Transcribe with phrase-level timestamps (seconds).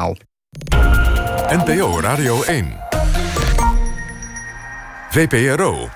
[0.00, 0.16] Journaal.
[1.48, 2.76] NPO Radio 1.
[5.10, 5.88] VPRO.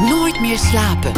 [0.00, 1.12] Nooit meer slapen.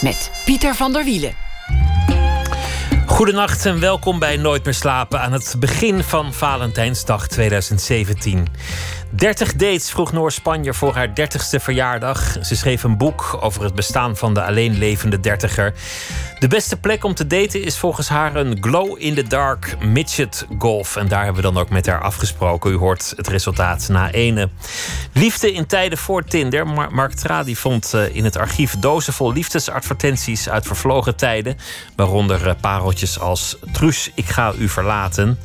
[0.00, 1.34] Met Pieter van der Wielen.
[3.06, 8.46] Goedenacht en welkom bij Nooit meer slapen aan het begin van Valentijnsdag 2017.
[9.16, 12.36] 30 dates vroeg Noor Spanje voor haar 30ste verjaardag.
[12.42, 15.74] Ze schreef een boek over het bestaan van de alleenlevende dertiger.
[16.38, 20.96] De beste plek om te daten is volgens haar een glow-in-the-dark midget golf.
[20.96, 22.70] En daar hebben we dan ook met haar afgesproken.
[22.70, 24.48] U hoort het resultaat na ene.
[25.12, 26.66] Liefde in tijden voor Tinder.
[26.66, 31.56] Mark Tradi vond eh, in het archief dozen vol liefdesadvertenties uit vervlogen tijden.
[31.96, 35.38] Waaronder eh, pareltjes als Truus, ik ga u verlaten.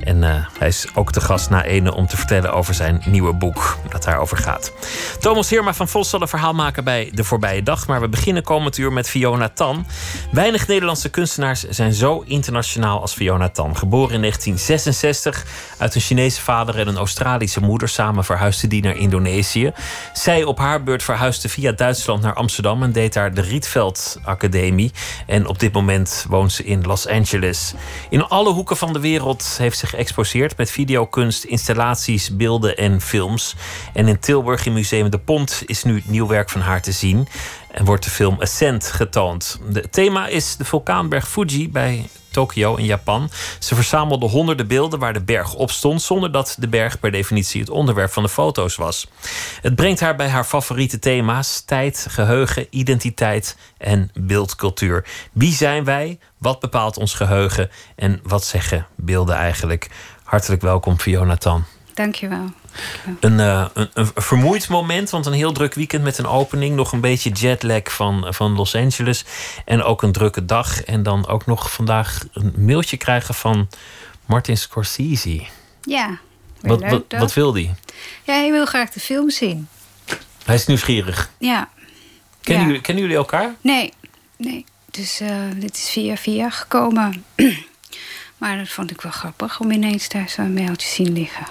[0.00, 3.32] En uh, hij is ook te gast na ene om te vertellen over zijn nieuwe
[3.32, 4.72] boek dat daarover gaat.
[5.20, 7.86] Thomas Heerma van Vos zal een verhaal maken bij De Voorbije Dag.
[7.86, 9.86] Maar we beginnen komend uur met Fiona Tan.
[10.30, 13.76] Weinig Nederlandse kunstenaars zijn zo internationaal als Fiona Tan.
[13.76, 15.46] Geboren in 1966
[15.78, 17.88] uit een Chinese vader en een Australische moeder.
[17.88, 19.72] Samen verhuisde die naar Indonesië.
[20.12, 24.92] Zij op haar beurt verhuisde via Duitsland naar Amsterdam en deed daar de Rietveld Academie.
[25.26, 27.74] En op dit moment woont ze in Los Angeles.
[28.10, 33.54] In alle hoeken van de wereld heeft ze geëxposeerd met videokunst, installaties, beelden en films.
[33.94, 37.28] En in Tilburg in Museum De Pont is nu nieuw werk van haar te zien.
[37.70, 39.60] En wordt de film Ascent getoond.
[39.72, 43.30] Het thema is de vulkaanberg Fuji bij Tokio in Japan.
[43.58, 47.60] Ze verzamelde honderden beelden waar de berg op stond, zonder dat de berg per definitie
[47.60, 49.06] het onderwerp van de foto's was.
[49.62, 55.04] Het brengt haar bij haar favoriete thema's: tijd, geheugen, identiteit en beeldcultuur.
[55.32, 56.18] Wie zijn wij?
[56.38, 57.70] Wat bepaalt ons geheugen?
[57.96, 59.90] En wat zeggen beelden eigenlijk?
[60.24, 61.64] Hartelijk welkom, Fiona Tan.
[61.94, 62.50] Dankjewel.
[63.20, 66.76] Een, uh, een, een, vermoeid moment, want een heel druk weekend met een opening.
[66.76, 69.24] Nog een beetje jetlag van, van Los Angeles.
[69.64, 70.82] En ook een drukke dag.
[70.82, 73.68] En dan ook nog vandaag een mailtje krijgen van
[74.26, 75.42] Martin Scorsese.
[75.82, 76.18] Ja,
[76.60, 77.74] wat, wat, wat, wil hij?
[78.24, 79.68] Ja, hij wil graag de film zien.
[80.44, 81.30] Hij is nieuwsgierig.
[81.38, 81.68] Ja.
[82.40, 82.68] Kennen, ja.
[82.68, 83.54] Jullie, kennen jullie elkaar?
[83.60, 83.92] Nee,
[84.36, 84.64] nee.
[84.90, 87.24] Dus uh, dit is via via gekomen.
[88.38, 91.46] maar dat vond ik wel grappig om ineens daar zo'n mailtje zien liggen.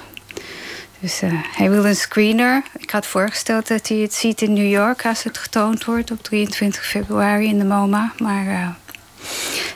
[0.99, 2.63] Dus uh, hij wil een screener.
[2.77, 6.23] Ik had voorgesteld dat hij het ziet in New York als het getoond wordt op
[6.23, 8.13] 23 februari in de MoMA.
[8.17, 8.67] Maar uh,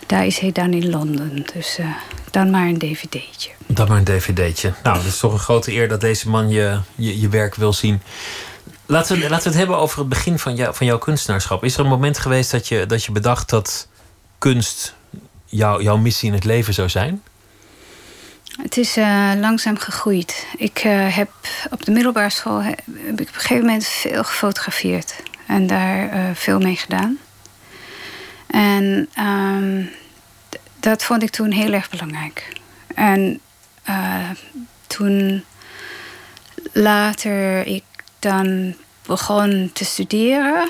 [0.07, 1.45] daar is hij dan in Londen.
[1.53, 1.85] Dus uh,
[2.31, 3.49] dan maar een dvd'tje.
[3.67, 4.73] Dan maar een dvd'tje.
[4.83, 7.73] Nou, het is toch een grote eer dat deze man je, je, je werk wil
[7.73, 8.01] zien.
[8.85, 11.63] Laten we, laten we het hebben over het begin van, van jouw kunstenaarschap.
[11.63, 13.87] Is er een moment geweest dat je, dat je bedacht dat
[14.37, 14.95] kunst
[15.45, 17.21] jou, jouw missie in het leven zou zijn?
[18.57, 20.47] Het is uh, langzaam gegroeid.
[20.57, 21.31] Ik uh, heb
[21.69, 22.79] op de middelbare school heb
[23.19, 27.17] ik op een gegeven moment veel gefotografeerd en daar uh, veel mee gedaan.
[28.47, 29.89] En um,
[30.79, 32.59] dat vond ik toen heel erg belangrijk.
[32.95, 33.39] En
[34.87, 35.43] toen
[36.71, 37.83] later ik
[38.19, 38.75] dan
[39.05, 40.69] begon te studeren.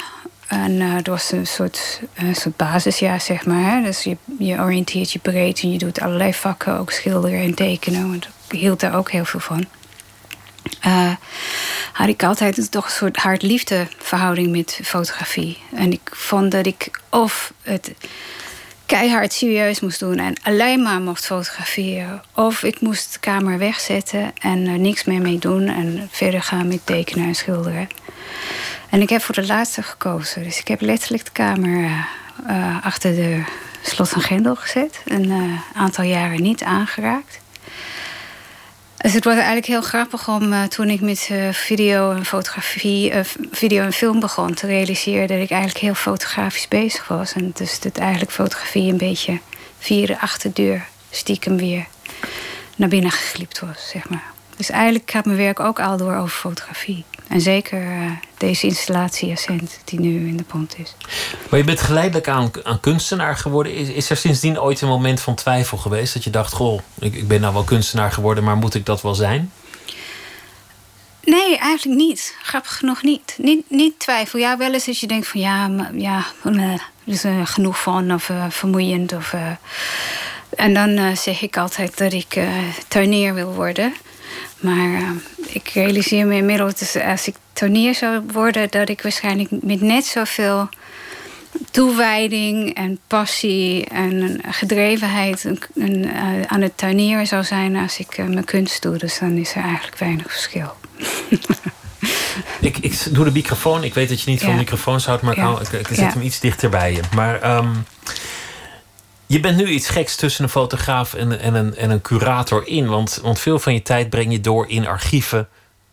[0.51, 3.83] En uh, dat was een soort, een soort basisjaar, zeg maar.
[3.83, 8.09] Dus je, je oriënteert je breed en je doet allerlei vakken, ook schilderen en tekenen.
[8.09, 9.65] Want ik hield daar ook heel veel van.
[10.85, 11.11] Uh,
[11.93, 15.57] had ik altijd toch een soort hard-liefde verhouding met fotografie.
[15.75, 17.91] En ik vond dat ik of het
[18.85, 22.21] keihard serieus moest doen en alleen maar mocht fotograferen.
[22.35, 26.67] Of ik moest de kamer wegzetten en er niks meer mee doen en verder gaan
[26.67, 27.87] met tekenen en schilderen.
[28.91, 30.43] En ik heb voor de laatste gekozen.
[30.43, 32.07] Dus ik heb letterlijk de kamer
[32.47, 33.43] uh, achter de
[33.81, 35.01] slot van Grendel gezet.
[35.05, 37.39] Een uh, aantal jaren niet aangeraakt.
[38.97, 43.13] Dus het was eigenlijk heel grappig om toen ik met video en fotografie,
[43.51, 47.33] video en film begon te realiseren dat ik eigenlijk heel fotografisch bezig was.
[47.33, 49.39] En dus dat eigenlijk fotografie een beetje
[49.79, 51.85] via de achterdeur stiekem weer
[52.75, 54.31] naar binnen geglipt was, zeg maar.
[54.57, 57.05] Dus eigenlijk gaat mijn werk ook al door over fotografie.
[57.31, 60.95] En zeker uh, deze installatie Ascent, die nu in de pont is.
[61.49, 63.75] Maar je bent geleidelijk aan, aan kunstenaar geworden.
[63.75, 66.13] Is, is, er sindsdien ooit een moment van twijfel geweest?
[66.13, 69.01] Dat je dacht, goh, ik, ik ben nou wel kunstenaar geworden, maar moet ik dat
[69.01, 69.51] wel zijn?
[71.23, 72.35] Nee, eigenlijk niet.
[72.41, 73.35] Grappig genoeg niet.
[73.37, 74.39] Niet, niet twijfel.
[74.39, 78.13] Ja, wel eens dat je denkt van ja, maar, ja er is er genoeg van
[78.13, 79.13] of uh, vermoeiend.
[79.13, 79.41] Of, uh,
[80.49, 82.39] en dan zeg ik altijd dat ik
[82.87, 83.93] tuinier wil worden.
[84.61, 85.09] Maar uh,
[85.47, 90.05] ik realiseer me inmiddels, dus als ik tonier zou worden, dat ik waarschijnlijk met net
[90.05, 90.69] zoveel
[91.71, 98.45] toewijding en passie en gedrevenheid uh, aan het tuinieren zou zijn als ik uh, mijn
[98.45, 98.97] kunst doe.
[98.97, 100.73] Dus dan is er eigenlijk weinig verschil.
[102.61, 103.83] Ik, ik doe de microfoon.
[103.83, 106.69] Ik weet dat je niet van microfoons houdt, maar ik, ik, zet hem iets dichter
[106.69, 107.01] bij je.
[107.15, 107.69] Maar ehm,
[109.31, 112.87] je bent nu iets geks tussen een fotograaf en, en, een, en een curator in.
[112.87, 115.47] Want, want veel van je tijd breng je door in archieven,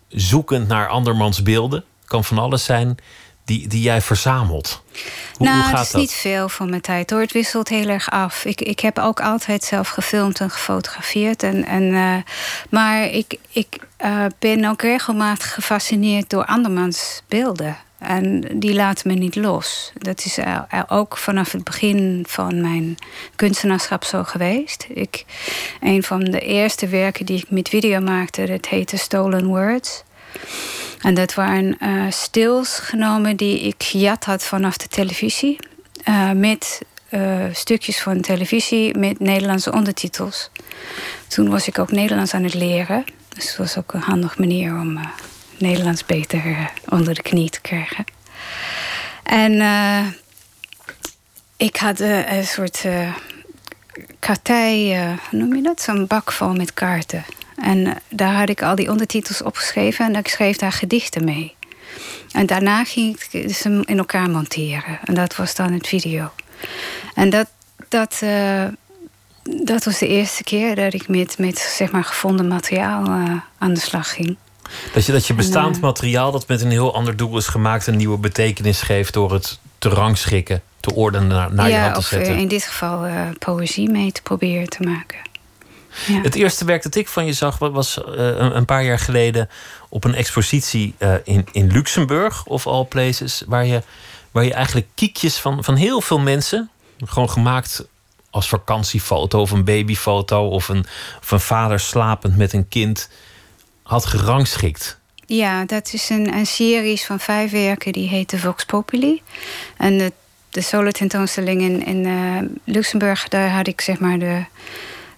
[0.08, 1.84] zoekend naar andermans beelden.
[2.04, 2.98] Kan van alles zijn
[3.44, 4.82] die, die jij verzamelt.
[5.36, 7.20] Hoe, nou, hoe gaat het is niet veel van mijn tijd hoor.
[7.20, 8.44] Het wisselt heel erg af.
[8.44, 11.42] Ik, ik heb ook altijd zelf gefilmd en gefotografeerd.
[11.42, 12.16] En, en, uh,
[12.70, 17.76] maar ik, ik uh, ben ook regelmatig gefascineerd door andermans beelden.
[17.98, 19.92] En die laten me niet los.
[19.98, 20.38] Dat is
[20.88, 22.96] ook vanaf het begin van mijn
[23.36, 24.86] kunstenaarschap zo geweest.
[24.88, 25.24] Ik,
[25.80, 30.02] een van de eerste werken die ik met video maakte, dat heette Stolen Words.
[31.00, 35.58] En dat waren uh, stils genomen die ik gejat had vanaf de televisie.
[36.34, 36.82] Met
[37.52, 40.50] stukjes van televisie met Nederlandse ondertitels.
[41.28, 43.04] Toen was ik ook Nederlands aan het leren.
[43.28, 44.98] Dus het was ook een handige manier om
[45.58, 48.04] Nederlands beter onder de knie te krijgen.
[49.22, 49.52] En
[51.56, 52.84] ik had een soort
[54.18, 54.98] kartij,
[55.30, 55.80] hoe noem je dat?
[55.80, 57.24] Zo'n bak vol met kaarten.
[57.62, 61.54] En eh, daar had ik al die ondertitels opgeschreven en ik schreef daar gedichten mee.
[62.32, 64.98] En daarna ging ik ze in elkaar monteren.
[65.04, 66.30] En dat was dan het video.
[67.14, 67.48] En dat,
[67.88, 68.64] dat, uh,
[69.42, 73.74] dat was de eerste keer dat ik met, met zeg maar, gevonden materiaal uh, aan
[73.74, 74.36] de slag ging.
[74.92, 77.86] Dat je, dat je bestaand en, materiaal dat met een heel ander doel is gemaakt...
[77.86, 81.94] een nieuwe betekenis geeft door het te rangschikken, te ordenen naar, naar ja, je hand
[81.94, 82.34] te zetten.
[82.34, 85.18] Ja, in dit geval uh, poëzie mee te proberen te maken.
[86.22, 88.04] Het eerste werk dat ik van je zag was uh,
[88.36, 89.48] een paar jaar geleden
[89.88, 93.82] op een expositie uh, in, in Luxemburg, of all places, waar je,
[94.30, 96.70] waar je eigenlijk kiekjes van, van heel veel mensen,
[97.04, 97.86] gewoon gemaakt
[98.30, 100.86] als vakantiefoto of een babyfoto of een,
[101.20, 103.08] of een vader slapend met een kind,
[103.88, 104.98] had gerangschikt.
[105.26, 109.22] Ja, dat is een, een series van vijf werken die heet de Vox Populi.
[109.76, 110.12] En de,
[110.50, 114.44] de solo tentoonstelling in, in uh, Luxemburg, daar had ik zeg maar de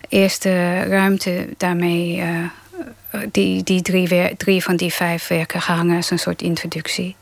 [0.08, 2.16] eerste ruimte daarmee.
[2.16, 2.44] Uh,
[3.32, 7.16] die, die drie, drie van die vijf werken gehangen als een soort introductie.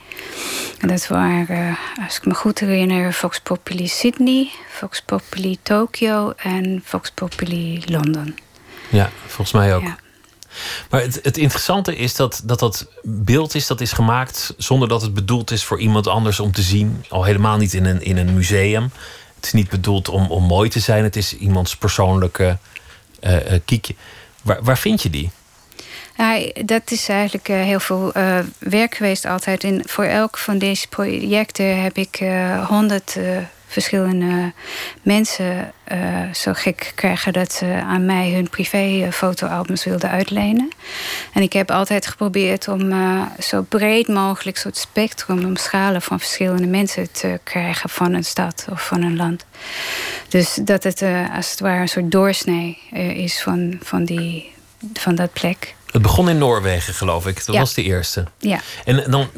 [0.79, 6.83] En dat waren, als ik me goed herinner, Vox Populi Sydney, Vox Populi Tokyo en
[6.85, 8.37] Vox Populi Londen.
[8.89, 9.83] Ja, volgens mij ook.
[9.83, 9.99] Ja.
[10.91, 15.15] Maar het, interessante is dat, dat dat beeld is dat is gemaakt zonder dat het
[15.15, 17.05] bedoeld is voor iemand anders om te zien.
[17.09, 18.91] Al helemaal niet in een, in een museum.
[19.37, 21.05] Het is niet bedoeld om, om mooi te zijn.
[21.05, 22.59] Het is iemands persoonlijke
[23.21, 23.95] uh, kiekje.
[24.43, 25.31] Waar, waar vind je die?
[26.65, 29.65] Dat is eigenlijk uh, heel veel uh, werk geweest altijd.
[29.65, 32.25] En voor elk van deze projecten heb ik
[32.67, 33.17] honderd
[33.69, 34.53] verschillende
[35.03, 35.73] mensen
[36.33, 40.69] zo gek krijgen dat ze aan mij hun privé fotoalbums wilden uitlenen.
[41.33, 42.93] En ik heb altijd geprobeerd om
[43.39, 48.67] zo breed mogelijk soort spectrum, om schalen van verschillende mensen te krijgen van een stad
[48.71, 49.45] of van een land.
[50.29, 51.03] Dus dat het
[51.35, 52.79] als het ware een soort doorsnee
[53.15, 54.53] is van, van, die,
[54.93, 55.77] van dat plek.
[55.93, 57.47] Het begon in Noorwegen, geloof ik.
[57.47, 58.25] Dat was de eerste.
[58.39, 58.61] Ja.
[58.85, 59.29] En dan,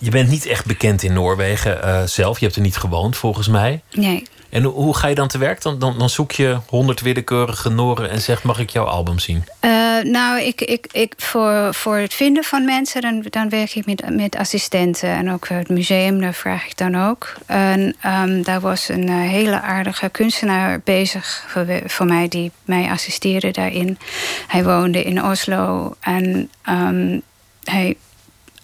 [0.00, 2.38] je bent niet echt bekend in Noorwegen uh, zelf.
[2.38, 3.82] Je hebt er niet gewoond, volgens mij.
[3.92, 4.26] Nee.
[4.52, 5.62] En hoe ga je dan te werk?
[5.62, 9.44] Dan, dan, dan zoek je honderd willekeurige Noren en zegt: Mag ik jouw album zien?
[9.60, 9.70] Uh,
[10.02, 14.16] nou, ik, ik, ik, voor, voor het vinden van mensen, dan, dan werk ik met,
[14.16, 15.08] met assistenten.
[15.08, 17.32] En ook het museum, daar vraag ik dan ook.
[17.46, 21.44] En um, daar was een uh, hele aardige kunstenaar bezig
[21.86, 23.98] voor, mij, die mij assisteerde daarin.
[24.46, 27.22] Hij woonde in Oslo en um,
[27.64, 27.96] hij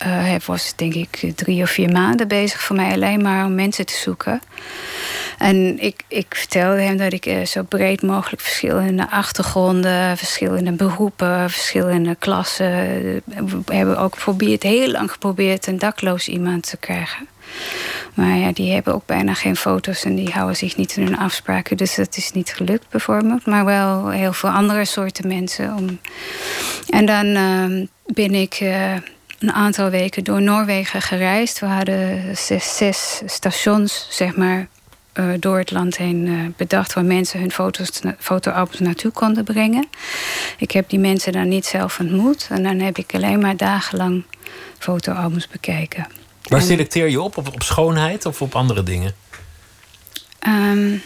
[0.07, 3.87] uh, was denk ik drie of vier maanden bezig voor mij alleen maar om mensen
[3.87, 4.41] te zoeken.
[5.39, 11.51] En ik, ik vertelde hem dat ik uh, zo breed mogelijk verschillende achtergronden, verschillende beroepen,
[11.51, 12.67] verschillende klassen.
[13.25, 17.29] We hebben ook geprobeerd, heel lang geprobeerd, een dakloos iemand te krijgen.
[18.15, 21.19] Maar ja, die hebben ook bijna geen foto's en die houden zich niet in hun
[21.19, 21.77] afspraken.
[21.77, 23.47] Dus dat is niet gelukt bijvoorbeeld.
[23.47, 25.75] Maar wel heel veel andere soorten mensen.
[25.75, 25.99] Om...
[26.89, 28.61] En dan uh, ben ik.
[29.39, 31.59] Een aantal weken door Noorwegen gereisd.
[31.59, 34.69] We hadden zes, zes stations, zeg maar,
[35.15, 36.93] uh, door het land heen uh, bedacht...
[36.93, 39.89] waar mensen hun foto's, fotoalbums naartoe konden brengen.
[40.59, 42.47] Ik heb die mensen dan niet zelf ontmoet.
[42.51, 44.25] En dan heb ik alleen maar dagenlang
[44.79, 46.07] fotoalbums bekeken.
[46.43, 47.37] Waar selecteer je op?
[47.37, 47.47] op?
[47.47, 49.15] Op schoonheid of op andere dingen?
[50.47, 51.03] Um,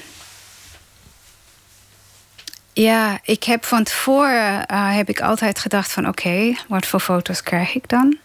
[2.72, 7.42] ja, ik heb van tevoren uh, heb ik altijd gedacht van oké, wat voor foto's
[7.42, 8.16] krijg ik dan?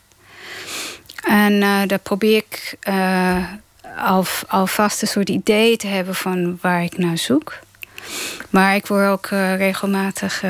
[1.24, 3.44] En uh, daar probeer ik uh,
[3.98, 7.54] al, alvast een soort idee te hebben van waar ik naar zoek.
[8.50, 9.28] Maar ik word ook
[9.58, 10.44] regelmatig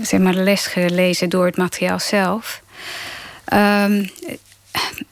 [0.00, 2.62] zeg maar les gelezen door het materiaal zelf.
[3.44, 4.06] Ehm,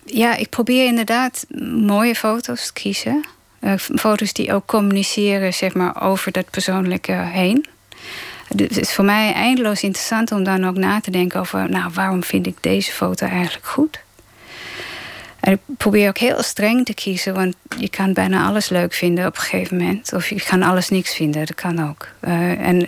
[0.04, 3.24] ja, ik probeer inderdaad mooie foto's te kiezen.
[3.60, 7.66] Uh, foto's die ook communiceren zeg maar, over dat persoonlijke heen.
[8.48, 11.70] Het is voor mij eindeloos interessant om dan ook na te denken over...
[11.70, 14.00] nou, waarom vind ik deze foto eigenlijk goed?
[15.48, 19.26] En ik probeer ook heel streng te kiezen, want je kan bijna alles leuk vinden
[19.26, 20.12] op een gegeven moment.
[20.12, 22.08] Of je kan alles niks vinden, dat kan ook.
[22.20, 22.78] Uh, en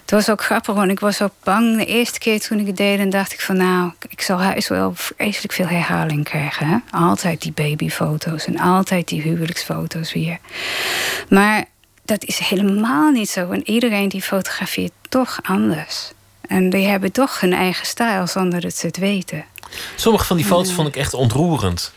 [0.00, 2.76] het was ook grappig, want ik was ook bang de eerste keer toen ik het
[2.76, 2.98] deed.
[2.98, 6.66] En dacht ik van nou, ik zal huis wel vreselijk veel herhaling krijgen.
[6.66, 6.76] Hè?
[6.90, 10.38] Altijd die babyfoto's en altijd die huwelijksfoto's weer.
[11.28, 11.64] Maar
[12.04, 13.50] dat is helemaal niet zo.
[13.50, 16.12] En iedereen die fotografeert toch anders.
[16.40, 19.44] En die hebben toch hun eigen stijl zonder dat ze het weten.
[19.96, 21.92] Sommige van die foto's vond ik echt ontroerend.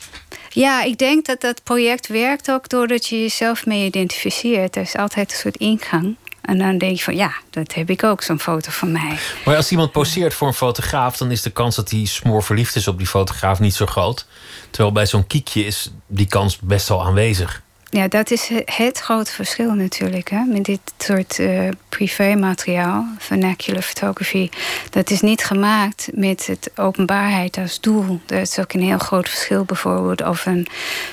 [0.54, 4.76] Ja, ik denk dat dat project werkt ook doordat je jezelf mee identificeert.
[4.76, 6.16] Er is altijd een soort ingang.
[6.42, 9.18] En dan denk je van ja, dat heb ik ook, zo'n foto van mij.
[9.46, 12.76] Maar als iemand poseert voor een fotograaf, dan is de kans dat hij smoor verliefd
[12.76, 14.26] is op die fotograaf niet zo groot.
[14.70, 17.63] Terwijl bij zo'n kiekje is die kans best wel aanwezig.
[17.94, 20.30] Ja, dat is het grote verschil natuurlijk.
[20.30, 20.44] Hè?
[20.44, 24.50] Met dit soort uh, privé-materiaal, vernacular photography.
[24.90, 28.20] Dat is niet gemaakt met het openbaarheid als doel.
[28.26, 30.68] Dat is ook een heel groot verschil bijvoorbeeld of een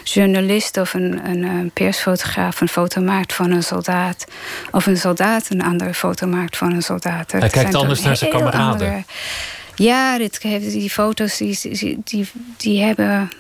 [0.05, 4.25] journalist of een, een, een persfotograaf een foto maakt van een soldaat.
[4.71, 7.33] Of een soldaat een andere foto maakt van een soldaat.
[7.33, 9.07] Hij kijkt anders naar zijn kameraden.
[9.75, 11.59] Ja, dit, die foto's die,
[12.05, 13.31] die, die hebben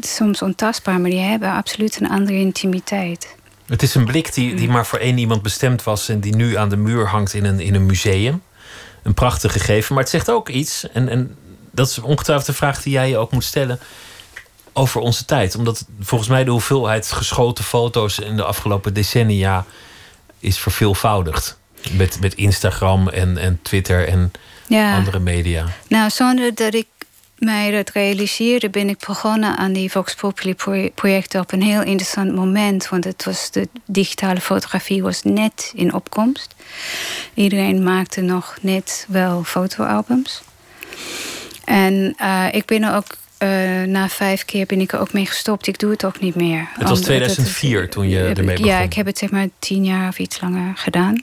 [0.00, 3.36] soms ontastbaar, maar die hebben absoluut een andere intimiteit.
[3.66, 6.56] Het is een blik die, die maar voor één iemand bestemd was en die nu
[6.56, 8.42] aan de muur hangt in een, in een museum.
[9.02, 10.88] Een prachtig gegeven, maar het zegt ook iets.
[10.92, 11.36] En, en
[11.70, 13.80] dat is ongetwijfeld de vraag die jij je ook moet stellen
[14.72, 15.54] over onze tijd.
[15.54, 19.64] Omdat volgens mij de hoeveelheid geschoten foto's in de afgelopen decennia
[20.38, 21.58] is verveelvoudigd.
[21.92, 24.32] Met, met Instagram en, en Twitter en
[24.70, 25.64] andere media.
[25.88, 26.86] Nou, zonder dat ik
[27.38, 30.54] mij dat realiseerde, ben ik begonnen aan die Vox Populi
[30.94, 32.88] projecten op een heel interessant moment.
[32.88, 36.54] Want het was de digitale fotografie was net in opkomst.
[37.34, 40.42] Iedereen maakte nog net wel fotoalbums.
[41.64, 45.26] En uh, ik ben er ook uh, na vijf keer ben ik er ook mee
[45.26, 45.66] gestopt.
[45.66, 46.68] Ik doe het ook niet meer.
[46.72, 48.64] Het was 2004 het, toen je ermee begon?
[48.64, 51.22] Ja, ik heb het zeg maar tien jaar of iets langer gedaan.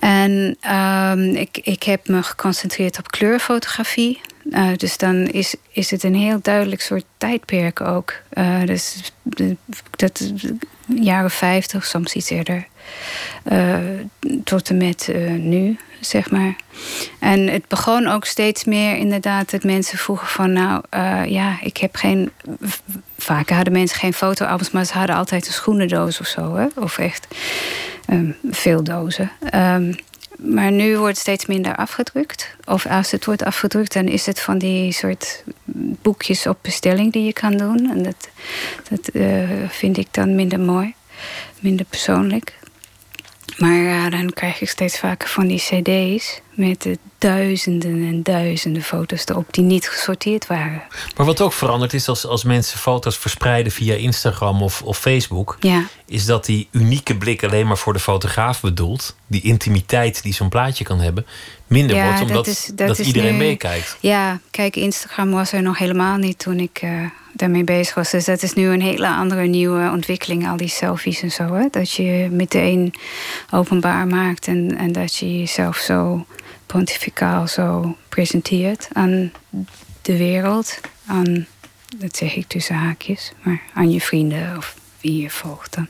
[0.00, 4.20] En um, ik, ik heb me geconcentreerd op kleurfotografie.
[4.50, 8.14] Uh, dus dan is, is het een heel duidelijk soort tijdperk ook.
[8.34, 9.56] Uh, dus de,
[9.90, 10.32] dat
[10.86, 12.66] jaren 50, soms iets eerder.
[13.52, 13.78] Uh,
[14.44, 15.08] tot en met
[15.38, 16.56] nu, zeg maar.
[17.20, 20.52] En het begon ook steeds meer inderdaad dat mensen vroegen van...
[20.52, 20.82] nou,
[21.28, 22.30] ja, ik heb geen...
[23.18, 26.56] Vaak hadden mensen geen fotoalbums, maar ze hadden altijd een schoenendoos of zo.
[26.56, 26.66] Hè?
[26.74, 27.26] Of echt
[28.10, 29.30] um, veel dozen.
[29.54, 29.96] Um,
[30.36, 32.56] maar nu wordt het steeds minder afgedrukt.
[32.64, 35.44] Of als het wordt afgedrukt, dan is het van die soort
[36.02, 37.90] boekjes op bestelling die je kan doen.
[37.90, 38.28] En dat,
[38.88, 40.94] dat uh, vind ik dan minder mooi,
[41.60, 42.58] minder persoonlijk.
[43.58, 48.82] Maar ja, dan krijg ik steeds vaker van die cd's met de duizenden en duizenden
[48.82, 50.82] foto's erop die niet gesorteerd waren.
[51.16, 55.56] Maar wat ook veranderd is als, als mensen foto's verspreiden via Instagram of, of Facebook,
[55.60, 55.86] ja.
[56.06, 60.48] is dat die unieke blik alleen maar voor de fotograaf bedoeld, die intimiteit die zo'n
[60.48, 61.26] plaatje kan hebben,
[61.66, 63.96] minder wordt omdat dat, is, dat, iedereen meekijkt.
[64.00, 68.10] Ja, kijk, Instagram was er nog helemaal niet toen ik uh, daarmee bezig was.
[68.10, 71.54] Dus dat is nu een hele andere nieuwe ontwikkeling, al die selfies en zo.
[71.54, 71.66] Hè?
[71.70, 72.94] Dat je meteen
[73.50, 76.26] openbaar maakt en, en dat je jezelf zo
[76.74, 79.32] pontificaal zo presenteert aan
[80.02, 80.80] de wereld.
[81.06, 81.46] Aan,
[81.96, 85.74] dat zeg ik tussen haakjes, maar aan je vrienden of wie je volgt.
[85.74, 85.88] Dan.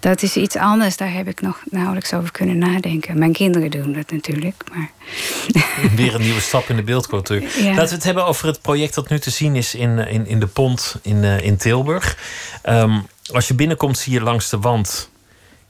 [0.00, 3.18] Dat is iets anders, daar heb ik nog nauwelijks over kunnen nadenken.
[3.18, 4.64] Mijn kinderen doen dat natuurlijk.
[4.72, 4.90] Maar...
[5.96, 7.40] Weer een nieuwe stap in de beeldcultuur.
[7.40, 10.40] Laten we het hebben over het project dat nu te zien is in, in, in
[10.40, 12.18] de Pont in, uh, in Tilburg.
[12.68, 15.10] Um, als je binnenkomt zie je langs de wand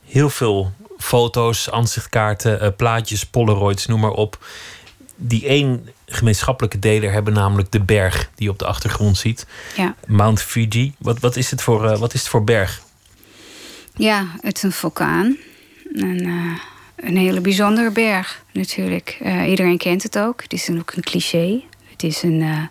[0.04, 4.46] heel veel foto's, aanzichtkaarten, uh, plaatjes, polaroids, noem maar op.
[5.16, 9.46] Die één gemeenschappelijke deler hebben namelijk de berg die je op de achtergrond ziet.
[9.76, 9.94] Ja.
[10.06, 10.94] Mount Fuji.
[10.98, 12.82] Wat, wat, is het voor, uh, wat is het voor berg?
[13.94, 15.36] Ja, het is een vulkaan.
[15.94, 16.58] En, uh,
[16.96, 19.18] een hele bijzondere berg natuurlijk.
[19.46, 20.42] iedereen kent het ook.
[20.42, 21.62] Het is ook een cliché.
[21.90, 22.68] Het is een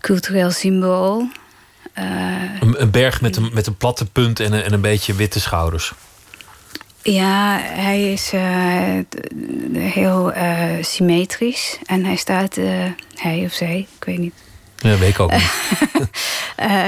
[0.00, 1.28] cultureel symbool.
[1.94, 5.40] Een, een, berg met een, met een platte punt en een, en een beetje witte
[5.40, 5.92] schouders.
[7.06, 8.98] Ja, hij is uh,
[9.72, 11.78] heel uh, symmetrisch.
[11.84, 12.84] En hij staat, uh,
[13.14, 14.34] hij of zij, ik weet niet.
[14.76, 16.08] Ja, weet ik ook niet.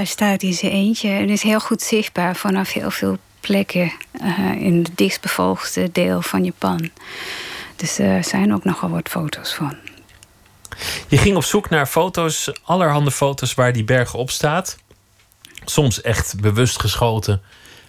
[0.08, 3.92] staat in zijn eentje en is heel goed zichtbaar vanaf heel veel plekken
[4.58, 6.90] in het dichtstbevolkte deel van Japan.
[7.76, 9.76] Dus er zijn ook nogal wat foto's van.
[11.08, 14.78] Je ging op zoek naar foto's, allerhande foto's waar die berg op staat.
[15.64, 17.42] Soms echt bewust geschoten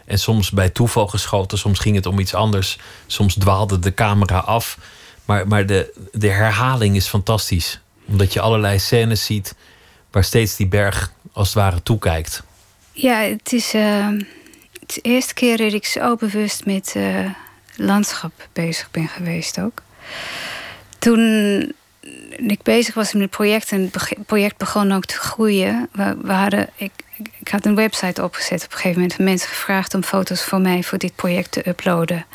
[0.10, 1.58] en soms bij toeval geschoten.
[1.58, 2.78] Soms ging het om iets anders.
[3.08, 4.78] Soms dwaalde de camera af.
[5.26, 7.80] Maar, maar de, de herhaling is fantastisch.
[8.08, 9.56] Omdat je allerlei scènes ziet
[10.12, 12.44] waar steeds die berg als het ware toekijkt.
[12.92, 14.08] Ja, het is, uh,
[14.86, 17.30] de eerste keer dat ik zo bewust met uh,
[17.76, 19.82] landschap bezig ben geweest ook.
[21.00, 21.74] Toen
[22.48, 25.90] ik bezig was met het project en het project begon ook te groeien.
[25.92, 26.92] We, ik,
[27.40, 29.20] ik had een website opgezet op een gegeven moment.
[29.20, 32.26] Mensen gevraagd om foto's voor mij voor dit project te uploaden.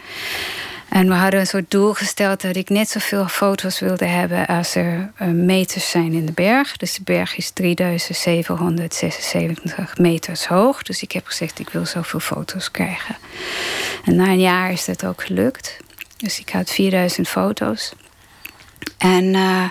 [0.88, 4.74] En we hadden een soort doel gesteld dat ik net zoveel foto's wilde hebben als
[4.74, 6.76] er uh, meters zijn in de berg.
[6.76, 10.82] Dus de berg is 3776 meters hoog.
[10.82, 13.16] Dus ik heb gezegd, ik wil zoveel foto's krijgen.
[14.04, 15.76] En na een jaar is dat ook gelukt.
[16.16, 17.92] Dus ik had 4000 foto's.
[18.98, 19.24] En.
[19.24, 19.64] Uh,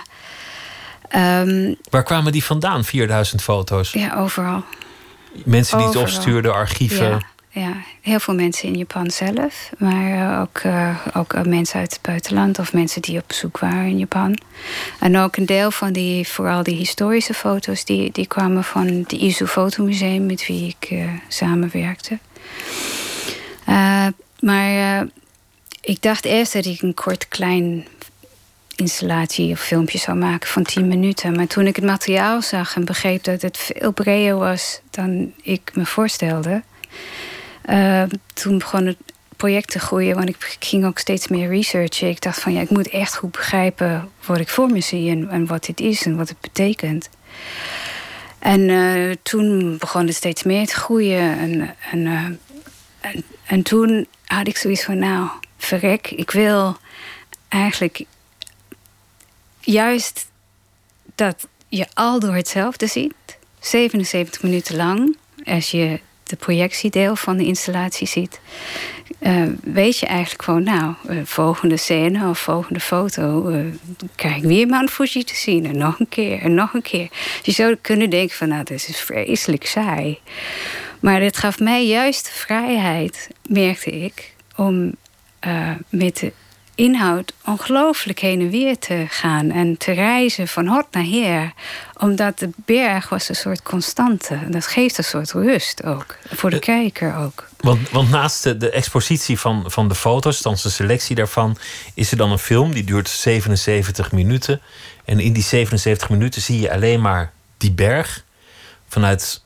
[1.40, 3.92] um, Waar kwamen die vandaan, 4000 foto's?
[3.92, 4.64] Ja, overal.
[5.44, 7.08] Mensen die het opstuurden, archieven.
[7.08, 11.80] Ja ja, heel veel mensen in Japan zelf, maar eh, ook, uh, ook uh, mensen
[11.80, 14.38] uit het buitenland of mensen die op bezoek waren in Japan.
[15.00, 19.12] En ook een deel van die, vooral die historische foto's, die, die kwamen van het
[19.12, 20.98] Izu Fotomuseum met wie ik
[21.28, 22.18] samenwerkte.
[24.40, 25.06] maar
[25.80, 27.86] ik dacht eerst dat ik een kort klein
[28.76, 31.36] installatie of filmpje zou maken van 10 minuten.
[31.36, 35.70] Maar toen ik het materiaal zag en begreep dat het veel breder was dan ik
[35.74, 36.62] me voorstelde
[37.70, 38.02] uh,
[38.32, 38.96] toen begon het
[39.36, 42.08] project te groeien, want ik ging ook steeds meer researchen.
[42.08, 45.28] Ik dacht van ja, ik moet echt goed begrijpen wat ik voor me zie en,
[45.30, 47.08] en wat dit is en wat het betekent.
[48.38, 51.38] En uh, toen begon het steeds meer te groeien.
[51.38, 52.24] En, uh,
[53.00, 55.28] en, en, toen had ik zoiets van, nou,
[55.58, 56.76] verrek, ik wil
[57.48, 58.04] eigenlijk
[59.64, 60.26] juist
[61.14, 63.14] dat je al door hetzelfde ziet.
[63.60, 65.16] 77 minuten lang.
[65.44, 68.40] Als je de projectiedeel van de installatie ziet,
[69.20, 73.64] uh, weet je eigenlijk gewoon, nou, uh, volgende scène of volgende foto uh,
[74.14, 75.66] krijg ik weer Mount Fuji te zien.
[75.66, 77.08] En nog een keer en nog een keer.
[77.42, 80.18] je zou kunnen denken van, nou, dit is vreselijk saai.
[81.00, 84.94] Maar het gaf mij juist de vrijheid, merkte ik, om
[85.88, 86.32] met de
[86.74, 91.52] inhoud ongelooflijk heen en weer te gaan en te reizen van hot naar her.
[91.96, 94.38] Omdat de berg was een soort constante.
[94.48, 96.16] Dat geeft een soort rust ook.
[96.32, 97.48] Voor de eh, kijker ook.
[97.60, 101.56] Want, want naast de, de, expositie van, van de foto's, dan de selectie daarvan,
[101.94, 104.60] is er dan een film die duurt 77 minuten.
[105.04, 108.24] En in die 77 minuten zie je alleen maar die berg
[108.88, 109.42] vanuit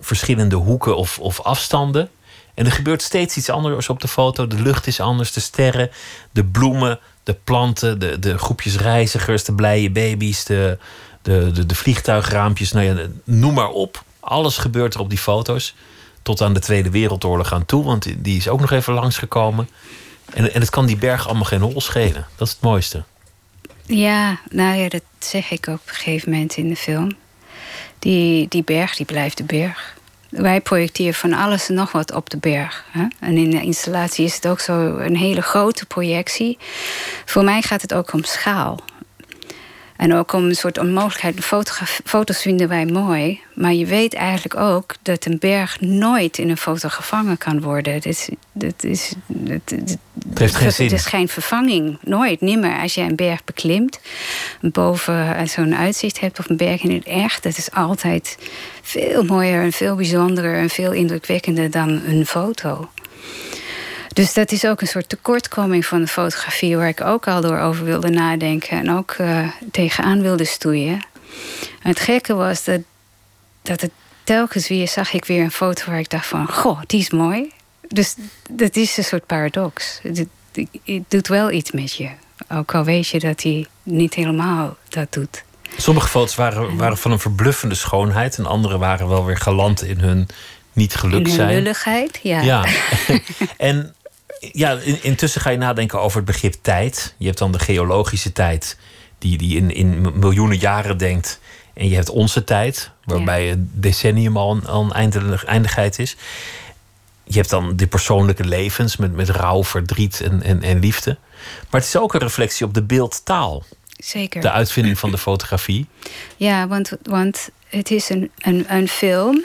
[0.00, 2.10] verschillende hoeken of, of afstanden.
[2.56, 4.46] En er gebeurt steeds iets anders op de foto.
[4.46, 5.90] De lucht is anders, de sterren,
[6.30, 10.78] de bloemen, de planten, de, de groepjes reizigers, de blije baby's, de,
[11.22, 12.72] de, de, de vliegtuigraampjes.
[12.72, 14.04] Nou ja, noem maar op.
[14.20, 15.74] Alles gebeurt er op die foto's.
[16.22, 19.68] Tot aan de Tweede Wereldoorlog aan toe, want die is ook nog even langsgekomen.
[20.34, 22.26] En, en het kan die berg allemaal geen hol schelen.
[22.36, 23.04] Dat is het mooiste.
[23.82, 27.16] Ja, nou ja, dat zeg ik ook op een gegeven moment in de film.
[27.98, 29.95] Die, die berg, die blijft de berg
[30.30, 32.84] wij projecteren van alles en nog wat op de berg.
[32.90, 33.06] Hè?
[33.20, 36.58] En in de installatie is het ook zo een hele grote projectie.
[37.24, 38.80] Voor mij gaat het ook om schaal.
[39.96, 41.44] En ook om een soort onmogelijkheid.
[42.04, 43.40] Foto's vinden wij mooi.
[43.54, 47.92] Maar je weet eigenlijk ook dat een berg nooit in een foto gevangen kan worden.
[47.92, 49.70] Dit is, dit,
[50.28, 50.86] het heeft geen zin.
[50.86, 51.98] Het is geen vervanging.
[52.02, 52.80] Nooit, nimmer.
[52.80, 54.00] Als je een berg beklimt,
[54.60, 58.38] boven zo'n uitzicht hebt of een berg in het echt, dat is altijd
[58.82, 62.88] veel mooier en veel bijzonderer en veel indrukwekkender dan een foto.
[64.16, 67.58] Dus dat is ook een soort tekortkoming van de fotografie, waar ik ook al door
[67.58, 71.00] over wilde nadenken en ook uh, tegenaan wilde stoeien.
[71.82, 72.80] En het gekke was dat,
[73.62, 73.90] dat het
[74.24, 77.52] telkens weer zag ik weer een foto waar ik dacht van, goh, die is mooi.
[77.88, 78.14] Dus
[78.50, 80.00] dat is een soort paradox.
[80.02, 80.26] Het,
[80.84, 82.10] het doet wel iets met je.
[82.48, 85.44] Ook al weet je dat hij niet helemaal dat doet.
[85.76, 89.98] Sommige foto's waren, waren van een verbluffende schoonheid en andere waren wel weer galant in
[89.98, 90.28] hun
[90.72, 91.48] niet geluk zijn.
[91.48, 92.40] In lulligheid, ja.
[92.40, 92.64] ja.
[93.56, 93.95] en
[94.38, 97.14] ja, intussen ga je nadenken over het begrip tijd.
[97.18, 98.78] Je hebt dan de geologische tijd,
[99.18, 101.40] die, die in, in miljoenen jaren denkt.
[101.74, 106.16] En je hebt onze tijd, waarbij het decennium al een, een eindigheid is.
[107.24, 111.16] Je hebt dan de persoonlijke levens met, met rouw, verdriet en, en, en liefde.
[111.70, 113.64] Maar het is ook een reflectie op de beeldtaal.
[113.96, 114.40] Zeker.
[114.40, 115.86] De uitvinding van de fotografie.
[116.36, 119.44] Ja, want, want het is een, een, een film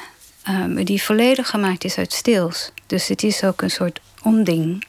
[0.49, 2.71] um, die volledig gemaakt is uit stils.
[2.87, 4.83] Dus het is ook een soort onding.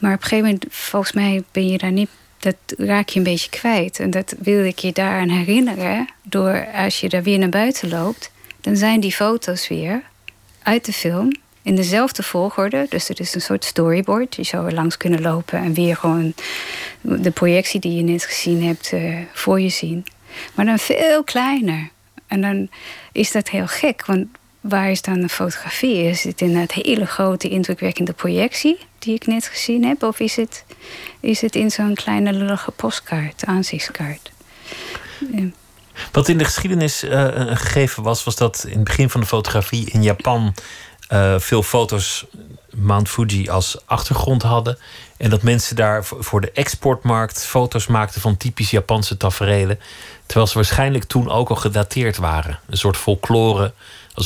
[0.00, 3.24] Maar op een gegeven moment, volgens mij, ben je daar niet dat raak je een
[3.24, 4.00] beetje kwijt.
[4.00, 6.08] En dat wil ik je daaraan herinneren.
[6.22, 10.02] Door als je daar weer naar buiten loopt, dan zijn die foto's weer
[10.62, 12.86] uit de film in dezelfde volgorde.
[12.88, 14.36] Dus het is een soort storyboard.
[14.36, 16.34] Je zou er langs kunnen lopen en weer gewoon
[17.00, 20.04] de projectie die je net gezien hebt uh, voor je zien.
[20.54, 21.90] Maar dan veel kleiner.
[22.26, 22.68] En dan
[23.12, 24.26] is dat heel gek, want
[24.60, 26.02] waar is dan de fotografie?
[26.02, 30.02] Is het in het hele grote, indrukwekkende projectie die ik net gezien heb?
[30.02, 30.64] Of is het,
[31.20, 34.32] is het in zo'n kleine lullige postkaart, aanzichtskaart?
[36.12, 39.26] Wat in de geschiedenis uh, een gegeven was, was dat in het begin van de
[39.26, 40.54] fotografie in Japan
[41.12, 42.26] uh, veel foto's
[42.74, 44.78] Mount Fuji als achtergrond hadden.
[45.16, 49.80] En dat mensen daar voor de exportmarkt foto's maakten van typisch Japanse taferelen.
[50.26, 52.58] Terwijl ze waarschijnlijk toen ook al gedateerd waren.
[52.68, 53.72] Een soort folklore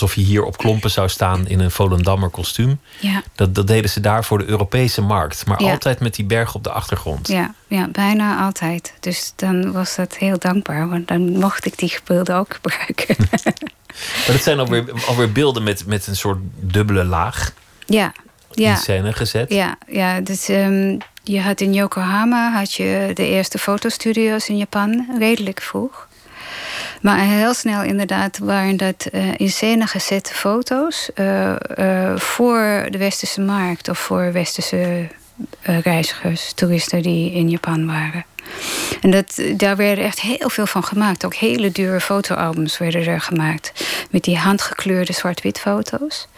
[0.01, 2.81] alsof je hier op klompen zou staan in een Volendammer kostuum.
[3.01, 3.23] Ja.
[3.35, 5.47] Dat, dat deden ze daar voor de Europese markt.
[5.47, 7.29] Maar altijd met die berg op de achtergrond.
[7.29, 8.95] Ja, ja, bijna altijd.
[9.01, 10.89] Dus dan was dat heel dankbaar.
[10.89, 13.17] Want dan mocht ik die beelden ook gebruiken.
[13.99, 17.53] maar dat zijn alweer, alweer beelden met, met een soort dubbele laag.
[17.87, 18.13] Ja.
[18.51, 18.71] Ja.
[18.71, 19.53] In scène gezet.
[19.53, 25.07] Ja, ja dus um, je had in Yokohama had je de eerste fotostudio's in Japan,
[25.19, 26.09] redelijk vroeg.
[27.05, 32.99] Maar heel snel inderdaad waren dat uh, in scène gezette foto's uh, uh, voor de
[32.99, 35.09] westerse markt of voor westerse
[35.63, 38.25] reizigers, toeristen die in Japan waren.
[39.01, 41.25] En dat, daar werden echt heel veel van gemaakt.
[41.25, 43.87] Ook hele dure fotoalbums werden er gemaakt.
[44.11, 46.29] Met die handgekleurde zwart-wit foto's.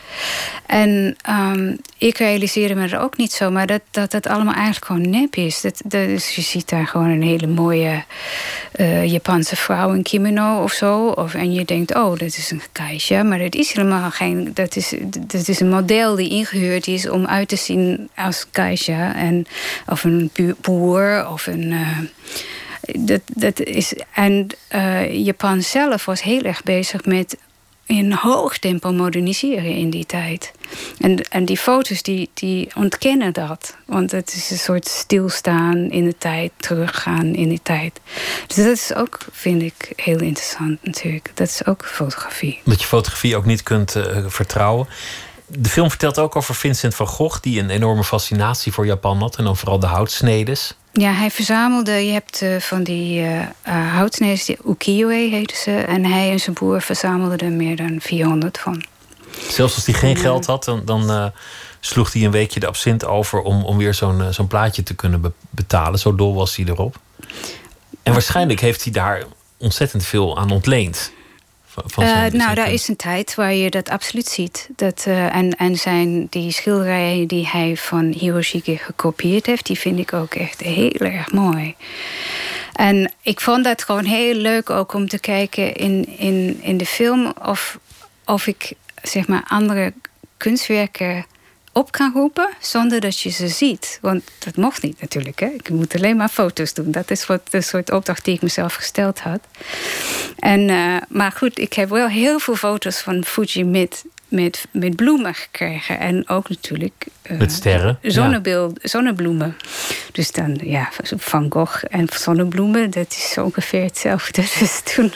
[0.66, 4.84] En um, ik realiseerde me er ook niet zo, maar dat dat, dat allemaal eigenlijk
[4.84, 5.60] gewoon nep is.
[5.60, 8.04] Dat, dus je ziet daar gewoon een hele mooie
[8.76, 11.06] uh, Japanse vrouw in kimono of zo.
[11.06, 13.22] Of, en je denkt, oh, dat is een geisha.
[13.22, 14.50] Maar dat is helemaal geen.
[14.54, 19.14] Dat is, dat is een model die ingehuurd is om uit te zien als geisha.
[19.14, 19.46] En,
[19.86, 21.70] of een boer of een.
[21.72, 21.98] Uh,
[22.98, 27.36] dat, dat is, en uh, Japan zelf was heel erg bezig met
[27.86, 30.52] in hoog tempo moderniseren in die tijd.
[30.98, 33.76] En, en die foto's die, die ontkennen dat.
[33.84, 38.00] Want het is een soort stilstaan in de tijd, teruggaan in die tijd.
[38.46, 41.30] Dus dat is ook, vind ik, heel interessant natuurlijk.
[41.34, 42.60] Dat is ook fotografie.
[42.64, 44.88] Dat je fotografie ook niet kunt uh, vertrouwen.
[45.46, 47.40] De film vertelt ook over Vincent van Gogh...
[47.40, 49.36] die een enorme fascinatie voor Japan had.
[49.36, 50.74] En dan vooral de houtsnedes.
[50.98, 53.46] Ja, hij verzamelde, je hebt uh, van die uh, uh,
[53.94, 55.70] houtsneders, die ukiyo-e heten ze.
[55.70, 58.84] En hij en zijn broer verzamelden er meer dan 400 van.
[59.48, 61.32] Zelfs als hij geen geld had, dan, dan
[61.80, 63.40] sloeg hij een weekje de absint over...
[63.40, 65.98] om, om weer zo'n zo'n plaatje te kunnen be betalen.
[65.98, 66.96] Zo dol was hij erop.
[68.02, 69.24] En waarschijnlijk heeft hij daar
[69.56, 71.12] ontzettend veel aan ontleend.
[71.98, 74.68] Uh, nou, daar is een tijd waar je dat absoluut ziet.
[74.76, 79.98] Dat, uh, en, en zijn die schilderijen die hij van Hiroshige gekopieerd heeft, die vind
[79.98, 81.74] ik ook echt heel erg mooi.
[82.72, 86.86] En ik vond dat gewoon heel leuk ook om te kijken in, in, in de
[86.86, 87.78] film of,
[88.24, 89.92] of ik zeg maar andere
[90.36, 91.26] kunstwerken
[91.76, 93.98] op kan roepen zonder dat je ze ziet.
[94.00, 95.40] Want dat mocht niet natuurlijk.
[95.40, 95.46] Hè?
[95.46, 96.90] Ik moet alleen maar foto's doen.
[96.90, 99.40] Dat is wat de soort opdracht die ik mezelf gesteld had.
[100.38, 104.96] En, uh, maar goed, ik heb wel heel veel foto's van Fuji met, met, met
[104.96, 105.98] bloemen gekregen.
[105.98, 107.06] En ook natuurlijk...
[107.30, 107.98] Uh, met sterren.
[108.02, 108.88] Zonnebeeld, ja.
[108.88, 109.56] Zonnebloemen.
[110.12, 114.42] Dus dan, ja, Van Gogh en zonnebloemen, dat is ongeveer hetzelfde.
[114.58, 115.12] Dus toen,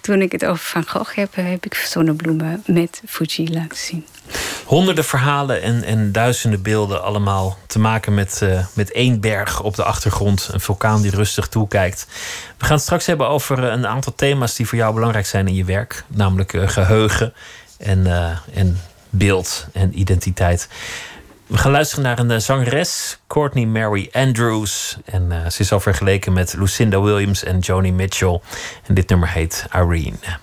[0.00, 4.04] toen ik het over Van Gogh heb, heb ik zonnebloemen met Fuji laten zien.
[4.64, 9.74] Honderden verhalen en, en duizenden beelden, allemaal te maken met, uh, met één berg op
[9.74, 10.48] de achtergrond.
[10.52, 12.06] Een vulkaan die rustig toekijkt.
[12.58, 15.54] We gaan het straks hebben over een aantal thema's die voor jou belangrijk zijn in
[15.54, 17.34] je werk, namelijk uh, geheugen
[17.78, 18.06] en,
[18.54, 20.68] en beeld en identiteit.
[21.46, 24.96] We gaan luisteren naar een zangeres, Courtney Mary Andrews.
[25.04, 28.40] En ze is al vergeleken met Lucinda Williams en Joni Mitchell.
[28.86, 30.38] En dit nummer heet Irene.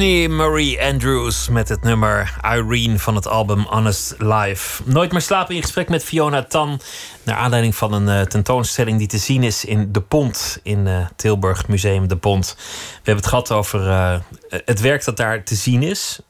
[0.00, 4.82] Marie Andrews met het nummer Irene van het album Honest Life.
[4.84, 6.80] Nooit meer slapen in gesprek met Fiona Tan.
[7.22, 11.06] Naar aanleiding van een eh, tentoonstelling die te zien is in De Pont in eh,
[11.16, 12.56] Tilburg Museum De Pont.
[12.56, 14.18] We hebben het gehad over eh,
[14.64, 16.20] het werk dat daar te zien is.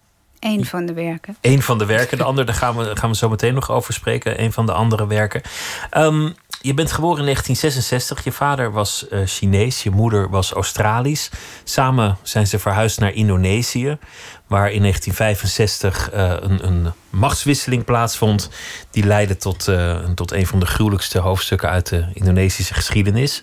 [0.40, 1.37] Een van de werken.
[1.40, 2.18] Een van de werken.
[2.18, 4.42] De andere, daar gaan we, gaan we zo meteen nog over spreken.
[4.42, 5.42] Een van de andere werken.
[5.90, 6.30] Ehm,
[6.62, 8.25] je bent geboren in 1966.
[8.25, 9.83] Je vader was eh, Chinees.
[9.83, 11.31] Je moeder was Australisch.
[11.64, 13.99] Samen zijn ze verhuisd naar Indonesië.
[14.46, 18.51] Waar in 1965 eh, een, een machtswisseling plaatsvond.
[18.90, 23.42] Die leidde tot, eh, tot een van de gruwelijkste hoofdstukken uit de Indonesische geschiedenis.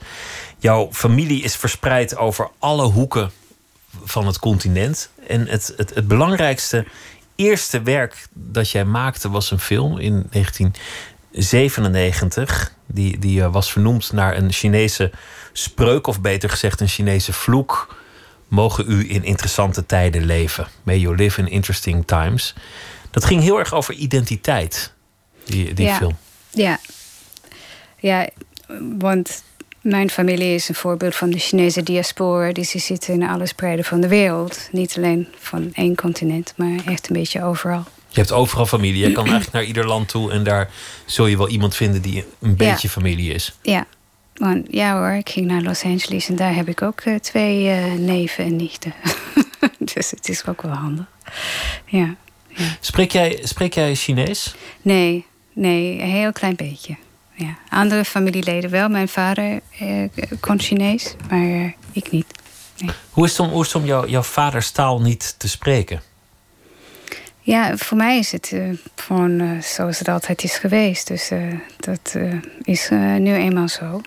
[0.57, 3.31] Jouw familie is verspreid over alle hoeken
[4.03, 5.09] van het continent.
[5.27, 6.85] En het, het, het belangrijkste
[7.35, 10.27] eerste werk dat jij maakte was een film in
[11.45, 12.75] 1997.
[12.85, 15.11] Die, die eh, was vernoemd naar een Chinese
[15.53, 17.95] spreuk, of beter gezegd een Chinese vloek.
[18.47, 20.67] Mogen u in interessante tijden leven.
[20.83, 22.53] May you live in interesting times.
[23.11, 24.93] Dat ging heel erg over identiteit,
[25.45, 25.95] die, die Ja.
[25.95, 26.17] film.
[26.49, 26.79] Ja.
[27.99, 28.27] Ja,
[28.97, 29.43] want
[29.81, 32.51] mijn familie is een voorbeeld van de Chinese diaspora.
[32.51, 34.69] Die zitten in alle spreiden van de wereld.
[34.71, 37.83] Niet alleen van één continent, maar echt een beetje overal.
[38.17, 39.07] Je hebt overal familie.
[39.07, 40.69] Je kan eigenlijk naar ieder land toe en daar
[41.05, 43.57] zul je wel iemand vinden die een beetje familie is.
[43.61, 43.85] Ja,
[44.33, 47.69] want ja hoor, ik ging naar Los Angeles en daar heb ik ook eh, twee
[47.69, 48.93] eh, neven en nichten.
[49.93, 51.05] dus het is ook wel handig.
[51.85, 52.15] Ja.
[52.79, 54.55] Spreek jij, spreek jij Chinees?
[54.81, 56.95] Nee, nee, een heel klein beetje.
[57.33, 57.57] Ja.
[57.69, 58.89] Andere familieleden wel.
[58.89, 59.87] Mijn vader eh,
[60.39, 62.25] kon Chinees, maar ik niet.
[63.09, 66.01] Hoe is het om, hoe is het om jou, jouw vaders taal niet te spreken?
[67.47, 68.61] Ja, voor mij is het eh,
[68.95, 71.07] gewoon eh, zoals het altijd is geweest.
[71.07, 72.15] Dus eh, dat
[72.63, 74.01] is nu eenmaal zo.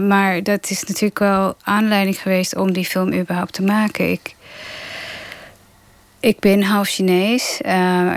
[0.00, 4.10] Maar dat is natuurlijk wel aanleiding geweest om die film überhaupt te maken.
[4.10, 4.34] Ik,
[6.20, 7.60] ik ben half Chinees.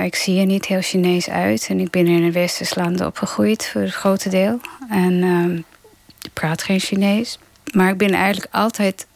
[0.04, 1.68] ik zie er niet heel Chinees uit.
[1.70, 4.60] En ik ben in de westerse landen opgegroeid voor het grote deel.
[4.90, 5.56] En ehm,
[6.22, 7.40] ik praat geen Chinees.
[7.74, 9.08] Maar ik ben eigenlijk altijd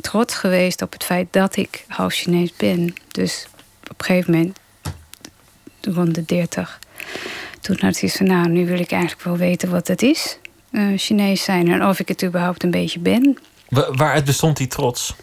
[0.00, 2.94] trots geweest op het feit dat ik half Chinees ben.
[3.08, 3.46] Dus
[3.92, 4.58] op een gegeven moment,
[5.80, 6.78] rond de 30,
[7.60, 10.38] toen had ik van, nou, nu wil ik eigenlijk wel weten wat het is,
[10.70, 11.72] eh, Chinees zijn.
[11.72, 13.38] En of ik het überhaupt een beetje ben.
[13.68, 15.14] Wa- Waaruit bestond die trots?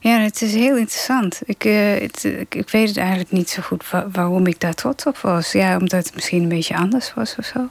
[0.00, 1.40] Ja, het is heel interessant.
[1.44, 4.74] Ik, eh, het, ik, ik weet het eigenlijk niet zo goed wa- waarom ik daar
[4.74, 5.52] trots op was.
[5.52, 7.68] Ja, omdat het misschien een beetje anders was of zo.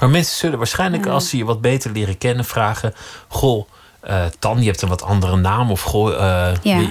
[0.00, 2.94] Maar mensen zullen waarschijnlijk, als ze je wat beter leren kennen, vragen:
[3.28, 3.68] Goh,
[4.02, 5.70] eh, Tan, je hebt een wat andere naam.
[5.70, 6.88] Of goh, eh, Ja.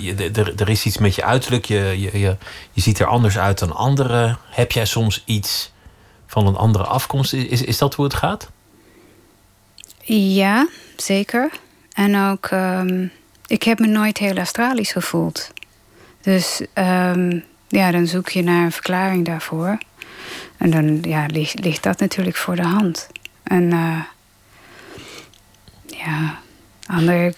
[0.58, 1.66] er, is iets met je uiterlijk.
[1.66, 2.38] Je, je, je,
[2.72, 4.38] je ziet er anders uit dan anderen.
[4.50, 5.72] Heb jij soms iets
[6.28, 7.34] van een andere afkomst?
[7.34, 8.50] Is, is dat hoe het gaat?
[10.14, 11.50] Ja, zeker.
[11.94, 13.06] En ook, ehm,
[13.48, 15.52] ik heb me nooit heel Australisch gevoeld.
[16.22, 19.78] Dus ehm, ja, dan zoek je naar een verklaring daarvoor.
[20.58, 23.08] En dan ja, ligt, ligt dat natuurlijk voor de hand.
[23.44, 24.00] En uh,
[25.86, 26.40] ja,
[26.92, 27.34] andere,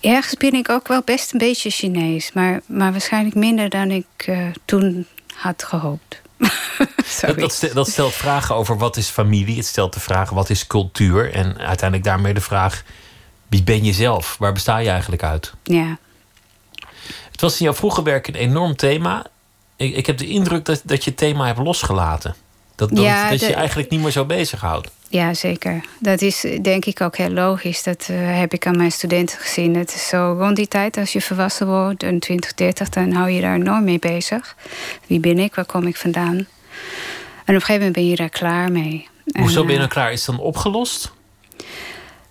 [0.00, 4.26] ergens ben ik ook wel best een beetje Chinees, maar, maar waarschijnlijk minder dan ik
[4.28, 6.22] uh, toen had gehoopt.
[7.36, 9.56] dat, dat, stelt vragen over wat is familie.
[9.56, 11.32] Het stelt de vraag wat is cultuur.
[11.32, 12.84] En uiteindelijk daarmee de vraag:
[13.48, 14.36] wie ben je zelf?
[14.38, 15.52] Waar besta je eigenlijk uit?
[15.62, 15.98] Ja.
[17.30, 19.26] Het was in jouw vroege werk een enorm thema.
[19.76, 22.34] Ik, ik heb de indruk dat, dat je het thema hebt losgelaten.
[22.74, 24.90] Dat, dat, ja, dat je eigenlijk niet meer zo bezighoudt.
[25.08, 25.84] Ja, zeker.
[25.98, 27.82] Dat is denk ik ook heel logisch.
[27.82, 29.76] Dat uh, heb ik aan mijn studenten gezien.
[29.76, 33.30] Het is zo rond die tijd, als je volwassen wordt, een 20, 30, dan hou
[33.30, 34.56] je daar enorm mee bezig.
[35.06, 35.54] Wie ben ik?
[35.54, 36.36] Waar kom ik vandaan?
[36.36, 39.08] En op een gegeven moment ben je daar klaar mee.
[39.38, 40.12] Hoezo ben je dan klaar?
[40.12, 41.12] Is het dan opgelost?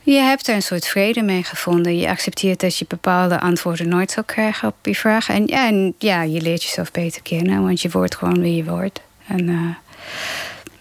[0.02, 1.98] Je hebt er een soort vrede mee gevonden.
[1.98, 5.36] Je accepteert dat je bepaalde antwoorden nooit zal krijgen op je vragen.
[5.36, 8.64] En ja, en, ja je leert jezelf beter kennen, want je wordt gewoon wie je
[8.64, 9.02] wordt.
[9.28, 9.76] En uh,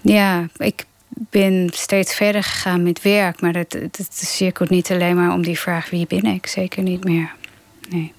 [0.01, 0.85] ja, ik
[1.17, 3.41] ben steeds verder gegaan met werk.
[3.41, 6.47] Maar dat, dat cirkelt niet alleen maar om die vraag wie ben ik.
[6.47, 7.35] Zeker niet meer.
[7.89, 8.13] Nee.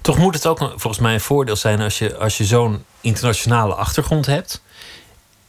[0.00, 3.74] Toch moet het ook volgens mij een voordeel zijn als je, als je zo'n internationale
[3.74, 4.62] achtergrond hebt.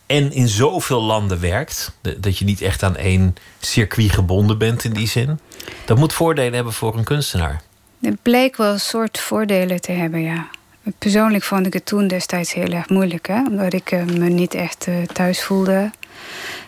[0.05, 1.97] En in zoveel landen werkt.
[2.17, 5.39] Dat je niet echt aan één circuit gebonden bent in die zin.
[5.85, 7.61] Dat moet voordelen hebben voor een kunstenaar.
[8.01, 10.47] Het bleek wel een soort voordelen te hebben, ja.
[10.97, 13.27] Persoonlijk vond ik het toen destijds heel erg moeilijk.
[13.27, 13.41] Hè?
[13.47, 15.91] Omdat ik eh, me niet echt uh, thuis voelde.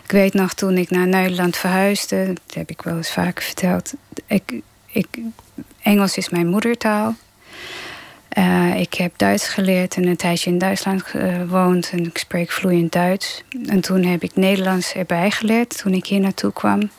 [0.04, 3.92] Ik weet nog toen ik naar Nederland verhuisde, dat heb ik wel eens vaker verteld.
[4.26, 4.54] Ik,
[4.86, 5.06] ik,
[5.82, 7.14] Engels is mijn moedertaal.
[8.38, 12.92] Uh, ik heb Duits geleerd en een tijdje in Duitsland gewoond en ik spreek vloeiend
[12.92, 13.42] Duits.
[13.66, 16.90] En toen heb ik Nederlands erbij geleerd toen ik hier naartoe kwam.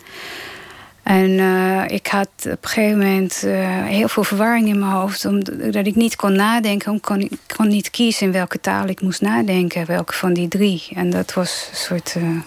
[1.03, 5.25] En uh, ik had op een gegeven moment uh, heel veel verwarring in mijn hoofd.
[5.25, 6.95] Omdat ik niet kon nadenken.
[6.95, 9.85] Ik kon, ik kon niet kiezen in welke taal ik moest nadenken.
[9.85, 10.83] Welke van die drie.
[10.93, 12.15] En dat was een soort...
[12.17, 12.39] Uh,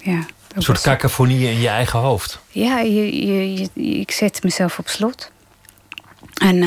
[0.00, 2.40] ja, een soort cacophonie in je eigen hoofd.
[2.48, 5.30] Ja, je, je, je, ik zette mezelf op slot.
[6.34, 6.62] En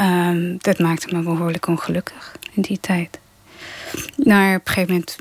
[0.00, 3.18] um, dat maakte me behoorlijk ongelukkig in die tijd.
[4.16, 5.16] Maar op een gegeven moment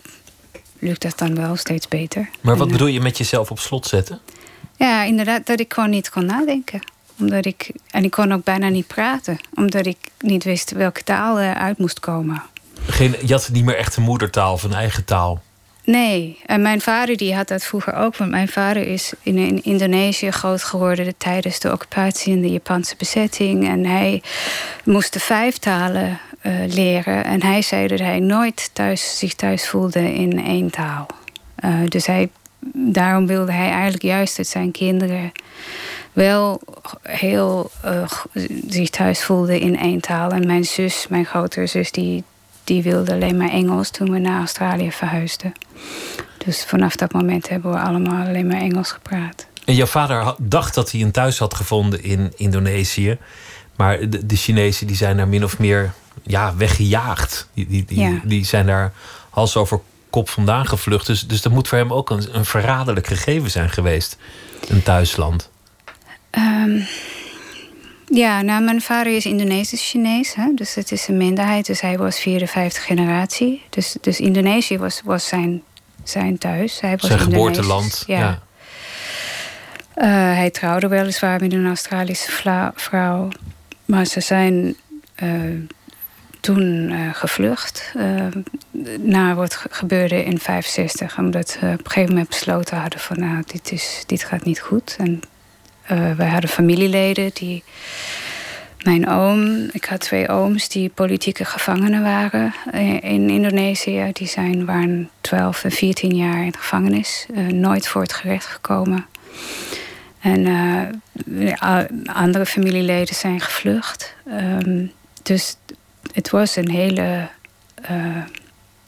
[0.79, 2.29] lukt dat dan wel steeds beter.
[2.41, 4.19] Maar wat bedoel je met jezelf op slot zetten?
[4.75, 6.79] Ja, inderdaad, dat ik gewoon niet kon nadenken.
[7.19, 11.39] Omdat ik, en ik kon ook bijna niet praten, omdat ik niet wist welke taal
[11.39, 12.43] er uit moest komen.
[12.87, 15.41] Geen, je had niet meer echt een moedertaal of een eigen taal?
[15.85, 18.17] Nee, en mijn vader die had dat vroeger ook.
[18.17, 22.95] Want mijn vader is in, in Indonesië groot geworden tijdens de occupatie en de Japanse
[22.97, 23.67] bezetting.
[23.67, 24.21] En hij
[24.83, 27.23] moest de vijf talen uh, leren.
[27.23, 31.07] En hij zei dat hij nooit thuis, zich thuis voelde in één taal.
[31.65, 32.29] Uh, dus hij
[32.73, 35.31] daarom wilde hij eigenlijk juist dat zijn kinderen
[36.13, 36.61] wel
[37.01, 38.11] heel uh,
[38.67, 40.31] zich thuis voelden in één taal.
[40.31, 42.23] En mijn zus, mijn grotere zus, die,
[42.63, 45.53] die wilde alleen maar Engels toen we naar Australië verhuisden.
[46.45, 49.45] Dus vanaf dat moment hebben we allemaal alleen maar Engels gepraat.
[49.65, 53.17] En jouw vader dacht dat hij een thuis had gevonden in Indonesië.
[53.75, 57.47] Maar de, de Chinezen die zijn daar min of meer ja, weggejaagd.
[57.53, 58.93] Die, die, die, die zijn daar
[59.29, 59.79] hals over
[60.13, 61.05] kop vandaan gevlucht.
[61.07, 64.17] Dus, dus dat moet voor hem ook een, een verraderlijk gegeven zijn geweest.
[64.69, 65.49] Een thuisland.
[66.31, 66.85] Um,
[68.07, 70.35] ja, nou, mijn vader is Indonesisch-Chinees.
[70.55, 71.65] Dus het is een minderheid.
[71.65, 73.63] Dus hij was 54 generatie.
[73.69, 75.63] Dus, dus Indonesië was, was zijn,
[76.03, 76.79] zijn thuis.
[76.79, 78.03] Hij was zijn geboorteland.
[78.07, 78.19] Ja.
[78.19, 78.41] ja.
[79.95, 83.29] Uh, hij trouwde weliswaar met een Australische vrouw.
[83.85, 84.75] Maar ze zijn
[85.23, 85.59] uh,
[86.43, 87.93] toen uh, gevlucht.
[87.95, 88.25] Uh,
[88.99, 91.17] na wat gebeurde in 65.
[91.17, 94.59] Omdat we op een gegeven moment besloten hadden van nou, dit, is, dit gaat niet
[94.59, 94.95] goed.
[94.99, 95.21] En
[95.91, 97.63] uh, wij hadden familieleden die.
[98.83, 102.53] Mijn oom, ik had twee ooms die politieke gevangenen waren
[103.01, 104.09] in Indonesië.
[104.13, 107.25] Die zijn, waren 12 en 14 jaar in de gevangenis.
[107.49, 109.05] nooit voor het gerecht gekomen.
[110.19, 110.47] En
[112.05, 114.15] andere familieleden zijn gevlucht.
[114.27, 114.91] Um,
[115.23, 115.57] dus
[116.13, 117.29] het was een hele
[117.91, 118.17] uh,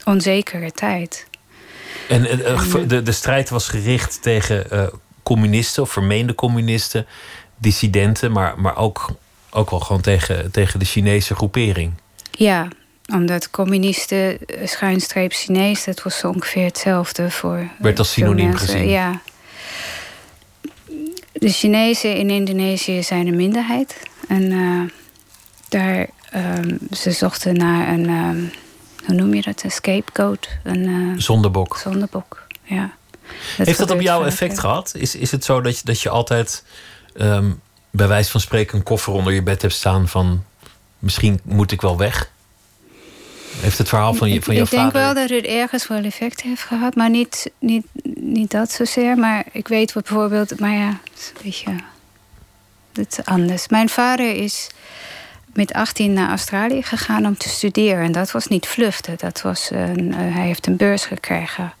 [0.04, 1.26] onzekere tijd.
[2.08, 4.86] En uh, de, de strijd was gericht tegen uh,
[5.22, 7.06] communisten of vermeende communisten,
[7.56, 9.10] dissidenten, maar, maar ook,
[9.50, 11.92] ook wel gewoon tegen, tegen de Chinese groepering.
[12.30, 12.68] Ja,
[13.12, 17.68] omdat communisten, schuinstreep Chinees, dat was ongeveer hetzelfde voor.
[17.78, 18.88] Werd als synoniem gezien.
[18.88, 19.20] Ja.
[21.32, 23.96] De Chinezen in Indonesië zijn een minderheid.
[24.28, 24.50] En
[25.68, 28.52] daar Um, ze zochten naar een, um,
[29.04, 30.48] hoe noem je dat, een scapegoat.
[30.62, 31.76] Een uh, zondebok.
[31.76, 32.94] Zondebok, ja.
[33.56, 34.94] Dat Heeft dat op jou effect gehad?
[34.96, 36.64] Is, is het zo dat je, dat je altijd
[37.14, 37.60] um,
[37.90, 40.44] bij wijze van spreken een koffer onder je bed hebt staan van
[40.98, 42.30] misschien moet ik wel weg?
[43.56, 44.86] Heeft het verhaal van, je, van jouw vader...
[44.86, 46.94] Ik denk wel dat het ergens wel effect heeft gehad.
[46.94, 47.86] Maar niet, niet,
[48.20, 49.16] niet dat zozeer.
[49.16, 50.60] Maar ik weet bijvoorbeeld...
[50.60, 51.72] Maar ja, het is een beetje...
[52.92, 53.68] Het is anders.
[53.68, 54.68] Mijn vader is
[55.56, 58.04] met 18 naar Australië gegaan om te studeren.
[58.04, 59.14] En dat was niet vluchten.
[59.16, 61.72] Dat was een, uh, hij heeft een beurs gekregen.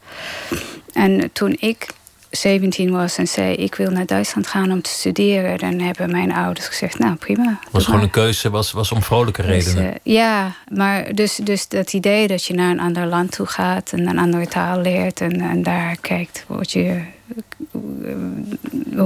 [0.92, 1.86] En toen ik
[2.30, 5.58] 17 was en zei: Ik wil naar Duitsland gaan om te studeren.
[5.58, 7.58] Dan hebben mijn ouders gezegd: Nou prima.
[7.70, 9.92] Was gewoon een keuze, was, was om vrolijke dus, redenen.
[9.92, 13.92] Dus, ja, maar dus, dus dat idee dat je naar een ander land toe gaat
[13.92, 17.00] en een andere taal leert en, en daar kijkt wat je,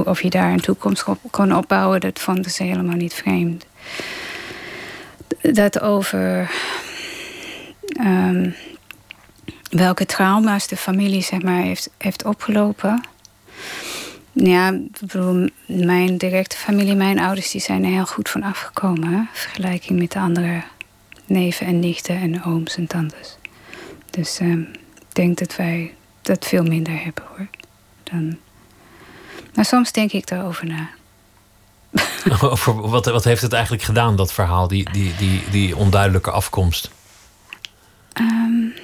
[0.04, 3.64] of je daar een toekomst op kon opbouwen, dat vonden ze helemaal niet vreemd.
[5.42, 6.50] Dat over.
[8.00, 8.54] Um,
[9.70, 13.04] welke trauma's de familie zeg maar, heeft, heeft opgelopen.
[14.32, 19.12] Ja, ik bedoel, mijn directe familie, mijn ouders, die zijn er heel goed van afgekomen.
[19.12, 19.22] Hè?
[19.32, 20.62] Vergelijking met de andere
[21.26, 23.36] neven en nichten en ooms en tantes.
[24.10, 27.48] Dus ehm, ik denk dat wij dat veel minder hebben hoor.
[28.02, 28.36] Dan...
[29.54, 30.88] Maar soms denk ik daarover na.
[32.64, 36.90] Wat, wat heeft het eigenlijk gedaan, dat verhaal, die, die, die, die onduidelijke afkomst?
[38.20, 38.74] Um,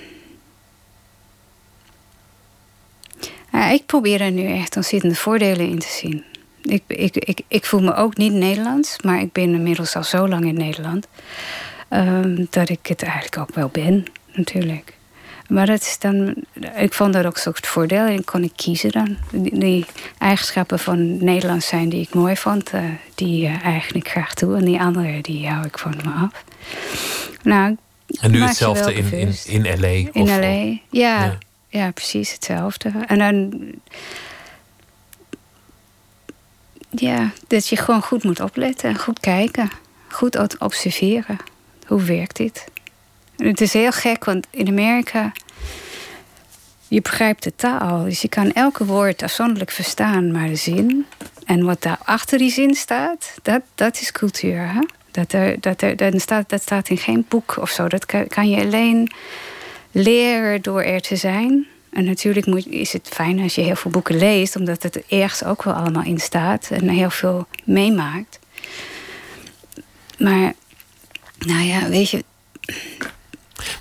[3.72, 6.24] ik probeer er nu echt ontzettende voordelen in te zien.
[6.62, 10.28] Ik, ik, ik, ik voel me ook niet Nederlands, maar ik ben inmiddels al zo
[10.28, 11.06] lang in Nederland.
[11.88, 14.95] Ehm, dat ik het eigenlijk ook wel ben, natuurlijk.
[15.48, 16.34] Maar dat is dan,
[16.76, 18.04] ik vond dat ook zo'n voordeel.
[18.04, 19.16] En kon ik kiezen dan.
[19.32, 19.86] Die,
[20.18, 22.80] eigenschappen van Nederlands zijn die ik mooi vond, uh,
[23.14, 24.56] die uh, eigenlijk graag toe.
[24.56, 26.44] En die andere, die hou ik van me af.
[27.42, 27.76] Nou,
[28.20, 29.88] en nu hetzelfde in, in, in LA?
[29.88, 30.78] In of, LA, ja.
[30.90, 31.38] ja.
[31.68, 32.92] Ja, precies hetzelfde.
[33.06, 33.60] En dan.
[36.90, 39.70] Ja, dat je gewoon goed moet opletten en goed kijken.
[40.08, 41.36] Goed observeren.
[41.86, 42.64] Hoe werkt dit?
[43.36, 45.32] Het is heel gek, want in Amerika.
[46.88, 48.04] Je begrijpt de taal.
[48.04, 51.06] Dus je kan elke woord afzonderlijk verstaan, maar de zin.
[51.44, 54.72] En wat daar achter die zin staat, dat, dat is cultuur.
[54.72, 54.80] Hè?
[55.10, 57.88] Dat, er, dat, er, dat, staat, dat staat in geen boek of zo.
[57.88, 59.10] Dat kan, je alleen
[59.90, 61.66] leren door er te zijn.
[61.90, 65.44] En natuurlijk moet, is het fijn als je heel veel boeken leest, omdat het ergens
[65.44, 68.38] ook wel allemaal in staat en heel veel meemaakt.
[70.18, 70.52] Maar,
[71.38, 72.24] nou ja, weet je.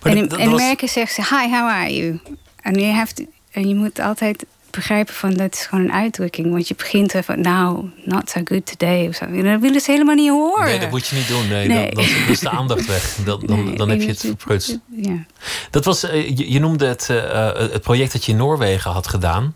[0.03, 2.19] En in, in Amerika zegt ze: Hi, how are you?
[2.61, 4.45] En je, heeft, en je moet altijd
[4.75, 6.51] begrijpen van dat is gewoon een uitdrukking.
[6.51, 9.07] Want je begint van, nou, not so good today.
[9.07, 9.41] Of zo.
[9.41, 10.65] Dat willen ze helemaal niet horen.
[10.65, 11.47] Nee, dat moet je niet doen.
[11.47, 13.15] Nee, Dan, dan, is de aandacht weg.
[13.25, 14.79] Dan, dan, dan heb je het verprutst.
[14.95, 15.25] Ja.
[15.69, 19.07] Dat was, eh, je, je noemde het, uh, het project dat je in Noorwegen had
[19.07, 19.55] gedaan.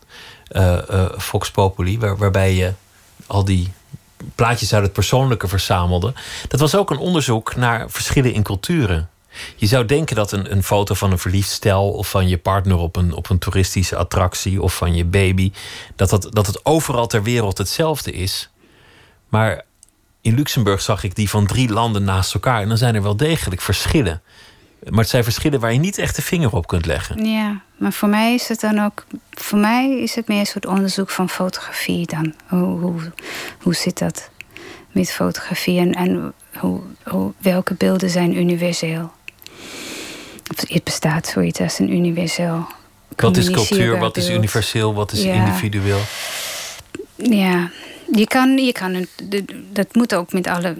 [0.52, 0.78] Uh,
[1.18, 2.00] Fox Populi.
[2.00, 2.74] Waar, waarbij je
[3.28, 3.72] al die
[4.36, 6.14] plaatjes uit het persoonlijke verzamelde.
[6.48, 9.10] Dat was ook een onderzoek naar verschillen in culturen.
[9.56, 12.78] Je zou denken dat een, een foto van een verliefd stel of van je partner
[12.78, 15.52] op een, op een toeristische attractie of van je baby,
[15.96, 18.50] dat, dat, dat het overal ter wereld hetzelfde is.
[19.30, 19.66] Maar
[20.22, 23.18] in Luxemburg zag ik die van drie landen naast elkaar en dan zijn er wel
[23.18, 24.22] degelijk verschillen.
[24.90, 27.26] Maar het zijn verschillen waar je niet echt de vinger op kunt leggen.
[27.26, 29.06] Ja, maar voor mij is het dan ook.
[29.32, 32.34] Voor mij is het meer een soort onderzoek van fotografie dan.
[32.48, 33.12] Hoe, hoe,
[33.62, 34.30] hoe zit dat
[34.92, 39.12] met fotografie en, en hoe, hoe, welke beelden zijn universeel?
[40.58, 42.68] Het bestaat zoiets als een universeel.
[43.16, 46.02] Wat is cultuur, wat is universeel, wat is individueel?
[47.16, 47.70] Ja,
[48.12, 49.06] je kan, je kan
[49.72, 50.76] dat moet ook met alle.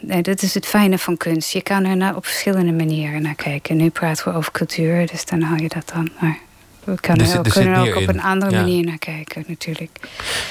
[0.00, 1.52] Nee, dat is het fijne van kunst.
[1.52, 3.76] Je kan er naar, op verschillende manieren naar kijken.
[3.76, 6.08] Nu praten we over cultuur, dus dan haal je dat dan.
[6.20, 6.38] Maar
[6.84, 9.98] we kunnen, dus, kunnen ook op een andere manier naar kijken, natuurlijk.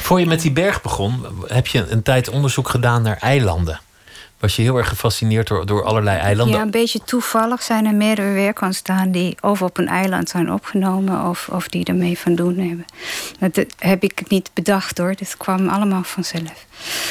[0.01, 3.79] Voor je met die berg begon, heb je een tijd onderzoek gedaan naar eilanden
[4.41, 6.55] was je heel erg gefascineerd door, door allerlei eilanden.
[6.55, 10.51] Ja, een beetje toevallig zijn er meerdere werken ontstaan die of op een eiland zijn
[10.53, 12.85] opgenomen of, of die ermee van doen hebben.
[13.39, 16.65] Dat heb ik niet bedacht hoor, dit kwam allemaal vanzelf.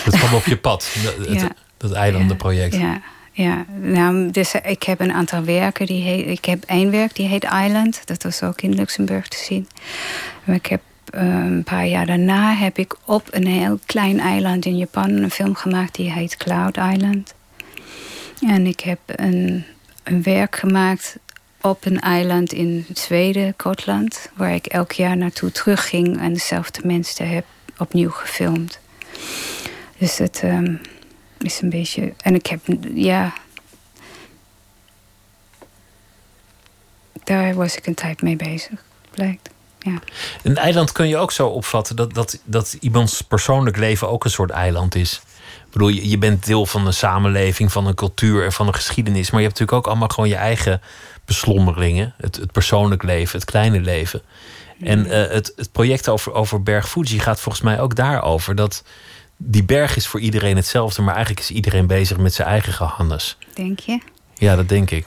[0.04, 0.88] Het kwam op je pad,
[1.28, 2.74] dat, dat eilandenproject.
[2.74, 3.00] Ja,
[3.32, 3.64] ja.
[3.80, 5.86] Nou, dus ik heb een aantal werken.
[5.86, 8.02] Die heet, ik heb één werk die heet Island.
[8.04, 9.68] Dat was ook in Luxemburg te zien.
[10.44, 10.80] Maar ik heb
[11.10, 15.54] een paar jaar daarna heb ik op een heel klein eiland in Japan een film
[15.54, 17.34] gemaakt die heet Cloud Island.
[18.40, 19.64] En ik heb een,
[20.02, 21.18] een werk gemaakt
[21.60, 27.28] op een eiland in Zweden, Gotland, waar ik elk jaar naartoe terugging en dezelfde mensen
[27.28, 27.44] heb
[27.78, 28.80] opnieuw gefilmd.
[29.98, 30.74] Dus het ehm,
[31.38, 32.12] is een beetje.
[32.16, 32.60] En ik heb,
[32.94, 33.32] ja.
[37.24, 39.50] Daar was ik een tijd mee bezig, blijkt.
[39.80, 39.98] Ja.
[40.42, 44.30] Een eiland kun je ook zo opvatten dat, dat, dat iemands persoonlijk leven ook een
[44.30, 45.20] soort eiland is.
[45.66, 48.74] Ik bedoel, je, je bent deel van een samenleving, van een cultuur en van een
[48.74, 49.30] geschiedenis.
[49.30, 50.80] Maar je hebt natuurlijk ook allemaal gewoon je eigen
[51.24, 52.14] beslommeringen.
[52.16, 54.22] Het, het persoonlijk leven, het kleine leven.
[54.80, 58.54] En eh, het, het project over, over Berg Fuji gaat volgens mij ook daarover.
[58.54, 58.84] Dat
[59.36, 63.36] die berg is voor iedereen hetzelfde, maar eigenlijk is iedereen bezig met zijn eigen gehannes.
[63.54, 64.00] Denk je?
[64.34, 65.06] Ja, dat denk ik.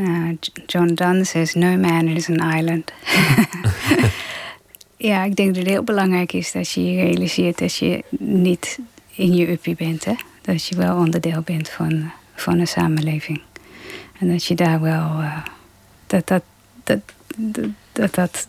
[0.00, 0.36] Uh,
[0.66, 2.92] John Donne says, no man is an island.
[5.10, 8.78] ja, ik denk dat het heel belangrijk is dat je je realiseert dat je niet
[9.14, 10.04] in je uppie bent.
[10.04, 10.14] Hè?
[10.40, 13.40] Dat je wel onderdeel bent van, van een samenleving.
[14.18, 15.20] En dat je daar wel...
[15.20, 15.36] Uh,
[16.06, 16.42] dat, dat,
[16.84, 17.00] dat,
[17.36, 18.48] dat, dat, dat,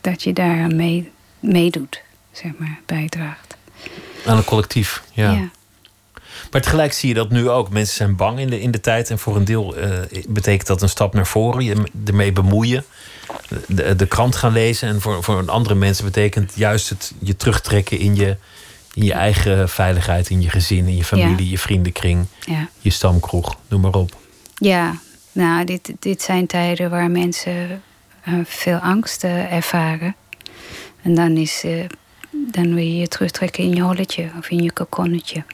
[0.00, 3.56] dat je daar mee, meedoet, zeg maar, bijdraagt.
[4.26, 5.32] Aan een collectief, ja.
[5.32, 5.50] ja.
[6.50, 7.70] Maar tegelijk zie je dat nu ook.
[7.70, 9.10] Mensen zijn bang in de, in de tijd.
[9.10, 9.84] En voor een deel uh,
[10.28, 11.64] betekent dat een stap naar voren.
[11.64, 11.76] Je
[12.06, 12.84] ermee bemoeien.
[13.66, 14.88] De, de krant gaan lezen.
[14.88, 18.36] En voor, voor andere mensen betekent juist het je terugtrekken in je,
[18.94, 20.30] in je eigen veiligheid.
[20.30, 21.50] In je gezin, in je familie, Ja.
[21.50, 22.26] je vriendenkring.
[22.46, 22.68] Ja.
[22.78, 24.16] Je stamkroeg, noem maar op.
[24.54, 24.94] Ja,
[25.32, 27.82] nou, dit, dit zijn tijden waar mensen
[28.24, 30.16] eh, veel angst eh, ervaren.
[31.02, 31.84] En dan, is, eh,
[32.30, 35.44] dan wil je je terugtrekken in je holletje of in je kokonnetje.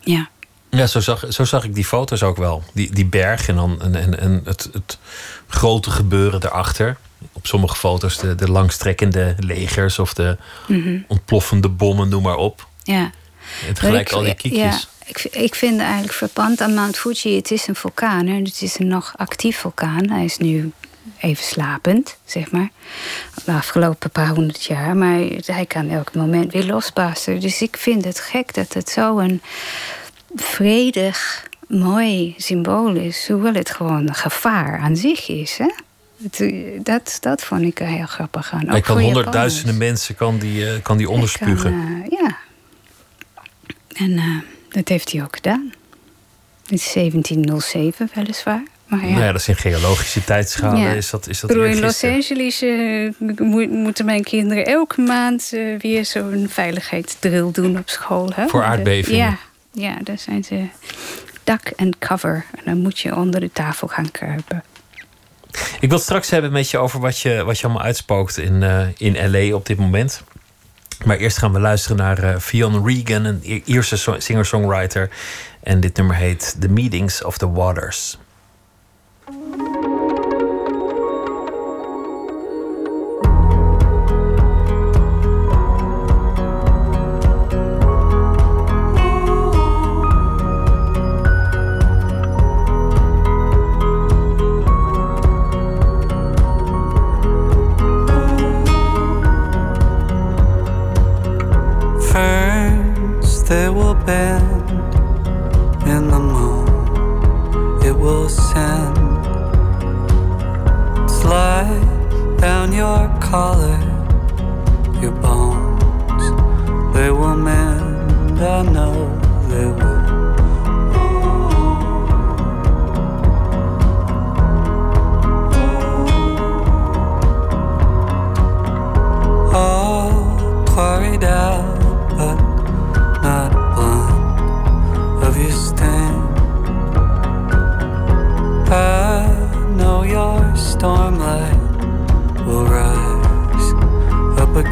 [0.00, 0.28] Ja,
[0.70, 2.62] Ja, zo zag, zo zag ik die foto's ook wel.
[2.74, 4.98] Die, die berg en, dan, en, en, en het, het
[5.48, 6.96] grote gebeuren daarachter.
[7.32, 10.36] Op sommige foto's de, de langstrekkende legers of de
[11.06, 12.66] ontploffende bommen, noem maar op.
[12.82, 13.10] ja.
[13.66, 14.60] En tegelijk Ik- al die kiekjes.
[14.60, 17.36] Ja, ik, ik vind eigenlijk verpand aan Mount Fuji.
[17.36, 18.34] Het is een vulkaan, hè?
[18.34, 20.10] het is een nog actief vulkaan.
[20.10, 20.72] Hij is nu
[21.20, 22.70] even slapend, zeg maar.
[23.44, 24.96] De afgelopen paar honderd jaar.
[24.96, 27.40] Maar hij kan elk moment weer losbarsten.
[27.40, 29.40] Dus ik vind het gek dat het zo'n
[30.34, 33.28] vredig, mooi symbool is.
[33.28, 35.58] Hoewel het gewoon een gevaar aan zich is.
[35.58, 35.70] Hè?
[36.82, 38.68] Dat, dat vond ik heel grappig aan.
[38.68, 41.70] Hij kan honderdduizenden mensen kan die, eh, kan die onderspugen.
[41.70, 42.38] Kan, eh, ja.
[43.94, 44.36] En eh,
[44.68, 45.72] dat heeft hij ook gedaan.
[46.68, 48.62] Is 1707 weliswaar.
[48.88, 49.10] Maar ja.
[49.10, 50.80] Nou ja, dat is in geologische tijdschalen.
[50.80, 50.92] Ja.
[50.92, 52.04] Is dat, is dat in Los.
[52.04, 58.30] Angeles eh, mo- moeten mijn kinderen elke maand eh, weer zo'n veiligheidsdrill doen op school.
[58.34, 58.48] Hè?
[58.48, 59.18] Voor aardbevingen.
[59.18, 59.38] Ja,
[59.72, 60.66] ja, daar zijn ze
[61.44, 62.44] dak en cover.
[62.54, 64.62] En dan moet je onder de tafel gaan kruipen.
[65.80, 68.62] Ik wil het straks hebben met je over wat je, wat je allemaal uitspookt in,
[68.62, 70.22] eh, in LA op dit moment.
[71.04, 75.10] Maar eerst gaan we luisteren naar eh Fionn Regan, een Ierse so- singer-songwriter.
[75.62, 78.18] En dit nummer heet The Meetings of the Waters.
[79.30, 79.67] Thank you.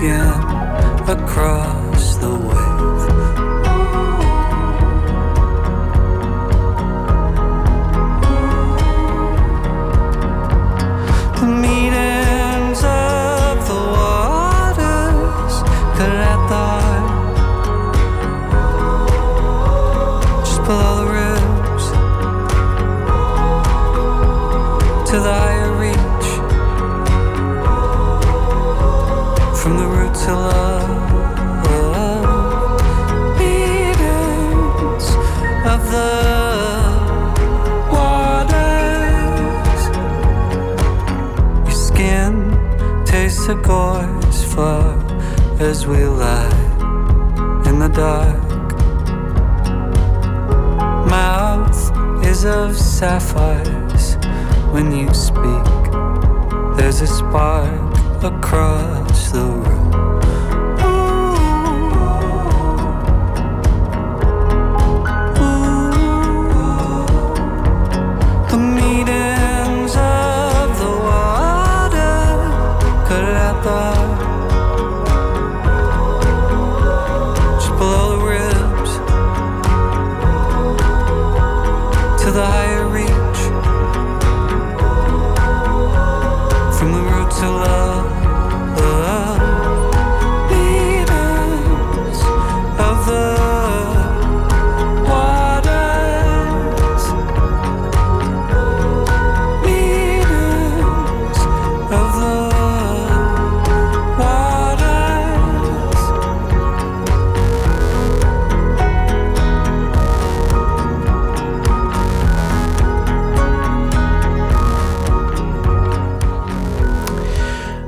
[0.06, 0.40] bien
[1.08, 1.85] across
[45.66, 46.48] as we lie
[47.66, 48.40] in the dark.
[51.10, 54.14] Mouth is of sapphires
[54.72, 55.66] when you speak.
[56.76, 59.95] There's a spark across the room.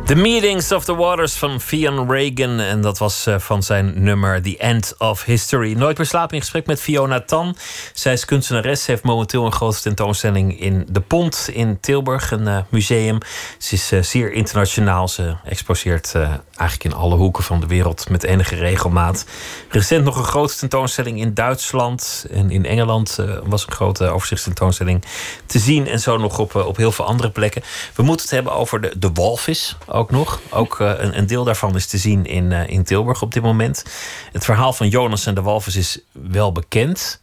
[0.09, 2.61] The Meetings of the Waters van Fionn Reagan.
[2.61, 5.72] En dat was eh, van zijn nummer The End of History.
[5.72, 7.56] Nooit meer slapen in gesprek met Fiona Tan.
[7.99, 8.82] Zij is kunstenares.
[8.82, 12.30] Ze heeft momenteel een grote tentoonstelling in De Pont in Tilburg.
[12.30, 13.18] Een uh, museum.
[13.59, 15.09] Ze is uh, zeer internationaal.
[15.09, 19.26] Ze exposeert eigenlijk in alle hoeken van de wereld met enige regelmaat.
[19.68, 22.26] Recent nog een grote tentoonstelling in Duitsland.
[22.30, 25.05] En in Engeland was een grote overzichtstentoonstelling
[25.46, 25.86] te zien.
[25.86, 27.62] En zo nog op, op heel veel andere plekken.
[27.94, 30.40] We moeten het hebben over de, de walvis ook nog.
[30.51, 33.84] Ook een, een, deel daarvan is te zien in, in Tilburg op dit moment.
[34.32, 37.20] Het verhaal van Jonas en de walvis is wel bekend.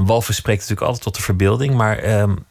[0.00, 1.74] Een walvis spreekt natuurlijk altijd tot de verbeelding.
[1.74, 2.46] Maar um,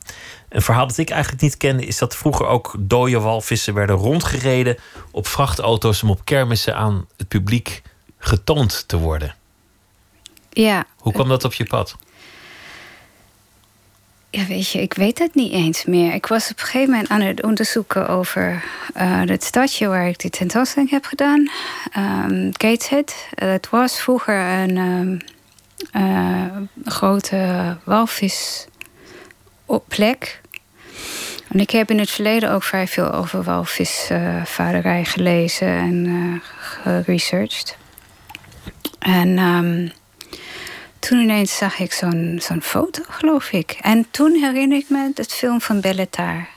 [0.50, 1.86] een verhaal dat ik eigenlijk niet kende...
[1.86, 4.78] is dat vroeger ook dode walvissen werden rondgereden...
[5.12, 7.82] op vrachtauto's om op kermissen aan het publiek
[8.18, 9.36] getoond te worden.
[10.50, 10.86] Ja.
[10.98, 11.96] Hoe kwam dat op je pad?
[14.30, 16.14] Ja, weet je, ik weet het niet eens meer.
[16.14, 18.64] Ik was op een gegeven moment aan het onderzoeken over
[18.98, 21.50] uh, het stadje waar ik die tentoonstelling heb gedaan.
[21.98, 23.16] Um, Gateshead.
[23.36, 25.20] Het was vroeger een um,
[25.96, 26.46] uh,
[26.86, 28.68] grote walvisplek.
[31.48, 37.78] En ik heb in het verleden ook vrij veel over walvisvaderij gelezen en uh, geresearched.
[39.00, 39.92] En um,
[41.00, 43.78] toen ineens zag ik zo'n foto, geloof ik.
[43.82, 46.48] En toen herinner ik me het film van Bellatar.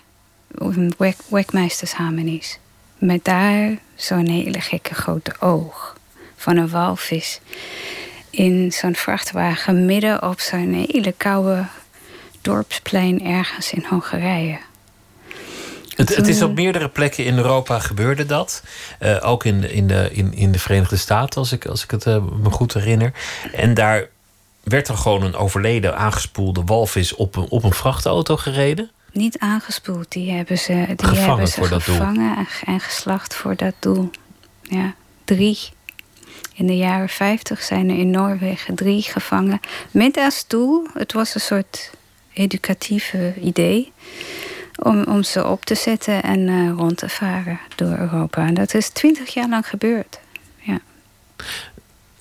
[1.28, 2.58] Wekmeisters Harmonies.
[2.98, 5.96] Met daar zo'n hele gekke grote oog
[6.36, 7.40] van een walvis.
[8.32, 11.66] In zo'n vrachtwagen midden op zo'n hele koude
[12.40, 14.58] dorpsplein ergens in Hongarije.
[15.96, 18.62] Het, het, is op meerdere plekken in Europa gebeurde dat.
[19.00, 22.06] Uh, ook in, in, de, in, in de Verenigde Staten, als ik, als ik het
[22.06, 23.12] uh, me goed herinner.
[23.52, 24.08] En daar
[24.62, 28.90] werd er gewoon een overleden aangespoelde walvis op een, op een vrachtauto gereden?
[29.12, 32.74] Niet aangespoeld, die hebben ze, die gevangen hebben ze voor gevangen dat doel.
[32.74, 34.10] en geslacht voor dat doel.
[34.62, 35.58] Ja, drie.
[36.54, 39.60] In de jaren 50 zijn er in Noorwegen drie gevangen.
[39.90, 41.90] Met als doel, het was een soort
[42.32, 43.92] educatieve idee.
[44.76, 48.46] Om, om ze op te zetten en uh, rond te varen door Europa.
[48.46, 50.20] En dat is twintig jaar lang gebeurd.
[50.60, 50.80] Ja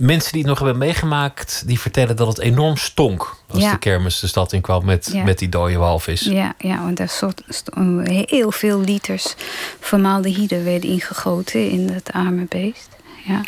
[0.01, 3.71] mensen die het nog hebben meegemaakt, die vertellen dat het enorm stonk als ja.
[3.71, 5.23] de kermis de stad in kwam met, Ja.
[5.23, 6.21] met die dode walvis.
[6.21, 9.35] Ja, ja want er stond, stond heel veel liters
[9.79, 12.89] formaldehyde werden ingegoten in dat arme beest.
[13.25, 13.41] Ja.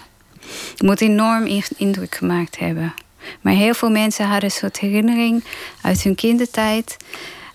[0.72, 2.94] Het moet enorm in- indruk gemaakt hebben.
[3.42, 5.44] Maar heel veel mensen hadden een soort herinnering
[5.82, 6.98] uit hun kindertijd.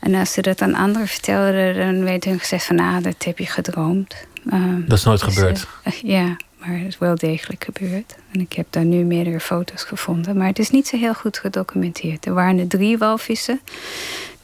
[0.01, 2.78] En als ze dat aan anderen vertelden, dan werd hun gezegd van...
[2.78, 4.14] ah, dat heb je gedroomd.
[4.51, 5.66] Ehm, Dat is nooit dus, gebeurd.
[5.82, 8.14] eh, ja, maar het is wel degelijk gebeurd.
[8.32, 10.36] En ik heb daar nu meerdere foto's gevonden.
[10.36, 12.26] Maar het is niet zo heel goed gedocumenteerd.
[12.26, 13.61] Er waren er drie walvissen.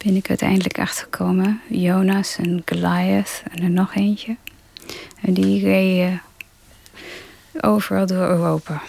[0.04, 1.60] Ben ik uiteindelijk achtergekomen.
[1.68, 4.36] Jonas en Goliath en er nog eentje.
[5.22, 6.22] En die reden
[7.60, 8.82] overal door Europa.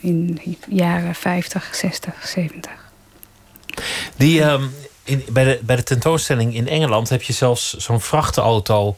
[0.00, 2.72] In de jaren 50, 60, 70.
[4.16, 4.64] Die, ehm,
[5.04, 8.96] in, bij, de, bij de tentoonstelling in Engeland heb je zelfs zo'n vrachtauto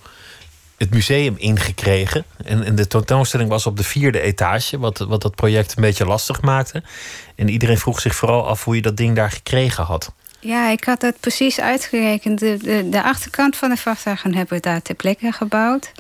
[0.76, 2.24] het museum ingekregen.
[2.44, 6.04] En, en de tentoonstelling was op de vierde etage, wat, wat dat project een beetje
[6.04, 6.82] lastig maakte.
[7.34, 10.12] En iedereen vroeg zich vooral af hoe je dat ding daar gekregen had.
[10.40, 12.38] Ja, ik had dat precies uitgerekend.
[12.38, 15.92] De, de, achterkant van de vrachtwagen hebben we daar ter plekke gebouwd.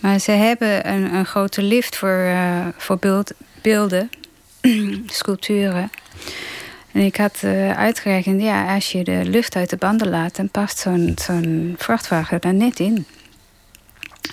[0.00, 3.32] Maar ze hebben een, een grote lift voor, uh, voor beeld,
[3.62, 4.10] beelden,
[5.06, 5.90] sculpturen.
[6.92, 10.48] En ik had uh, uitgerekend, ja, als je de lucht uit de banden laat, dan
[10.48, 13.06] past zo'n vrachtwagen daar net in.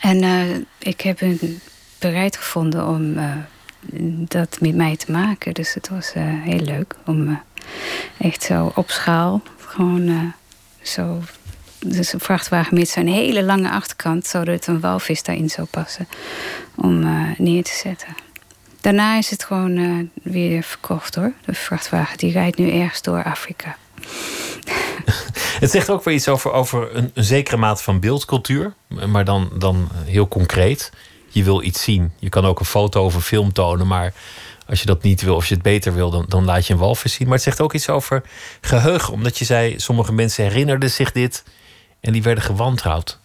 [0.01, 1.61] En uh, ik heb hen
[1.99, 3.17] bereid gevonden om
[4.27, 5.53] dat met mij te maken.
[5.53, 7.39] Dus het was heel leuk om
[8.17, 10.33] echt zo op schaal, gewoon
[10.81, 11.21] zo.
[11.79, 16.07] Dus een vrachtwagen met zo'n hele lange achterkant, zodat een walvis daarin zou passen,
[16.75, 16.99] om
[17.37, 18.15] neer te zetten.
[18.81, 21.33] Daarna is het gewoon weer verkocht hoor.
[21.45, 23.75] De vrachtwagen die rijdt nu ergens door Afrika.
[25.59, 28.73] Het zegt ook weer iets over, over een, een, zekere mate van beeldcultuur,
[29.07, 30.91] maar dan, dan heel concreet.
[31.29, 32.11] Je wil iets zien.
[32.19, 34.13] Je kan ook een foto of een film tonen, maar
[34.67, 36.79] als je dat niet wil, of je het beter wil, dan, dan laat je een
[36.79, 37.27] walvis zien.
[37.27, 38.23] Maar het zegt ook iets over
[38.61, 41.43] geheugen, omdat je zei, sommige mensen herinnerden zich dit
[41.99, 43.19] en die werden gewantrouwd.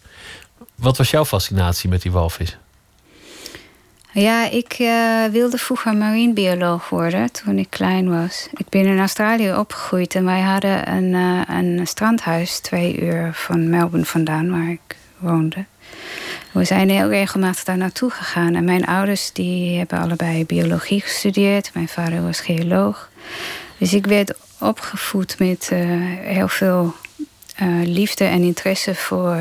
[0.75, 2.57] Wat was jouw fascinatie met die walvis?
[4.13, 8.49] Ja, ik uh, wilde vroeger marinebioloog worden toen ik klein was.
[8.53, 13.71] Ik ben in Australië opgegroeid en wij hadden een, uh, een strandhuis twee uur van
[13.71, 15.65] Melbourne vandaan, waar ik woonde.
[16.51, 18.55] We zijn heel regelmatig daar naartoe gegaan.
[18.55, 21.71] En mijn ouders die hebben allebei biologie gestudeerd.
[21.75, 23.11] Mijn vader was geoloog.
[23.79, 25.79] Dus ik werd opgevoed met uh,
[26.21, 26.95] heel veel
[27.85, 29.39] liefde en interesse voor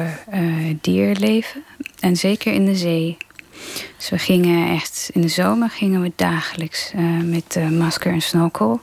[0.82, 1.64] dierleven
[2.00, 3.18] en zeker in de zee.
[3.98, 8.22] Dus we gingen echt, in de zomer gingen we dagelijks uh, met uh, masker en
[8.22, 8.82] snorkel.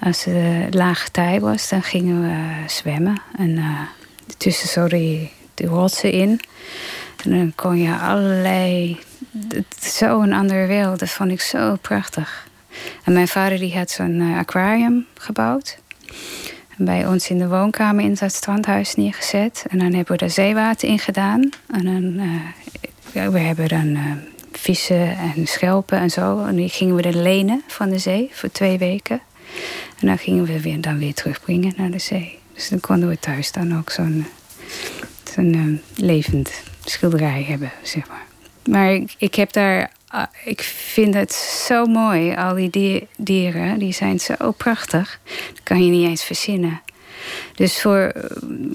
[0.00, 3.22] Als het lage tij was, dan gingen we zwemmen.
[3.38, 3.58] En
[4.36, 6.40] tussen zo die, die rotsen in.
[7.26, 8.98] En dan kon je allerlei...
[9.80, 12.48] Zo'n andere wereld, dat vond ik zo prachtig.
[13.04, 15.78] En mijn vader die had zo'n aquarium gebouwd
[16.76, 19.64] bij ons in de woonkamer in dat strandhuis neergezet.
[19.68, 21.50] En dan hebben we er zeewater in gedaan.
[21.66, 22.26] En dan,
[23.14, 24.12] uh, we hebben dan uh,
[24.52, 26.44] vissen en schelpen en zo.
[26.44, 29.20] En die gingen we dan lenen van de zee voor twee weken.
[30.00, 32.38] En dan gingen we weer, dan weer terugbrengen naar de zee.
[32.54, 34.26] Dus dan konden we thuis dan ook zo'n
[35.34, 36.50] zo'n levend
[36.90, 38.24] schilderij hebben, zeg maar.
[38.64, 41.32] Maar ik, ik heb daar Ah, ik vind het
[41.66, 42.34] zo mooi.
[42.34, 45.20] Al die dieren, die zijn zo prachtig.
[45.48, 46.80] Dat kan je niet eens verzinnen.
[47.54, 48.12] Dus voor,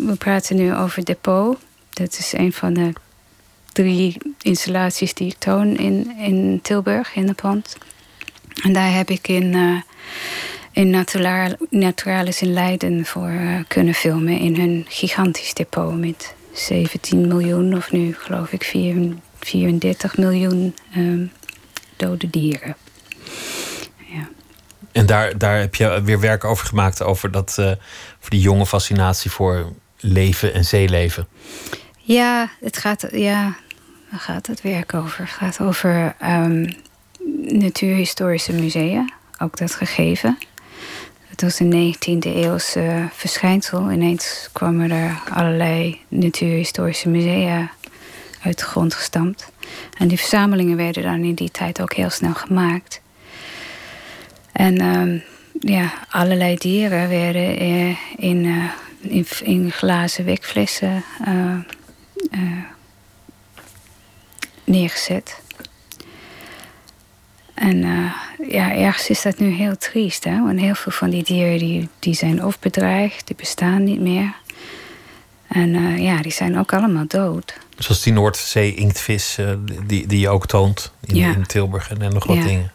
[0.06, 1.58] we praten nu over Depot.
[1.90, 2.94] Dat is een van de
[3.72, 7.78] drie installaties die ik toon in, in Tilburg, in de pand.
[8.64, 9.82] En daar heb ik in, uh,
[10.72, 10.90] in
[11.70, 14.40] Naturalis in Leiden voor uh, kunnen filmen.
[14.40, 21.26] In hun gigantisch depot met 17 miljoen, of nu geloof ik 4 34 miljoen ehm,
[21.96, 22.76] dode dieren.
[23.98, 24.30] Ja.
[24.92, 27.72] En daar, daar heb je weer werk over gemaakt, over, dat, uh,
[28.20, 31.28] voor die jonge fascinatie voor leven en zeeleven.
[31.98, 33.56] Ja, het gaat, ja,
[34.10, 35.20] daar gaat het werk over.
[35.20, 36.76] Het gaat over um,
[37.44, 40.38] natuurhistorische musea, ook dat gegeven.
[41.32, 43.92] Het was een 19e eeuwse verschijnsel.
[43.92, 47.72] Ineens kwamen er allerlei natuurhistorische musea
[48.44, 49.52] uit de grond gestampt.
[49.98, 53.02] En die verzamelingen werden dan in die tijd ook heel snel gemaakt.
[54.52, 55.22] En uh,
[55.60, 58.64] ja, allerlei dieren werden uh, in, uh,
[59.00, 61.58] in, in, glazen wekflessen eh,
[64.64, 65.42] neergezet.
[67.62, 67.78] En
[68.50, 70.24] ja, ergens is dat nu heel triest.
[70.24, 70.42] Hè?
[70.44, 74.34] Want heel veel van die dieren die, die zijn of bedreigd, die bestaan niet meer.
[75.48, 77.54] En ja, die zijn ook allemaal dood.
[77.78, 79.50] Zoals die Noordzee-inktvis uh,
[79.84, 82.72] die, die je ook toont in, in Tilburg en, en nog wat dingen.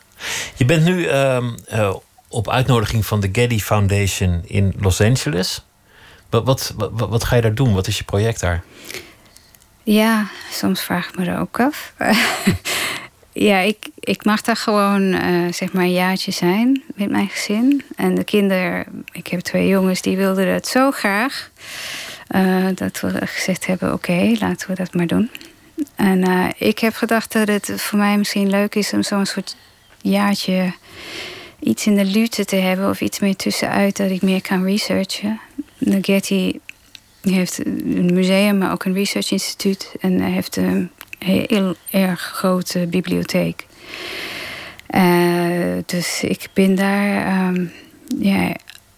[0.54, 1.94] Je bent nu uh,
[2.28, 5.64] op uitnodiging van de Getty Foundation in Los Angeles.
[6.30, 7.74] Wat, wat, wat, wat, ga je daar doen?
[7.74, 8.64] Wat is je project daar?
[9.82, 11.92] Ja, soms vraag ik me er ook af.
[13.38, 15.14] ja, ik, ik mag daar gewoon
[15.52, 17.82] zeg maar een jaartje zijn met mijn gezin.
[17.96, 21.50] En de kinderen, ik heb twee jongens, die wilden dat zo graag.
[22.30, 25.30] Uh, dat we gezegd hebben: oké, laten we dat maar doen.
[25.94, 29.56] En uh, ik heb gedacht dat het voor mij misschien leuk is om zo'n soort
[30.00, 30.72] jaartje
[31.60, 35.40] iets in de lute te hebben of iets meer tussenuit dat ik meer kan researchen.
[35.78, 36.58] De Getty
[37.22, 43.66] heeft een museum, maar ook een research instituut en heeft een heel erg grote bibliotheek.
[44.90, 47.72] Uh, dus ik ben daar um,
[48.18, 48.54] ja,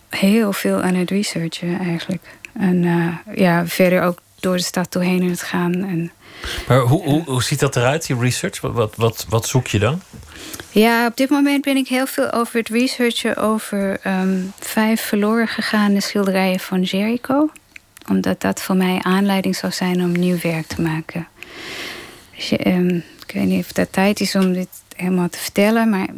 [0.08, 2.22] heel veel aan het researchen eigenlijk.
[2.52, 5.74] En uh, ja, verder ook door de stad doorheen het gaan.
[5.74, 6.12] En,
[6.68, 8.60] maar hoe, hoe, hoe ziet dat eruit, die research?
[8.60, 10.00] Wat, wat, wat, wat zoek je dan?
[10.70, 15.48] Ja, op dit moment ben ik heel veel over het researchen over um, vijf verloren
[15.48, 17.50] gegaane schilderijen van Jericho.
[18.08, 21.28] Omdat dat voor mij aanleiding zou zijn om nieuw werk te maken.
[22.66, 26.08] Um, ik weet niet of dat tijd is om dit helemaal te vertellen, maar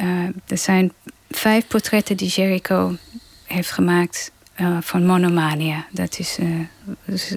[0.00, 0.92] uh, er zijn
[1.30, 2.96] vijf portretten die Jericho
[3.44, 4.30] heeft gemaakt
[4.60, 5.86] uh, van monomania.
[5.90, 6.66] Dat is, uh,
[7.04, 7.34] dus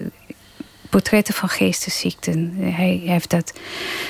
[0.89, 2.55] portretten van geestesziekten.
[2.59, 3.53] Hij heeft dat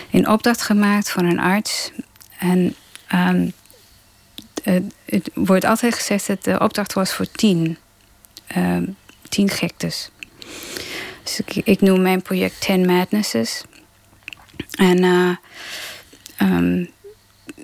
[0.09, 1.91] in opdracht gemaakt van een arts.
[2.37, 2.75] En
[3.13, 3.53] um,
[5.05, 7.77] het wordt altijd gezegd dat de opdracht was voor tien.
[8.57, 8.77] Uh,
[9.29, 10.09] tien gektes.
[11.23, 13.63] Dus ik, ik, noem mijn project Ten Madnesses.
[14.77, 15.03] En
[16.41, 16.89] um,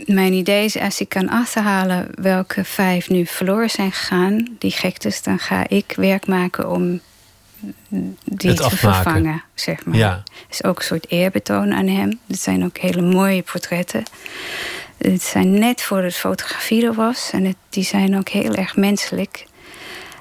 [0.06, 5.24] mijn idee is, als ik kan achterhalen welke vijf nu verloren zijn gegaan, die gektes,
[5.24, 7.00] dan ga ik werk maken om
[8.24, 9.96] die te vervangen, zeg maar.
[9.96, 10.24] Ja.
[10.50, 12.20] is ook een soort eerbetoon aan hem.
[12.28, 14.04] Het zijn ook hele mooie portretten.
[14.98, 17.30] Het zijn net voor het fotografie er was.
[17.32, 19.46] En het, die zijn ook heel erg menselijk.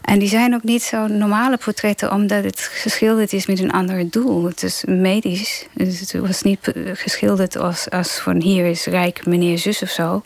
[0.04, 4.10] En die zijn ook niet zo normale portretten, omdat het geschilderd is met een ander
[4.10, 4.44] doel.
[4.44, 5.66] Het is medisch.
[5.72, 10.22] Dus het was niet geschilderd als, als van hier is rijk meneer zus of zo.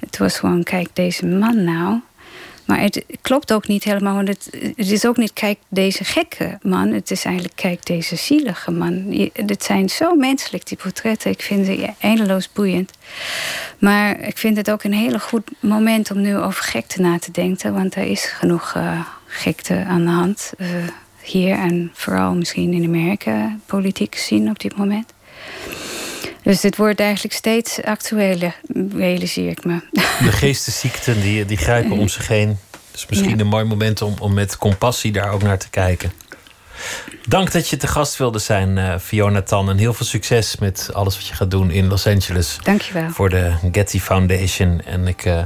[0.00, 2.00] Het was gewoon, kijk deze man nou.
[2.68, 4.14] Maar het klopt ook niet helemaal.
[4.14, 6.88] Want het, is ook niet, kijk, deze gekke man.
[6.92, 9.20] Het is eigenlijk, kijk, deze zielige man.
[9.32, 11.30] Het zijn zo menselijk, die portretten.
[11.30, 12.92] Ik vind ze eindeloos boeiend.
[13.78, 17.30] Maar ik vind het ook een hele goed moment om nu over gekte na te
[17.30, 17.74] denken.
[17.74, 20.52] Want er is genoeg uh, gekte aan de hand.
[20.58, 20.68] Uh,
[21.22, 25.12] hier en vooral misschien in Amerika politiek zien op dit moment.
[26.48, 28.56] Dus dit wordt eigenlijk steeds actueler,
[28.96, 29.80] realiseer ik me.
[29.92, 32.58] De geestesziekten die, die grijpen om zich heen.
[32.90, 33.38] Dus misschien Ja.
[33.38, 36.12] een mooi moment om, om met compassie daar ook naar te kijken.
[37.26, 39.70] Dank dat je te gast wilde zijn, eh, Fiona Tan.
[39.70, 42.58] En heel veel succes met alles wat je gaat doen in Los Angeles.
[42.62, 43.10] Dankjewel.
[43.10, 44.80] Voor de Getty Foundation.
[44.84, 45.42] En ik eh,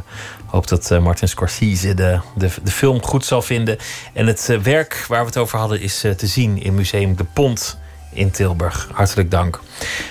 [0.47, 3.79] hoop dat eh, Martin Scorsese de, de, de film goed zal vinden.
[4.13, 7.17] En het eh, werk waar we het over hadden is eh, te zien in Museum
[7.17, 7.81] De Pont
[8.13, 8.89] in Tilburg.
[8.93, 9.61] Hartelijk dank.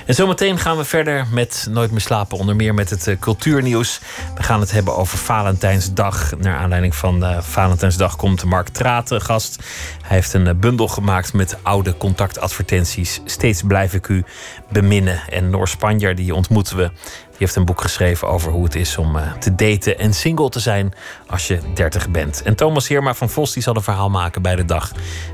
[0.06, 2.38] En zometeen gaan we verder met Nooit meer slapen.
[2.38, 4.00] Onder meer met het eh, cultuurnieuws.
[4.36, 6.38] We gaan het hebben over Valentijnsdag.
[6.38, 9.64] Naar aanleiding van eh, Valentijnsdag komt Mark Traat te gast.
[10.02, 13.22] Hij heeft een eh, bundel gemaakt met oude contactadvertenties.
[13.26, 14.24] Steeds blijf ik u
[14.70, 15.22] beminnen.
[15.30, 16.92] En Noor Spanjer, die ontmoeten we.
[17.42, 20.60] Heeft een boek geschreven over hoe het is om eh, te daten en single te
[20.60, 20.94] zijn
[21.28, 22.42] als je 30 bent.
[22.42, 24.92] En Thomas Heerma van Vos die zal een verhaal maken bij de dag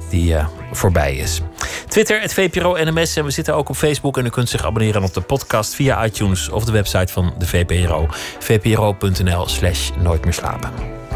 [0.10, 1.42] die eh, voorbij is.
[1.88, 3.16] Twitter, het VPRO NMS.
[3.16, 4.18] En we zitten ook op Facebook.
[4.18, 7.48] En u kunt zich abonneren op de podcast via iTunes of de website van de
[7.48, 8.08] VPRO.
[8.40, 11.07] vpro.nl slash nooit meer slapen.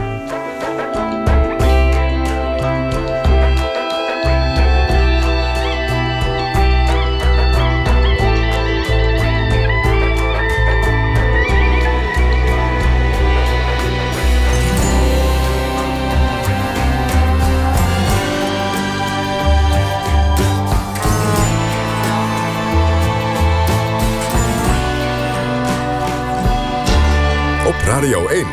[28.02, 28.46] Radio 1.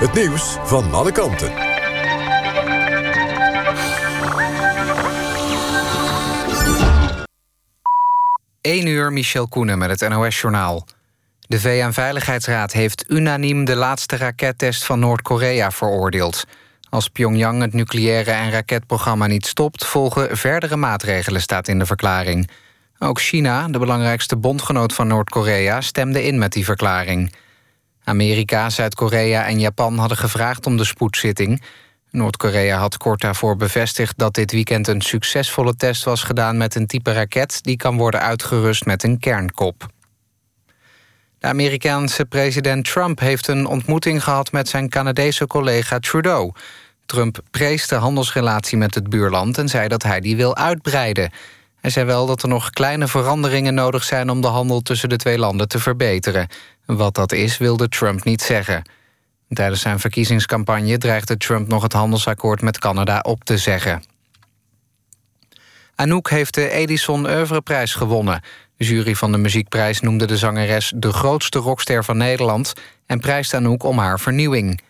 [0.00, 1.52] Het nieuws van alle kanten.
[8.60, 10.86] 1 uur Michel Koenen met het NOS-journaal.
[11.40, 16.44] De VN-veiligheidsraad heeft unaniem de laatste rakettest van Noord-Korea veroordeeld.
[16.88, 19.86] Als Pyongyang het nucleaire en raketprogramma niet stopt...
[19.86, 22.50] volgen verdere maatregelen, staat in de verklaring.
[22.98, 25.80] Ook China, de belangrijkste bondgenoot van Noord-Korea...
[25.80, 27.32] stemde in met die verklaring.
[28.04, 31.62] Amerika, Zuid-Korea en Japan hadden gevraagd om de spoedzitting.
[32.10, 36.86] Noord-Korea had kort daarvoor bevestigd dat dit weekend een succesvolle test was gedaan met een
[36.86, 39.86] type raket die kan worden uitgerust met een kernkop.
[41.38, 46.52] De Amerikaanse president Trump heeft een ontmoeting gehad met zijn Canadese collega Trudeau.
[47.06, 51.30] Trump prees de handelsrelatie met het buurland en zei dat hij die wil uitbreiden.
[51.84, 55.16] Hij zei wel dat er nog kleine veranderingen nodig zijn om de handel tussen de
[55.16, 56.48] twee landen te verbeteren.
[56.84, 58.82] Wat dat is, wilde Trump niet zeggen.
[59.48, 64.02] Tijdens zijn verkiezingscampagne dreigde Trump nog het handelsakkoord met Canada op te zeggen.
[65.94, 68.40] Anouk heeft de Edison Oeuvreprijs gewonnen.
[68.76, 72.72] De jury van de muziekprijs noemde de zangeres de grootste rockster van Nederland
[73.06, 74.80] en prijst Anouk om haar vernieuwing.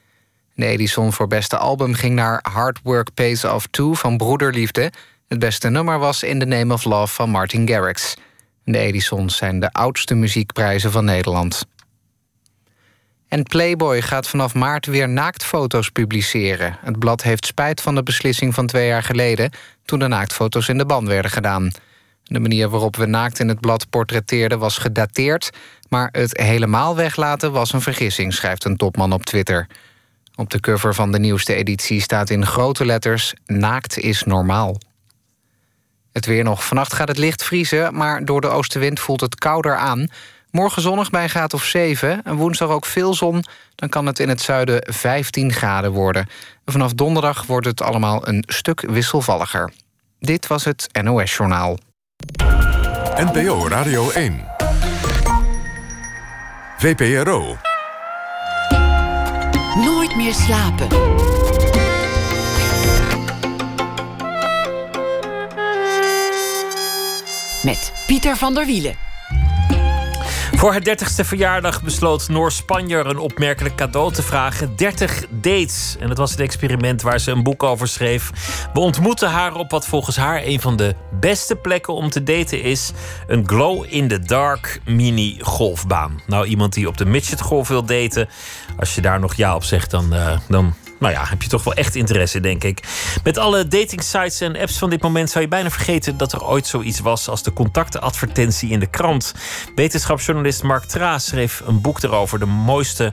[0.55, 4.93] De Edison voor beste album ging naar Hard Work Pays Off 2 van Broederliefde.
[5.29, 8.17] Het beste nummer was In the Name of Love van Martin Garrix.
[8.65, 11.67] De Edisons zijn de oudste muziekprijzen van Nederland.
[13.29, 16.79] En Playboy gaat vanaf maart weer naaktfoto's publiceren.
[16.81, 19.51] Het blad heeft spijt van de beslissing van twee jaar geleden...
[19.85, 21.71] toen de naaktfoto's in de ban werden gedaan.
[22.25, 25.51] De manier waarop we naakt in het blad portretteerden was gedateerd...
[25.89, 29.67] maar het helemaal weglaten was een vergissing, schrijft een topman op Twitter.
[30.35, 33.35] Op de cover van de nieuwste editie staat in grote letters...
[33.47, 34.77] Naakt is normaal.
[36.15, 36.65] Het weer nog.
[36.65, 40.09] Vannacht gaat het licht vriezen, maar door de oostenwind voelt het kouder aan.
[40.51, 43.45] Morgen zonnig bij een graad of 7 en woensdag ook veel zon.
[43.75, 46.27] Dan kan het in het zuiden 15 graden worden.
[46.65, 49.73] En vanaf donderdag wordt het allemaal een stuk wisselvalliger.
[50.19, 51.79] Dit was het NOS Journaal.
[53.17, 54.45] NPO Radio 1.
[56.79, 57.57] VPRO.
[59.77, 60.89] Nooit meer slapen.
[67.65, 68.95] Met Pieter van der Wielen.
[70.57, 74.77] Voor haar 30ste verjaardag besloot Noor Spanjer een opmerkelijk cadeau te vragen.
[74.77, 75.97] 30 dates.
[76.01, 78.31] En dat was het experiment waar ze een boek over schreef.
[78.73, 82.63] We ontmoeten haar op wat volgens haar een van de beste plekken om te daten
[82.63, 82.93] is.
[83.27, 86.21] Een glow-in-the-dark mini-golfbaan.
[86.27, 88.29] Nou, iemand die op de midgetgolf wil daten.
[88.79, 91.65] Als je daar nog ja op zegt, dan, eh, dan nou ja, heb je toch
[91.65, 92.81] wel echt interesse, denk ik.
[93.25, 96.67] Met alle datingsites en apps van dit moment zou je bijna vergeten dat er ooit
[96.67, 99.35] zoiets was als de contactenadvertentie in de krant.
[99.75, 103.13] Wetenschapsjournalist Mark Traas schreef een boek erover, de mooiste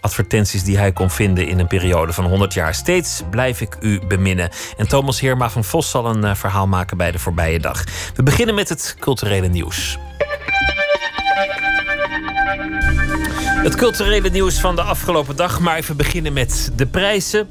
[0.00, 2.74] advertenties die hij kon vinden in een periode van 100 jaar.
[2.74, 4.50] Steeds blijf ik u beminnen.
[4.76, 7.84] En Thomas Heerma van Vos zal een eh, verhaal maken bij de voorbije dag.
[8.14, 9.98] We beginnen met het culturele nieuws.
[13.62, 15.60] Het culturele nieuws van de afgelopen dag.
[15.60, 17.48] Maar even beginnen met de prijzen.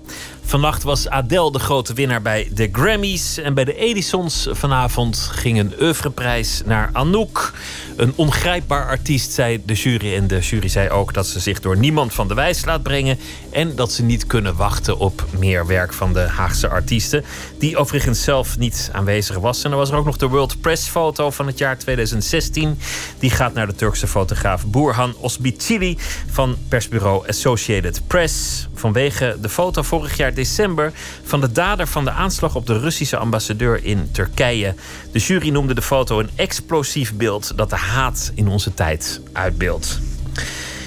[0.48, 3.38] Vannacht was Adele de grote winnaar bij de Grammys.
[3.38, 7.54] En bij de Edisons vanavond ging een oeuvreprijs naar Anouk.
[7.96, 10.16] Een ongrijpbaar artiest, zei de jury.
[10.16, 13.20] En de jury zei ook dat ze zich door niemand van de wijs laat brengen.
[13.52, 17.24] En dat ze niet kunnen wachten op meer werk van de Haagse artiesten.
[17.60, 19.64] Die overigens zelf niet aanwezig was.
[19.64, 22.80] En er was er ook nog de World Press foto van het jaar 2016.
[23.20, 25.98] Die gaat naar de Turkse fotograaf Burhan Osbicili
[26.32, 28.68] van persbureau Associated Press.
[28.74, 30.92] Vanwege de foto vorig jaar december
[31.24, 34.76] van de dader van de aanslag op de Russische ambassadeur in Turkije.
[35.12, 40.00] De jury noemde de foto een explosief beeld dat de haat in onze tijd uitbeeldt.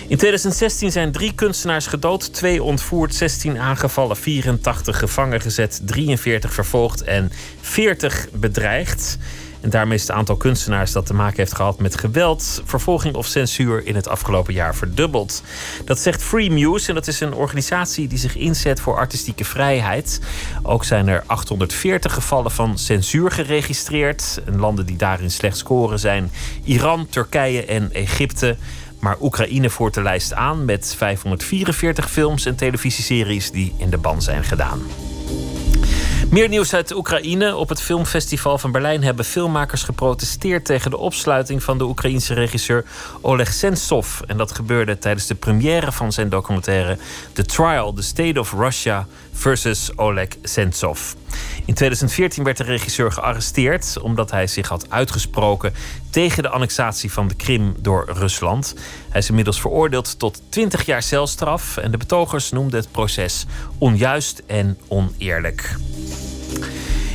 [0.09, 7.03] In 2016 zijn drie kunstenaars gedood, twee ontvoerd, 16 aangevallen, 84 gevangen gezet, 43 vervolgd
[7.03, 9.19] en 40 bedreigd.
[9.61, 13.27] En daarmee is het aantal kunstenaars dat te maken heeft gehad met geweld, vervolging of
[13.27, 15.43] censuur in het afgelopen jaar verdubbeld.
[15.85, 20.21] Dat zegt Free Muse en dat is een organisatie die zich inzet voor artistieke vrijheid.
[20.63, 24.41] Ook zijn er 840 gevallen van censuur geregistreerd.
[24.45, 26.31] En landen die daarin slecht scoren zijn
[26.65, 28.57] Iran, Turkije en Egypte.
[28.99, 34.23] Maar Oekraïne voert de lijst aan met 544 films en televisieseries die in de ban
[34.23, 34.81] zijn gedaan.
[36.31, 37.57] Meer nieuws uit Oekraïne.
[37.57, 42.85] Op het filmfestival van Berlijn hebben filmmakers geprotesteerd tegen de opsluiting van de Oekraïense regisseur
[43.21, 44.21] Oleg Sentsov.
[44.21, 46.99] En dat gebeurde tijdens de première van zijn documentaire
[47.33, 51.13] The Trial, The State of Russia versus Oleg Sentsov.
[51.65, 55.75] In 2014 werd de regisseur gearresteerd omdat hij zich had uitgesproken
[56.11, 58.75] tegen de annexatie van de Krim door Rusland.
[59.09, 63.47] Hij is inmiddels veroordeeld tot 20 jaar celstraf en de betogers noemden het proces
[63.79, 65.77] onjuist en oneerlijk.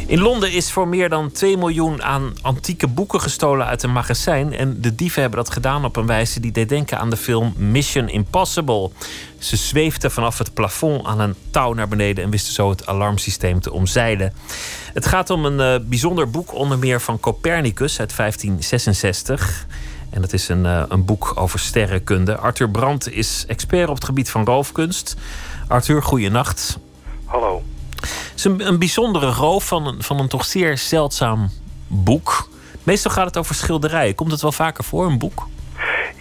[0.08, 4.53] In Londen is voor meer dan 2 miljoen aan antieke boeken gestolen uit een magazijn.
[4.53, 7.53] En de dieven hebben dat gedaan op een wijze die deed denken aan de film
[7.58, 8.89] Mission Impossible.
[9.39, 13.60] Ze zweefden vanaf het plafond aan een touw naar beneden en wisten zo het alarmsysteem
[13.60, 14.34] te omzeilen.
[14.93, 19.68] Het gaat om een uh, bijzonder boek, onder meer van Copernicus uit 1566.
[20.10, 22.38] En dat is een, uh, een boek over sterrenkunde.
[22.38, 25.16] Arthur Brandt is expert op het gebied van roofkunst.
[25.68, 26.80] Arthur, goeienacht.
[27.26, 27.64] Hallo.
[28.36, 31.50] Is een, een bijzondere roof van een, van een toch zeer zeldzaam
[31.88, 32.50] boek.
[32.84, 34.16] Meestal gaat het over schilderijen.
[34.16, 35.48] Komt het wel vaker voor, een boek?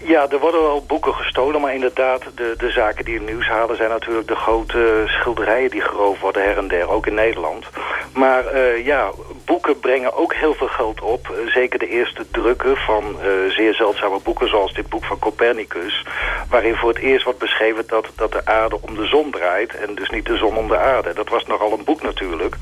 [0.06, 3.76] Ja, er worden wel boeken gestolen, maar inderdaad, de, de zaken die het nieuws halen
[3.76, 7.66] zijn natuurlijk de grote schilderijen die geroofd worden her en der, ook in Nederland.
[8.14, 9.10] Maar uh, ja,
[9.44, 11.28] boeken brengen ook heel veel geld op.
[11.28, 16.06] Uh, zeker de eerste drukken van uh, zeer zeldzame boeken, zoals dit boek van Copernicus,
[16.48, 19.94] waarin voor het eerst wordt beschreven dat, dat de aarde om de zon draait en
[19.94, 21.14] dus niet de zon om de aarde.
[21.14, 22.56] Dat was nogal een boek natuurlijk.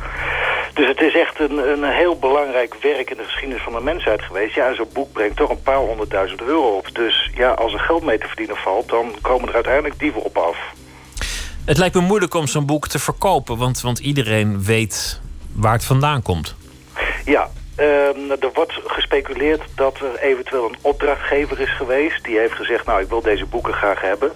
[0.75, 4.23] Dus het is echt een, een heel belangrijk werk in de geschiedenis van de mensheid
[4.23, 4.55] geweest.
[4.55, 6.95] Ja, zo'n boek brengt toch een paar honderdduizend euro op.
[6.95, 10.37] Dus ja, als er geld mee te verdienen valt, dan komen er uiteindelijk dieven op
[10.37, 10.57] af.
[11.65, 15.21] Het lijkt me moeilijk om zo'n boek te verkopen, want, want iedereen weet
[15.53, 16.55] waar het vandaan komt.
[17.25, 22.25] Ja, Um, er wordt gespeculeerd dat er eventueel een opdrachtgever is geweest...
[22.25, 24.33] die heeft gezegd, nou, ik wil deze boeken graag hebben.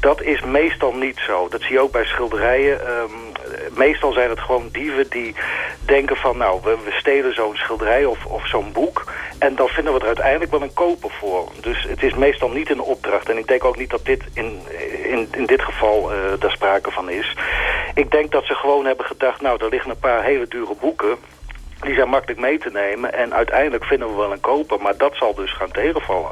[0.00, 1.48] Dat is meestal niet zo.
[1.48, 2.80] Dat zie je ook bij schilderijen.
[2.88, 3.25] Um,
[3.74, 5.34] meestal zijn het gewoon dieven die
[5.84, 6.36] denken van...
[6.36, 9.12] nou, we, we stelen zo'n schilderij of, of zo'n boek...
[9.38, 11.48] en dan vinden we er uiteindelijk wel een koper voor.
[11.60, 13.28] Dus het is meestal niet een opdracht.
[13.28, 14.60] En ik denk ook niet dat dit in,
[15.02, 17.36] in, in dit geval uh, daar sprake van is.
[17.94, 19.40] Ik denk dat ze gewoon hebben gedacht...
[19.40, 21.16] nou, er liggen een paar hele dure boeken...
[21.80, 24.80] Die zijn makkelijk mee te nemen en uiteindelijk vinden we wel een koper.
[24.80, 26.30] Maar dat zal dus gaan tegenvallen.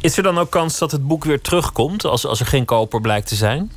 [0.00, 3.00] Is er dan ook kans dat het boek weer terugkomt als, als er geen koper
[3.00, 3.72] blijkt te zijn?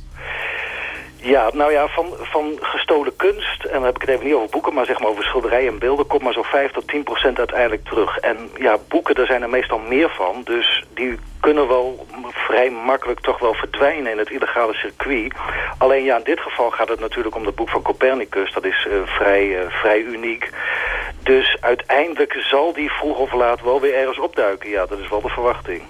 [1.20, 4.50] Ja, nou ja, van, van gestolen kunst, en dan heb ik het even niet over
[4.50, 7.38] boeken, maar zeg maar over schilderijen en beelden, komt maar zo'n 5 tot 10 procent
[7.38, 8.18] uiteindelijk terug.
[8.18, 13.20] En ja, boeken, daar zijn er meestal meer van, dus die kunnen wel vrij makkelijk
[13.20, 15.32] toch wel verdwijnen in het illegale circuit.
[15.78, 18.86] Alleen ja, in dit geval gaat het natuurlijk om het boek van Copernicus, dat is
[18.90, 20.50] uh, vrij, uh, vrij uniek.
[21.22, 25.20] Dus uiteindelijk zal die vroeg of laat wel weer ergens opduiken, ja, dat is wel
[25.20, 25.82] de verwachting.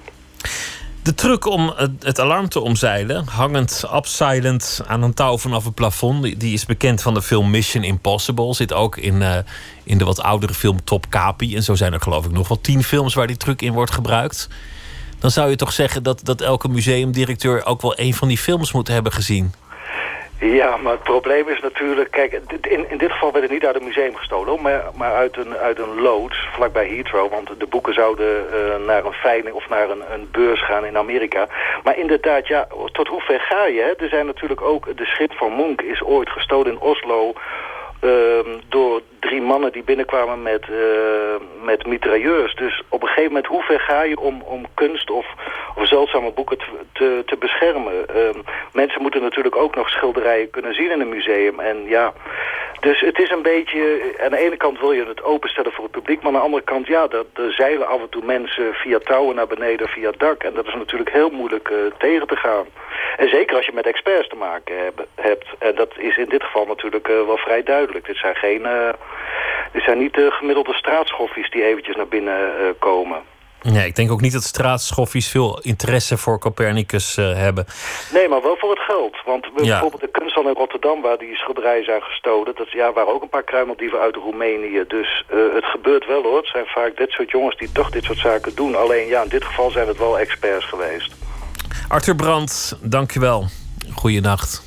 [1.08, 6.40] De truc om het alarm te omzeilen, hangend upsilent aan een touw vanaf het plafond,
[6.40, 8.54] die is bekend van de film Mission Impossible.
[8.54, 9.36] Zit ook in, uh,
[9.84, 11.56] in de wat oudere film Top Capi.
[11.56, 13.90] En zo zijn er geloof ik nog wel tien films waar die truc in wordt
[13.90, 14.48] gebruikt.
[15.18, 18.72] Dan zou je toch zeggen dat, dat elke museumdirecteur ook wel een van die films
[18.72, 19.52] moet hebben gezien.
[20.40, 22.10] Ja, maar het probleem is natuurlijk...
[22.10, 24.62] Kijk, in, in dit geval werd het niet uit een museum gestolen...
[24.62, 27.30] maar, maar uit, een, uit een loods vlakbij Heathrow.
[27.30, 30.96] Want de boeken zouden uh, naar een veiling of naar een, een beurs gaan in
[30.96, 31.48] Amerika.
[31.82, 33.80] Maar inderdaad, ja, tot hoe ver ga je?
[33.80, 34.04] Hè?
[34.04, 34.96] Er zijn natuurlijk ook...
[34.96, 37.32] De schip van Monk is ooit gestolen in Oslo
[38.00, 40.76] ehm, door drie mannen die binnenkwamen met, uh,
[41.62, 42.54] met mitrailleurs.
[42.54, 45.26] Dus op een gegeven moment, hoe ver ga je om, om kunst of,
[45.74, 47.92] of zeldzame boeken te, te, te beschermen?
[48.16, 48.42] Uh,
[48.72, 51.60] mensen moeten natuurlijk ook nog schilderijen kunnen zien in een museum.
[51.60, 52.12] En ja,
[52.80, 54.14] dus het is een beetje...
[54.22, 56.22] Aan de ene kant wil je het openstellen voor het publiek...
[56.22, 59.46] maar aan de andere kant, ja, er zeilen af en toe mensen via touwen naar
[59.46, 60.42] beneden, via dak.
[60.42, 62.66] En dat is natuurlijk heel moeilijk uh, tegen te gaan.
[63.16, 64.74] En zeker als je met experts te maken
[65.14, 65.46] hebt.
[65.58, 68.06] En dat is in dit geval natuurlijk uh, wel vrij duidelijk.
[68.06, 68.66] Dit zijn geen...
[69.72, 72.38] Dit zijn niet de gemiddelde straatschoffies die eventjes naar binnen
[72.78, 73.22] komen.
[73.62, 77.66] Nee, ik denk ook niet dat straatschoffies veel interesse voor Copernicus uh, hebben.
[78.12, 79.16] Nee, maar wel voor het geld.
[79.24, 79.62] Want ja.
[79.62, 82.54] bijvoorbeeld de kunsthal in Rotterdam, waar die schilderijen zijn gestolen...
[82.54, 84.84] dat ja, waren ook een paar kruimeldieven uit Roemenië.
[84.88, 86.36] Dus uh, het gebeurt wel hoor.
[86.36, 88.76] Het zijn vaak dit soort jongens die toch dit soort zaken doen.
[88.76, 91.14] Alleen ja, in dit geval zijn het wel experts geweest.
[91.88, 93.46] Arthur Brandt, dankjewel.
[93.94, 94.66] Goeienacht.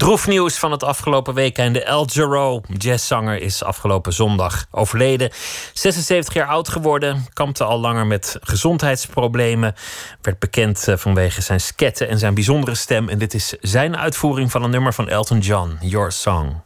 [0.00, 1.74] Droefnieuws van het afgelopen weekend.
[1.74, 5.30] De El Giro, jazzzanger, is afgelopen zondag overleden.
[5.72, 9.74] 76 jaar oud geworden, kampte al langer met gezondheidsproblemen.
[10.22, 13.08] Werd bekend eh, vanwege zijn sketten en zijn bijzondere stem.
[13.08, 16.62] En dit is zijn uitvoering van een nummer van Elton John, Your Song.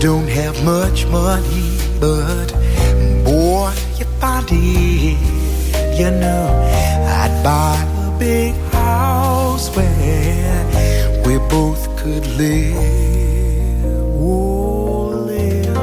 [0.00, 2.46] don't have much money, but
[3.22, 5.18] boy, your body,
[5.98, 6.48] you know,
[7.06, 10.64] I'd buy a big house where
[11.26, 13.84] we both could live.
[14.18, 15.76] Oh, live.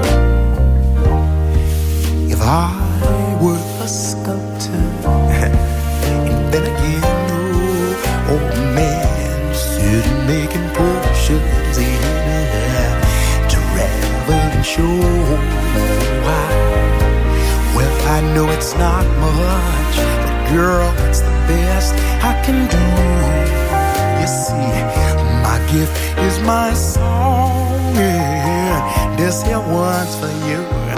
[2.31, 2.86] If I
[14.77, 14.91] you
[16.25, 16.47] why.
[17.75, 21.93] Well, I know it's not much, but girl, it's the best
[22.23, 22.85] I can do.
[24.21, 24.69] You see,
[25.47, 27.95] my gift is my song.
[27.95, 30.96] Yeah, this here one's for you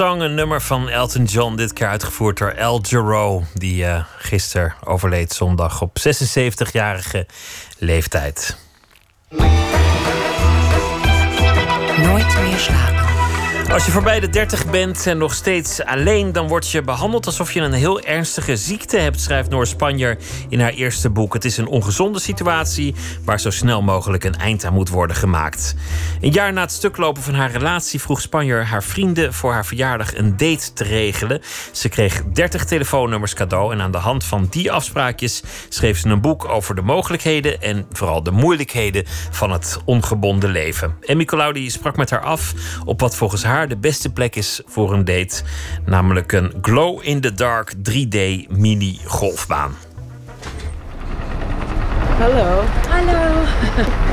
[0.00, 4.74] Song, een nummer van Elton John, dit keer uitgevoerd door El Giro, die uh, gisteren
[4.84, 7.26] overleed zondag op 76-jarige
[7.78, 8.56] leeftijd.
[11.96, 13.00] Nooit meer slapen.
[13.72, 17.52] Als je voorbij de 30 bent en nog steeds alleen, dan word je behandeld alsof
[17.52, 20.18] je een heel ernstige ziekte hebt, schrijft Noor Spanjer
[20.48, 21.32] in haar eerste boek.
[21.32, 22.94] Het is een ongezonde situatie
[23.24, 25.74] waar zo snel mogelijk een eind aan moet worden gemaakt.
[26.20, 30.16] Een jaar na het stuklopen van haar relatie vroeg Spanjer haar vrienden voor haar verjaardag
[30.16, 31.40] een date te regelen.
[31.72, 36.20] Ze kreeg 30 telefoonnummers cadeau en aan de hand van die afspraakjes schreef ze een
[36.20, 40.96] boek over de mogelijkheden en vooral de moeilijkheden van het ongebonden leven.
[41.00, 44.92] Emmy Colaudi sprak met haar af op wat volgens haar de beste plek is voor
[44.92, 45.42] een date,
[45.84, 49.89] namelijk een glow-in-the-dark 3D mini-golfbaan.
[52.20, 52.62] Hallo.
[52.88, 53.44] Hallo.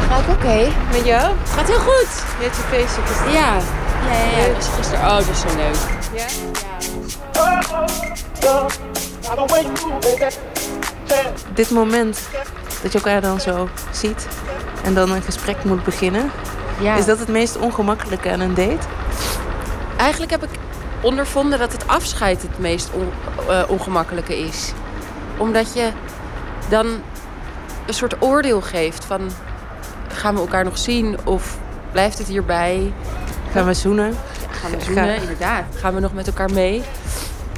[0.10, 0.68] Gaat oké?
[0.92, 1.36] Met jou?
[1.56, 2.24] Gaat heel goed.
[2.40, 3.32] Je hebt je feestje gisteren.
[3.34, 3.56] Ja.
[4.10, 4.54] Ja, ja, ja.
[4.54, 5.00] Was gisteren.
[5.06, 5.76] Oh, dat is zo leuk.
[6.14, 6.26] Ja?
[11.54, 12.20] Dit moment
[12.82, 14.28] dat je elkaar dan zo ziet
[14.84, 16.32] en dan een gesprek moet beginnen.
[16.80, 16.96] Ja.
[16.96, 18.88] Is dat het meest ongemakkelijke aan een date?
[19.98, 20.50] Eigenlijk heb ik
[21.02, 23.12] ondervonden dat het afscheid het meest on-
[23.50, 24.74] eh, ongemakkelijke is.
[25.38, 25.90] Omdat je
[26.70, 26.88] dan
[27.88, 29.30] een soort oordeel geeft van...
[30.14, 31.58] gaan we elkaar nog zien of
[31.92, 32.94] blijft het hierbij?
[33.52, 34.18] Gaan we zoenen?
[34.62, 35.64] Gaan we zoenen, Ga- inderdaad.
[35.76, 36.84] Gaan we nog met elkaar mee?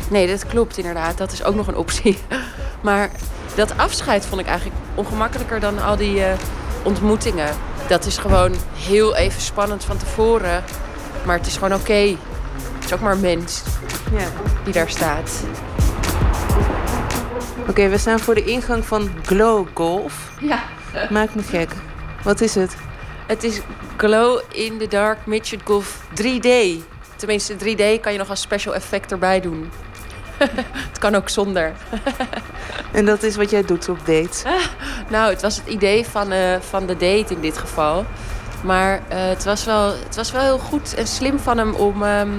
[0.09, 1.17] Nee, dat klopt inderdaad.
[1.17, 2.17] Dat is ook nog een optie.
[2.81, 3.09] Maar
[3.55, 6.33] dat afscheid vond ik eigenlijk ongemakkelijker dan al die eh,
[6.83, 7.49] ontmoetingen.
[7.87, 10.63] Dat is gewoon heel even spannend van tevoren.
[11.25, 11.93] Maar het is gewoon oké.
[12.75, 13.61] Het is ook maar een mens
[14.11, 14.25] Ja.
[14.63, 15.31] die daar staat.
[17.69, 20.31] Oké, we staan voor de ingang van Glow Golf.
[20.39, 20.63] Ja.
[21.09, 21.69] Maak me gek.
[22.23, 22.75] Wat is het?
[23.27, 23.61] Het is
[23.97, 26.49] Glow in the Dark Midget Golf 3D.
[27.15, 29.71] Tenminste, 3D kan je nog als special effect erbij doen.
[30.89, 31.73] het kan ook zonder.
[32.91, 34.43] En dat is wat jij doet op dates.
[35.09, 38.05] Nou, het was het idee van, eh, van de date in dit geval.
[38.63, 42.03] Maar eh, het, was wel, het was wel heel goed en slim van hem om,
[42.03, 42.29] ehm,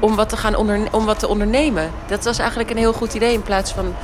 [0.00, 1.90] om, wat te gaan onderne- om wat te ondernemen.
[2.06, 3.94] Dat was eigenlijk een heel goed idee in plaats van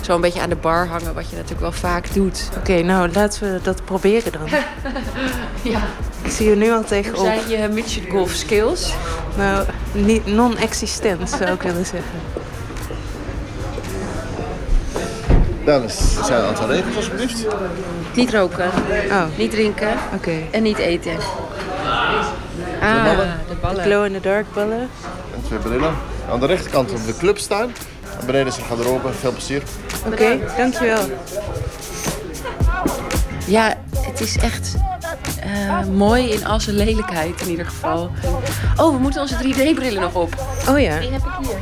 [0.00, 2.48] zo een beetje aan de bar hangen, wat je natuurlijk wel vaak doet.
[2.58, 4.42] Oké, nou laten we dat proberen dan.
[5.62, 5.80] Ja.
[6.22, 7.24] Ik zie je nu al Hoe tegenop.
[7.24, 8.92] zijn je midget golf skills?
[9.36, 12.20] Nou, niet non-existent zou ik willen zeggen.
[15.64, 17.46] Dames, er zijn een aantal regels alsjeblieft.
[18.14, 18.70] Niet roken,
[19.10, 20.32] Oh, niet drinken oké.
[20.50, 21.16] en niet eten.
[22.80, 23.34] Ah, ballen.
[23.48, 23.82] de ballen.
[23.84, 24.88] Glow in the dark ballen.
[25.46, 25.94] Twee brillen.
[26.30, 27.72] Aan de rechterkant op de club staan.
[28.20, 29.12] En beneden is de garderobe.
[29.12, 29.62] Veel plezier.
[30.06, 31.04] Oké, dankjewel.
[33.46, 34.74] Ja, het is echt
[35.40, 38.10] eh, mooi in al zijn lelijkheid in ieder geval.
[38.76, 40.34] Oh, we moeten onze 3D-brillen nog op.
[40.68, 40.98] Oh ja.
[41.00, 41.58] Die heb ik hier.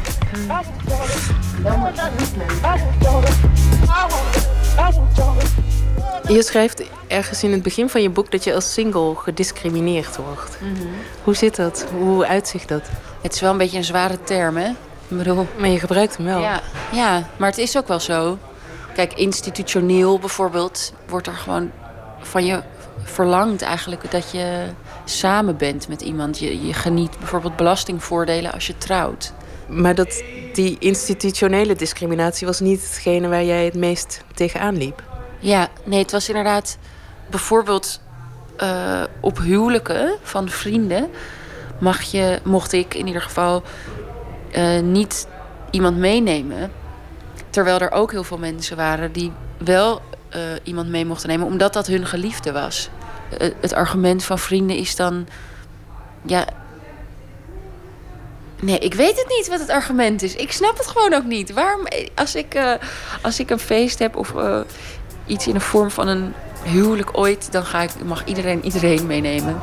[6.29, 10.59] Je schrijft ergens in het begin van je boek dat je als single gediscrimineerd wordt.
[11.23, 11.87] Hoe zit dat?
[11.99, 12.83] Hoe uitzicht dat?
[13.25, 14.69] Het is wel een beetje een zware term, hè?
[15.09, 15.47] Ik bedoel...
[15.59, 16.41] Maar je gebruikt hem wel.
[16.41, 16.61] Ja,
[16.93, 18.39] ja, maar het is ook wel zo.
[18.95, 21.71] Kijk, institutioneel bijvoorbeeld wordt er gewoon
[22.21, 22.63] van je
[23.03, 24.67] verlangd eigenlijk dat je
[25.05, 26.39] samen bent met iemand.
[26.39, 29.33] Je, je geniet bijvoorbeeld belastingvoordelen als je trouwt.
[29.69, 30.23] Maar dat,
[30.53, 35.03] die institutionele discriminatie was niet hetgene waar jij het meest tegenaan liep.
[35.39, 36.79] Ja, nee, het was inderdaad
[37.31, 38.01] bijvoorbeeld
[38.57, 41.11] eh, op huwelijken van vrienden
[41.79, 43.63] mag je, mocht ik in ieder geval
[44.53, 45.27] eh, niet
[45.71, 46.73] iemand meenemen.
[47.51, 51.73] Terwijl er ook heel veel mensen waren die wel eh, iemand mee mochten nemen, omdat
[51.73, 52.89] dat hun geliefde was.
[53.39, 55.27] Eh, het argument van vrienden is dan.
[56.23, 56.47] Ja.
[58.61, 60.35] Nee, ik weet het niet wat het argument is.
[60.35, 61.53] Ik snap het gewoon ook niet.
[61.53, 62.79] Waarom, als ik,
[63.23, 64.35] als ik een feest heb of
[65.27, 69.63] iets in de vorm van een huwelijk ooit, dan ga ik, mag iedereen iedereen meenemen.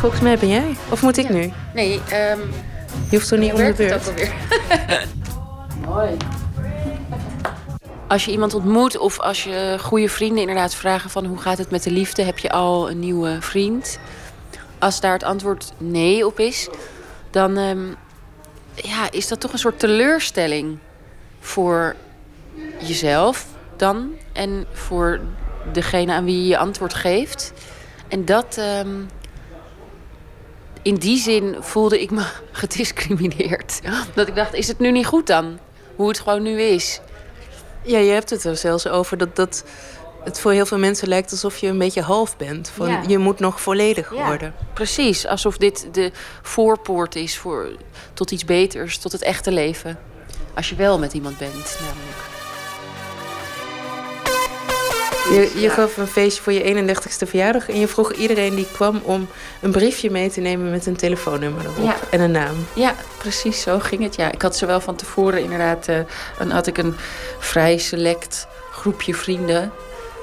[0.00, 0.76] Volgens mij ben jij.
[0.90, 1.52] Of moet ik nu?
[1.74, 2.38] Nee, ehm
[3.10, 4.12] Je hoeft toch niet om de beurt?
[5.88, 6.16] Mooi.
[8.08, 11.70] Als je iemand ontmoet of als je goede vrienden inderdaad vragen van hoe gaat het
[11.70, 13.98] met de liefde, heb je al een nieuwe vriend?
[14.78, 16.68] Als daar het antwoord nee op is,
[17.30, 17.86] dan ehm,
[18.74, 20.78] ja, is dat toch een soort teleurstelling
[21.40, 21.96] voor
[22.78, 23.46] jezelf
[23.76, 25.20] dan en voor
[25.72, 27.52] degene aan wie je je antwoord geeft.
[28.08, 28.88] En dat, ehm,
[30.82, 33.80] in die zin voelde ik me gediscrimineerd.
[34.14, 35.58] Dat ik dacht, is het nu niet goed dan?
[35.96, 37.00] Hoe het gewoon nu is.
[37.82, 39.64] Ja, je hebt het er zelfs over dat, dat
[40.24, 42.68] het voor heel veel mensen lijkt alsof je een beetje half bent.
[42.68, 43.02] Van, Ja.
[43.06, 44.26] Je moet nog volledig Ja.
[44.26, 44.54] worden.
[44.74, 46.12] Precies, alsof dit de
[46.42, 47.70] voorpoort is voor,
[48.14, 49.98] tot iets beters, tot het echte leven.
[50.54, 52.29] Als je wel met iemand bent, namelijk.
[55.30, 59.00] Je, je gaf een feestje voor je 31ste verjaardag en je vroeg iedereen die kwam
[59.04, 59.28] om
[59.60, 61.96] een briefje mee te nemen met een telefoonnummer erop Ja.
[62.10, 62.54] en een naam.
[62.74, 64.14] Ja, precies zo ging het.
[64.16, 64.32] Ja.
[64.32, 65.88] Ik had zowel van tevoren inderdaad...
[65.88, 65.96] eh,
[66.38, 66.94] dan had ik een
[67.38, 69.72] vrij select groepje vrienden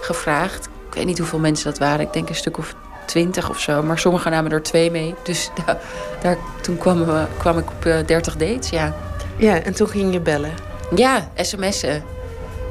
[0.01, 0.65] gevraagd.
[0.89, 1.99] Ik weet niet hoeveel mensen dat waren.
[2.05, 2.75] Ik denk een stuk of
[3.05, 3.83] twintig of zo.
[3.83, 5.15] Maar sommigen namen er twee mee.
[5.23, 5.79] Dus da-
[6.21, 8.95] daar, toen kwam, we, kwam ik op eh, 30 dates, ja.
[9.37, 10.53] Ja, en toen ging je bellen.
[10.95, 12.03] Ja, sms'en.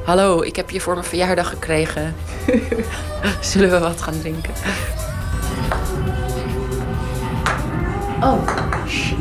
[0.07, 2.15] Hallo, ik heb je voor mijn verjaardag gekregen.
[3.41, 4.53] Zullen we wat gaan drinken?
[8.21, 8.47] Oh,
[8.87, 9.17] shit.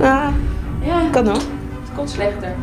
[0.00, 0.28] Ah,
[0.82, 1.34] Ja, kan ook.
[1.82, 2.54] het komt slechter.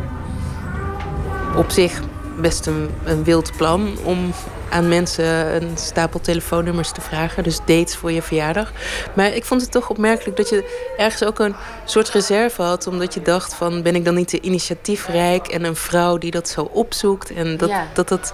[1.56, 2.00] Op zich
[2.40, 4.32] best een, een wild plan om
[4.70, 7.42] aan mensen een stapel telefoonnummers te vragen.
[7.42, 8.72] Dus dates voor je verjaardag.
[9.14, 12.86] Maar ik vond het toch opmerkelijk dat je ergens ook een soort reserve had.
[12.86, 16.48] Omdat je dacht van ben ik dan niet te initiatiefrijk en een vrouw die dat
[16.48, 17.32] zo opzoekt.
[17.32, 17.86] En dat Ja.
[17.92, 18.32] dat, dat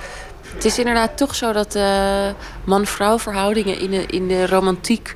[0.55, 2.29] Het is inderdaad toch zo dat eh,
[2.65, 5.15] man-vrouw verhoudingen in de, in de romantiek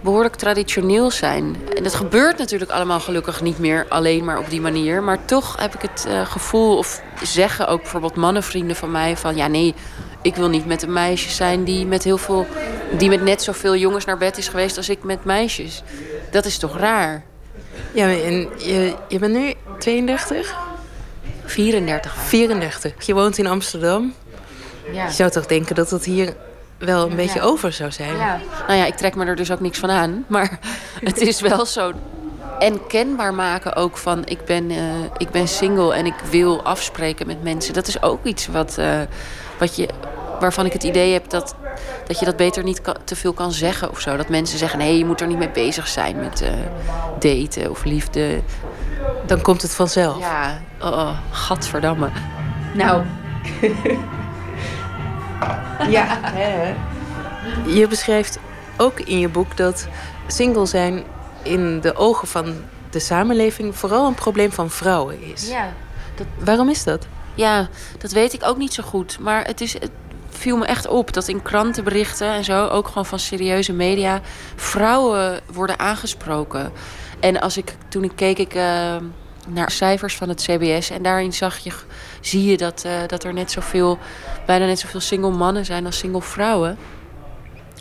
[0.00, 1.56] behoorlijk traditioneel zijn.
[1.76, 5.02] En dat gebeurt natuurlijk allemaal gelukkig niet meer alleen maar op die manier.
[5.02, 9.16] Maar toch heb ik het eh, gevoel, of zeggen ook bijvoorbeeld mannenvrienden van mij...
[9.16, 9.74] van ja, nee,
[10.22, 12.46] ik wil niet met een meisje zijn die met heel veel...
[12.96, 15.82] die met net zoveel jongens naar bed is geweest als ik met meisjes.
[16.30, 17.24] Dat is toch raar?
[17.92, 20.56] Ja, en je, je bent nu 32?
[21.44, 22.14] 34.
[22.16, 23.06] 34.
[23.06, 24.14] Je woont in Amsterdam.
[24.92, 25.06] Ja.
[25.06, 26.34] Je zou toch denken dat dat hier
[26.78, 28.16] wel een beetje over zou zijn?
[28.16, 28.40] Ja.
[28.66, 30.24] Nou ja, ik trek me er dus ook niks van aan.
[30.28, 30.58] Maar
[31.04, 31.92] het is wel zo.
[32.58, 34.76] En kenbaar maken ook van ik ben, eh,
[35.16, 37.74] ik ben single en ik wil afspreken met mensen.
[37.74, 39.00] Dat is ook iets wat, eh,
[39.58, 39.88] wat je,
[40.40, 41.54] waarvan ik het idee heb dat,
[42.06, 44.16] dat je dat beter niet kan- te veel kan zeggen of zo.
[44.16, 46.50] Dat mensen zeggen, nee, je moet er niet mee bezig zijn met eh,
[47.18, 48.40] daten of liefde.
[49.26, 50.18] Dan komt het vanzelf.
[50.18, 52.08] Ja, oh, oh, gadverdamme.
[52.74, 53.02] Nou,
[55.90, 56.18] Ja.
[57.66, 58.38] Je beschrijft
[58.76, 59.88] ook in je boek dat
[60.26, 61.02] single zijn
[61.42, 62.54] in de ogen van
[62.90, 65.48] de samenleving vooral een probleem van vrouwen is.
[65.48, 65.68] ja,
[66.14, 67.06] dat, Waarom is dat?
[67.38, 69.18] Ja, dat weet ik ook niet zo goed.
[69.18, 69.90] Maar het, is, het
[70.28, 74.20] viel me echt op dat in krantenberichten en zo, ook gewoon van serieuze media,
[74.56, 76.72] vrouwen worden aangesproken.
[77.20, 78.96] En als ik, toen ik keek ik, eh,
[79.48, 81.72] naar cijfers van het CBS en daarin zag je,
[82.20, 83.98] zie je dat, eh, dat er net zoveel,
[84.46, 86.78] bijna net zoveel single mannen zijn als single vrouwen.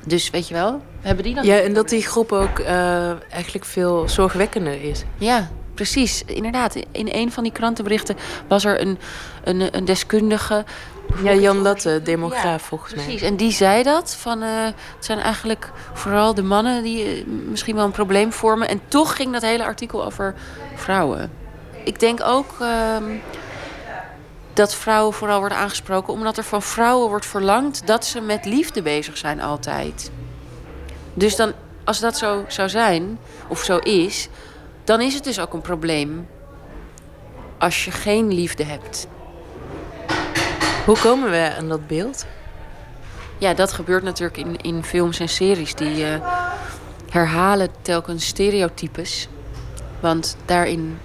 [0.05, 1.45] Dus weet je wel, hebben die dan?
[1.45, 5.03] Ja, en dat die groep ook eh, eigenlijk veel zorgwekkender is.
[5.17, 6.23] Ja, precies.
[6.25, 6.75] Inderdaad.
[6.91, 8.15] In een van die krantenberichten
[8.47, 8.97] was er een,
[9.43, 10.65] een, een deskundige.
[11.23, 13.03] Ja, Jan Latte, demograaf Ja, volgens mij.
[13.03, 13.21] Precies.
[13.21, 14.15] En die zei dat.
[14.15, 18.67] Van, eh, het zijn eigenlijk vooral de mannen die eh, misschien wel een probleem vormen.
[18.67, 20.35] En toch ging dat hele artikel over
[20.75, 21.31] vrouwen.
[21.83, 23.03] Ik denk ook ehm,
[24.53, 26.13] dat vrouwen vooral worden aangesproken...
[26.13, 30.11] omdat er van vrouwen wordt verlangd dat ze met liefde bezig zijn altijd.
[31.13, 34.29] Dus dan, als dat zo zou zijn, of zo is...
[34.87, 36.27] dan is het dus ook een probleem
[37.57, 39.07] als je geen liefde hebt.
[40.85, 42.25] Hoe komen we aan dat beeld?
[43.37, 45.75] Ja, dat gebeurt natuurlijk in, in films en series.
[45.75, 46.27] Die eh,
[47.09, 49.27] herhalen telkens stereotypes.
[49.99, 50.99] Want daarin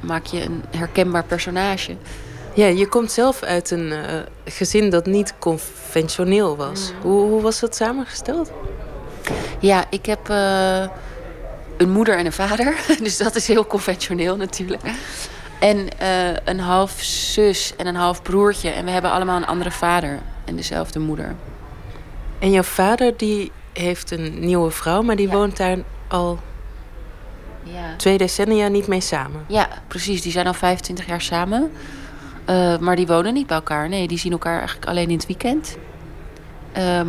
[0.00, 1.96] maak je een herkenbaar personage.
[2.54, 6.92] Ja, je komt zelf uit een eh, gezin dat niet conventioneel was.
[7.02, 8.50] Hoe, hoe was dat samengesteld?
[9.58, 10.86] Ja, ik heb eh,
[11.76, 12.74] een moeder en een vader.
[13.02, 14.82] Dus dat is heel conventioneel natuurlijk.
[15.60, 16.08] En eh,
[16.44, 18.70] een half zus en een half broertje.
[18.70, 21.34] En we hebben allemaal een andere vader en dezelfde moeder.
[22.38, 25.78] En jouw vader die heeft een nieuwe vrouw, maar die woont daar
[26.08, 26.38] al
[27.62, 27.96] Ja.
[27.96, 29.44] twee decennia niet mee samen.
[29.46, 30.22] Ja, precies.
[30.22, 31.72] Die zijn al 25 jaar samen.
[32.44, 33.88] Eh, maar die wonen niet bij elkaar.
[33.88, 35.76] Nee, die zien elkaar eigenlijk alleen in het weekend.
[36.72, 37.08] Ehm,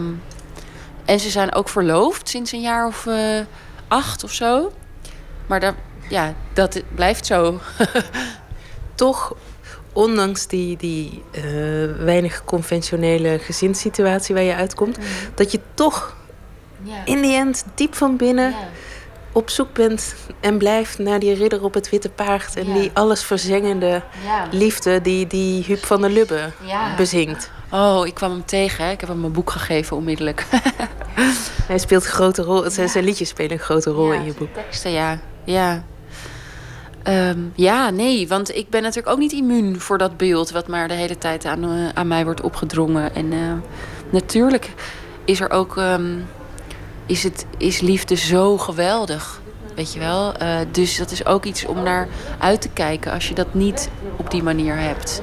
[1.06, 3.16] en ze zijn ook verloofd sinds een jaar of eh,
[3.88, 4.72] acht of zo.
[5.48, 5.76] Maar daar,
[6.10, 7.60] ja, dat blijft zo.
[8.96, 9.36] Toch,
[9.94, 11.44] ondanks die, die eh,
[11.98, 14.98] weinig conventionele gezinssituatie waar je uitkomt,
[15.34, 16.16] dat je toch
[17.06, 18.56] in die end diep van binnen
[19.32, 23.24] op zoek bent en blijft naar die ridder op het witte paard en die alles
[23.24, 24.02] verzengende
[24.52, 26.52] liefde die, die Huub van der Lubbe
[26.98, 27.52] bezingt.
[27.76, 28.86] Oh, ik kwam hem tegen.
[28.86, 28.92] hè.
[28.92, 30.46] Ik heb hem een boek gegeven onmiddellijk.
[31.72, 34.54] Hij speelt een grote rol, zijn, zijn liedjes spelen een grote rol in je boek.
[34.54, 35.20] teksten, ja.
[35.44, 35.84] Ja.
[37.04, 40.52] Ehm, ja, nee, want ik ben natuurlijk ook niet immuun voor dat beeld...
[40.52, 43.16] wat maar de hele tijd aan, eh, aan mij wordt opgedrongen.
[43.16, 43.54] En eh,
[44.10, 44.74] natuurlijk
[45.26, 45.78] is er ook...
[45.78, 46.18] ehm,
[47.06, 49.42] is, het, is liefde zo geweldig,
[49.76, 50.34] weet je wel?
[50.34, 52.08] Eh, dus dat is ook iets om naar
[52.40, 53.12] uit te kijken...
[53.12, 55.22] als je dat niet op die manier hebt.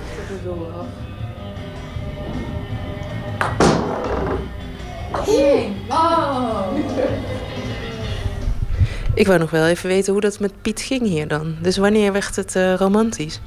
[9.14, 11.56] Ik wou nog wel even weten hoe dat met Piet ging hier dan.
[11.60, 13.40] Dus wanneer werd het eh, romantisch?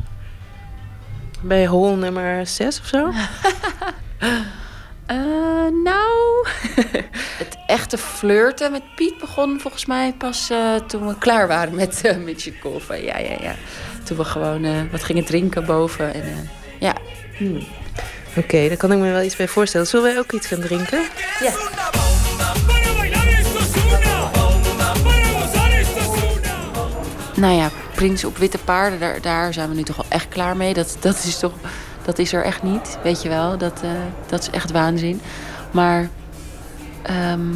[1.41, 3.09] Bij hol nummer 6 of zo?
[5.05, 5.17] Eh,
[5.83, 6.47] nou,
[7.43, 12.01] het echte flirten met Piet begon volgens mij pas eh, toen we klaar waren met
[12.05, 13.03] uh, Mitchell Kolven.
[13.03, 13.55] Ja, ja, ja.
[14.03, 16.13] Toen we gewoon wat gingen drinken boven.
[16.13, 16.95] En, ja.
[17.37, 17.59] Hmm.
[18.37, 19.87] Oké, daar kan ik me wel iets bij voorstellen.
[19.87, 21.03] Zullen wij ook iets gaan drinken?
[21.39, 21.51] Ja.
[27.35, 30.57] Nou ja, Prins op witte paarden, daar, daar zijn we nu toch wel echt klaar
[30.57, 30.73] mee.
[30.73, 31.53] Dat, dat, is, toch,
[32.05, 33.57] dat is er echt niet, weet je wel.
[33.57, 33.89] Dat, eh,
[34.25, 35.21] dat is echt waanzin.
[35.71, 36.09] Maar
[37.01, 37.53] ehm,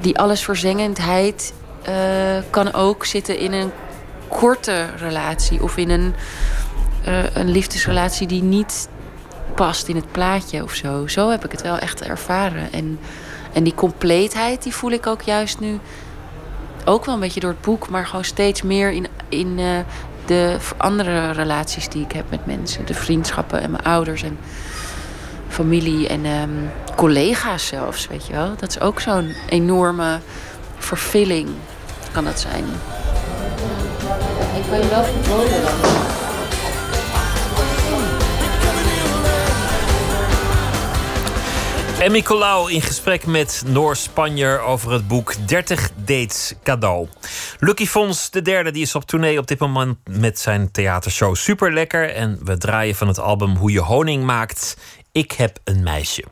[0.00, 1.52] die allesverzengendheid
[1.82, 1.94] eh,
[2.50, 3.70] kan ook zitten in een
[4.28, 5.62] korte relatie.
[5.62, 6.14] Of in een,
[7.04, 8.88] eh, een liefdesrelatie die niet
[9.54, 11.06] past in het plaatje of zo.
[11.06, 12.72] Zo heb ik het wel echt ervaren.
[12.72, 12.98] En,
[13.52, 15.78] en die compleetheid, die voel ik ook juist nu
[16.84, 19.66] ook wel een beetje door het boek, maar gewoon steeds meer in, in eh,
[20.26, 22.86] de andere relaties die ik heb met mensen.
[22.86, 24.38] De vriendschappen en mijn ouders en
[25.48, 26.50] familie en ehm,
[26.96, 28.54] collega's zelfs, weet je wel.
[28.56, 30.18] Dat is ook zo'n enorme
[30.78, 31.48] vervulling,
[32.12, 32.64] kan dat zijn.
[34.56, 36.23] Ik kan je wel verboden
[42.04, 47.08] Emmy Colau in gesprek met Noor Spanjer over het boek 30 Dates Cadeau.
[47.58, 51.72] Lucky Fons, de derde, die is op tournee op dit moment met zijn theatershow Super
[51.72, 52.10] Lekker.
[52.10, 54.76] En we draaien van het album Hoe je honing maakt.
[55.12, 56.24] Ik heb een meisje.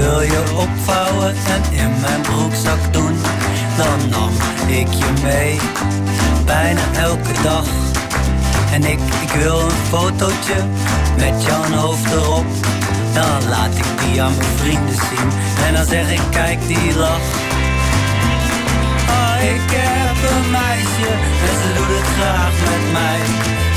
[0.00, 3.14] Wil je opvouwen en in mijn broekzak doen.
[3.76, 4.30] Dan nam
[4.66, 5.58] ik je mee,
[6.44, 7.66] bijna elke dag.
[8.72, 10.58] En ik, ik wil een fotootje
[11.16, 12.46] met jouw hoofd erop.
[13.14, 15.28] Dan laat ik die aan mijn vrienden zien.
[15.66, 17.28] En dan zeg ik, kijk die lach.
[19.08, 21.10] Ah, ik heb een meisje
[21.46, 23.20] en ze doet het graag met mij.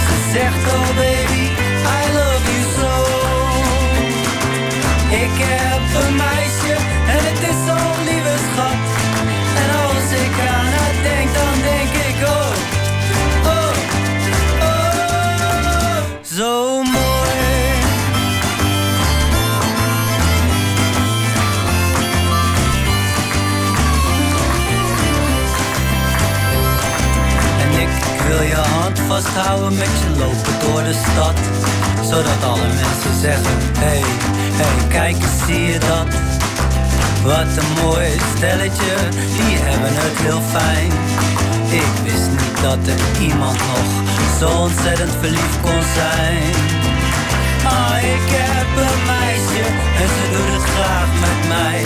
[0.05, 1.52] Ze zegt, oh baby,
[33.83, 34.01] hey,
[34.59, 36.09] hey, kijk eens, zie je dat?
[37.23, 38.93] Wat een mooi stelletje,
[39.37, 40.91] die hebben het heel fijn.
[41.81, 43.87] Ik wist niet dat er iemand nog
[44.39, 46.53] zo ontzettend verliefd kon zijn.
[47.75, 49.65] Ah, ik heb een meisje
[50.01, 51.79] en ze doet het graag met mij.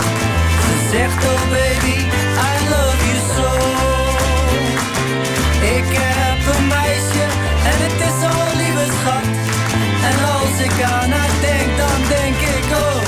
[0.64, 1.98] Ze zegt, oh baby,
[2.50, 3.50] I love you so.
[5.76, 7.24] Ik heb een meisje
[7.70, 9.47] en het is zo'n lieve schat.
[10.08, 13.02] En als ik aan haar denk, dan denk ik oh,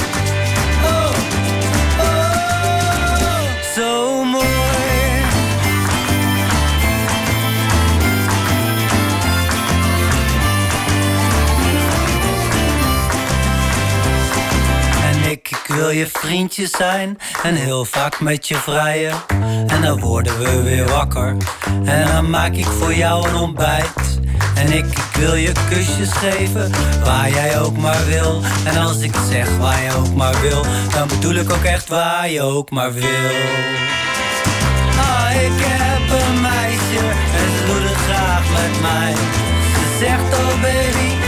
[0.84, 1.12] oh,
[2.00, 3.40] oh,
[3.74, 4.46] zo mooi.
[15.02, 19.14] En ik, wil je vriendje zijn en heel vaak met je vrijen.
[19.66, 21.36] En dan worden we weer wakker
[21.84, 24.09] en dan maak ik voor jou een ontbijt.
[24.60, 24.84] En ik,
[25.18, 26.70] wil je kusjes geven,
[27.04, 28.42] waar jij ook maar wil.
[28.64, 32.30] En als ik zeg waar je ook maar wil, dan bedoel ik ook echt waar
[32.30, 33.04] je ook maar wil.
[34.98, 37.04] Ah, ik heb een meisje
[37.38, 39.14] en ze doet het graag met mij.
[39.72, 41.19] Ze zegt oh baby,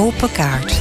[0.00, 0.80] Open kaart.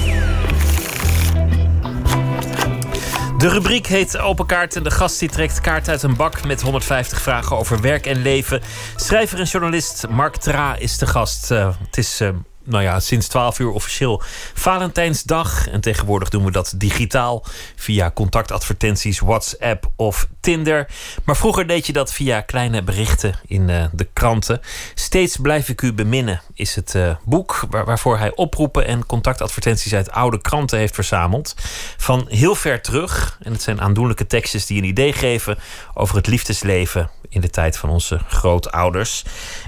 [3.38, 6.62] De rubriek heet Open Kaart en de gast die trekt kaart uit een bak met
[6.62, 8.62] 150 vragen over werk en leven.
[8.96, 11.52] Schrijver en journalist Mark Tra is de gast.
[11.52, 12.30] Eh, het is eh,
[12.64, 14.22] nou ja, sinds 12 uur officieel
[14.54, 15.68] Valentijnsdag.
[15.68, 20.88] En tegenwoordig doen we dat digitaal via contactadvertenties, WhatsApp of Tinder.
[21.24, 24.62] Maar vroeger deed je dat via kleine berichten in eh, de kranten.
[24.94, 29.94] Steeds blijf ik u beminnen is het eh, boek waar- waarvoor hij oproepen en contactadvertenties
[29.94, 31.54] uit oude kranten heeft verzameld.
[31.98, 33.38] Van heel ver terug.
[33.42, 35.58] En het zijn aandoenlijke tekstjes die een idee geven
[35.94, 39.24] over het liefdesleven in de tijd van onze grootouders.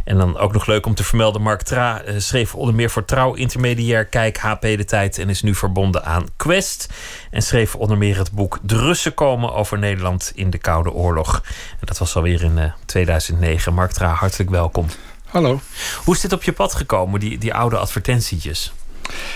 [0.06, 3.06] En dan ook nog leuk om te vermelden: Mark Tra eh, schreef onder meer voor
[3.06, 6.90] Trouw, Intermediair, Kijk, HP de Tijd en is nu verbonden aan Quest.
[7.32, 11.42] En schreef onder meer het boek De Russen komen over Nederland in de Koude Oorlog.
[11.80, 13.74] En dat was alweer in eh, 2009.
[13.74, 14.88] Mark Tra, hartelijk welkom.
[15.26, 15.60] Hallo.
[16.04, 18.74] Hoe is dit op je pad gekomen, die, die oude advertentietjes?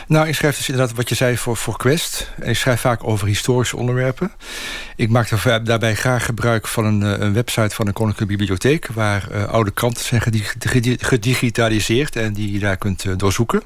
[0.07, 2.31] Nou, ik schrijf dus inderdaad wat je zei voor, voor Quest.
[2.41, 4.31] Ik schrijf vaak over historische onderwerpen.
[4.95, 8.87] Ik maak er daarbij graag gebruik van een, eh, een website van de Koninklijke Bibliotheek...
[8.93, 13.61] waar eh, oude kranten zijn gedi- gedi- gedigitaliseerd en die je daar kunt doorzoeken.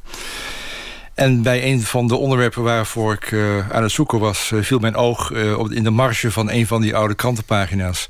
[1.19, 4.51] En bij een van de onderwerpen waarvoor ik eh, aan het zoeken was...
[4.51, 8.07] eh, viel mijn oog eh, op, in de marge van een van die oude krantenpagina's.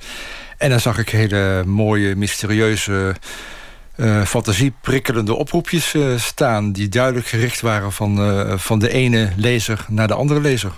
[0.57, 3.15] En dan zag ik hele mooie, mysterieuze...
[4.25, 6.71] fantasieprikkelende oproepjes staan...
[6.71, 8.19] die duidelijk gericht waren van,
[8.59, 10.71] van de ene lezer naar de andere lezer.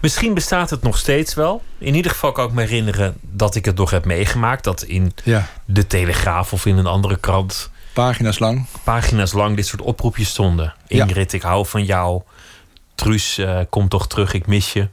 [0.00, 1.62] Misschien bestaat het nog steeds wel.
[1.78, 4.64] In ieder geval kan ik me herinneren dat ik het nog heb meegemaakt.
[4.64, 5.48] Dat in Ja.
[5.64, 7.70] de Telegraaf of in een andere krant...
[7.98, 8.66] Pagina's lang.
[8.84, 10.74] Pagina's lang dit soort oproepjes stonden.
[10.86, 11.04] Ja.
[11.04, 12.22] Ingrid, ik hou van jou.
[12.94, 14.88] Truus, eh, kom toch terug, ik mis je.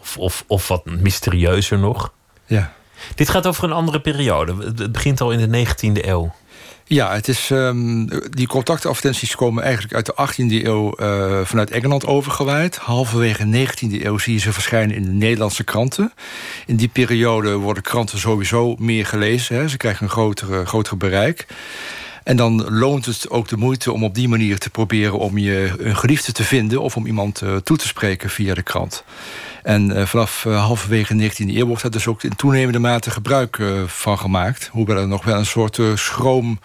[0.00, 2.12] Of, of, of wat mysterieuzer nog.
[2.46, 2.72] Ja.
[3.14, 4.72] Dit gaat over een andere periode.
[4.76, 6.34] Het begint al in de 19e eeuw.
[6.84, 12.06] Ja, het is, ehm, die contactadvertenties komen eigenlijk uit de 18e eeuw eh, vanuit Engeland
[12.06, 12.76] overgewaaid.
[12.76, 16.12] Halverwege de 19e eeuw zie je ze verschijnen in de Nederlandse kranten.
[16.66, 19.56] In die periode worden kranten sowieso meer gelezen.
[19.56, 19.68] Hè.
[19.68, 21.46] Ze krijgen een grotere, groter bereik.
[22.24, 25.74] En dan loont het ook de moeite om op die manier te proberen om je
[25.78, 29.04] een geliefde te vinden of om iemand eh, toe te spreken via de krant.
[29.62, 33.10] En eh, vanaf eh, halverwege de 19e eeuw wordt daar dus ook in toenemende mate
[33.10, 34.68] gebruik van gemaakt.
[34.72, 36.58] Hoewel er nog wel een soort schroom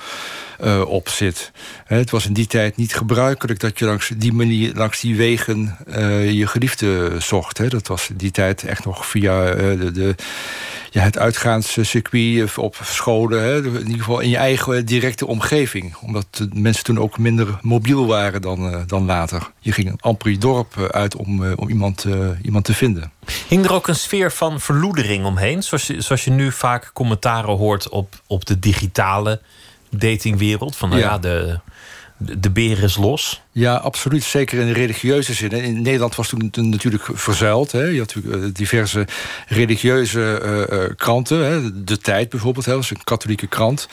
[0.57, 1.51] eh, op zit.
[1.85, 5.77] Het was in die tijd niet gebruikelijk dat je langs die manier, langs die wegen
[5.87, 7.69] eh, je geliefde zocht.
[7.69, 10.15] Dat was in die tijd echt nog via eh, de,
[10.91, 13.65] ja, het uitgaanscircuit op scholen.
[13.65, 15.95] In ieder geval in je eigen directe omgeving.
[16.01, 19.51] Omdat mensen toen ook minder mobiel waren dan, dan later.
[19.59, 22.05] Je ging amper je dorp uit om, om iemand,
[22.41, 23.11] iemand te vinden.
[23.47, 25.63] Hing er ook een sfeer van verloedering omheen?
[25.63, 29.41] Zoals je, zoals je nu vaak commentaren hoort op, op de digitale
[29.89, 30.75] datingwereld.
[30.75, 31.17] Van nou ja, Ja.
[31.17, 31.59] de,
[32.17, 33.41] de, de beer is los.
[33.57, 34.23] Ja, absoluut.
[34.23, 35.51] Zeker in de religieuze zin.
[35.51, 37.71] In Nederland was toen natuurlijk verzuild.
[37.71, 37.83] Hè.
[37.83, 39.07] Je had natuurlijk eh, diverse
[39.47, 41.45] religieuze eh, eh, kranten.
[41.45, 41.83] Hè.
[41.83, 43.87] De Tijd bijvoorbeeld, hè, is een katholieke krant.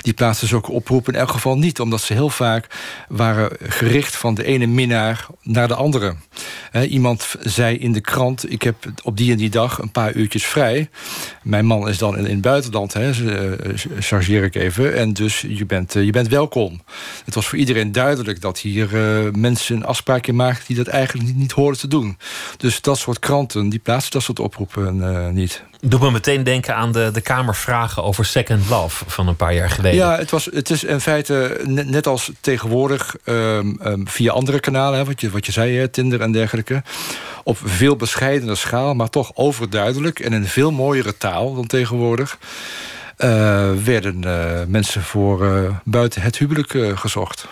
[0.00, 1.80] Die plaatste zulke oproepen in elk geval niet.
[1.80, 2.66] Omdat ze heel vaak
[3.08, 6.14] waren gericht van de ene minnaar naar de andere.
[6.70, 8.52] Hè, iemand zei in de krant...
[8.52, 10.88] ik heb op die en die dag een paar uurtjes vrij.
[11.42, 13.12] Mijn man is dan in, in het buitenland, hè,
[13.98, 14.94] chargeer ik even.
[14.94, 16.80] En dus je bent, je bent welkom.
[17.24, 19.04] Het was voor iedereen duidelijk dat hier...
[19.06, 22.18] eh, mensen een afspraakje maakten die dat eigenlijk niet, niet hoorden te doen.
[22.56, 25.62] Dus dat soort kranten, die plaatsen dat soort oproepen uh, niet.
[25.80, 29.70] Doe me meteen denken aan de, de Kamervragen over Second Love van een paar jaar
[29.70, 29.98] geleden.
[29.98, 34.60] Ja, het, was, het is in feite net, net als tegenwoordig um, um, via andere
[34.60, 36.82] kanalen, hè, wat, je, wat je zei, hè, Tinder en dergelijke.
[37.44, 42.38] Op veel bescheidener schaal, maar toch overduidelijk en in veel mooiere taal dan tegenwoordig.
[43.18, 47.48] Uh, werden uh, mensen voor uh, buiten het huwelijk gezocht.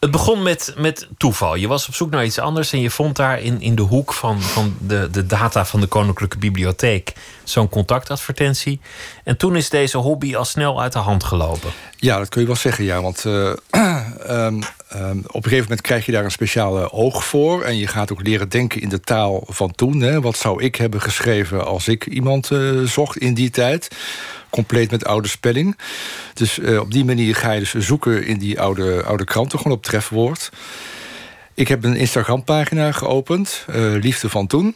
[0.00, 1.54] Het begon met, met toeval.
[1.54, 4.12] Je was op zoek naar iets anders en je vond daar in, in de hoek
[4.12, 7.12] van, van de, de data van de Koninklijke Bibliotheek
[7.44, 8.80] zo'n contactadvertentie.
[9.24, 11.70] En toen is deze hobby al snel uit de hand gelopen.
[11.96, 13.02] Ja, dat kun je wel zeggen, ja.
[13.02, 13.32] Want uh,
[14.28, 14.62] um,
[14.94, 17.62] um, op een gegeven moment krijg je daar een speciale oog voor.
[17.62, 20.00] En je gaat ook leren denken in de taal van toen.
[20.00, 20.20] Hè.
[20.20, 23.88] Wat zou ik hebben geschreven als ik iemand uh, zocht in die tijd?
[24.50, 25.78] Compleet met oude spelling.
[26.34, 29.76] Dus uh, op die manier ga je dus zoeken in die oude, oude kranten, gewoon
[29.76, 30.50] op trefwoord.
[31.54, 34.74] Ik heb een Instagram-pagina geopend, uh, Liefde van Toen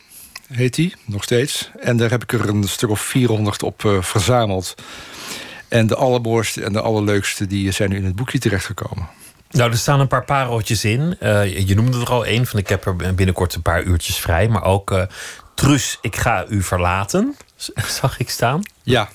[0.52, 1.70] heet die, nog steeds.
[1.80, 4.74] En daar heb ik er een stuk of 400 op uh, verzameld.
[5.68, 9.09] En de allermooiste en de allerleukste die zijn nu in het boekje terechtgekomen.
[9.51, 11.16] Nou, er staan een paar pareltjes in.
[11.20, 14.48] Uh, je noemde er al één van ik heb er binnenkort een paar uurtjes vrij.
[14.48, 15.02] Maar ook uh,
[15.55, 17.36] Trus, ik ga u verlaten,
[18.01, 18.62] zag ik staan.
[18.82, 19.09] Ja,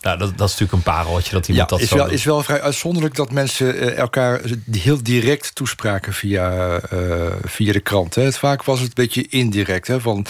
[0.00, 2.42] nou, dat, dat is natuurlijk een pareltje dat iemand ja, dat is wel, is wel
[2.42, 4.40] vrij uitzonderlijk dat mensen uh, elkaar
[4.70, 8.14] heel direct toespraken via, uh, via de krant.
[8.14, 8.22] Hè.
[8.22, 9.86] Het, vaak was het een beetje indirect.
[9.86, 10.26] Hè, van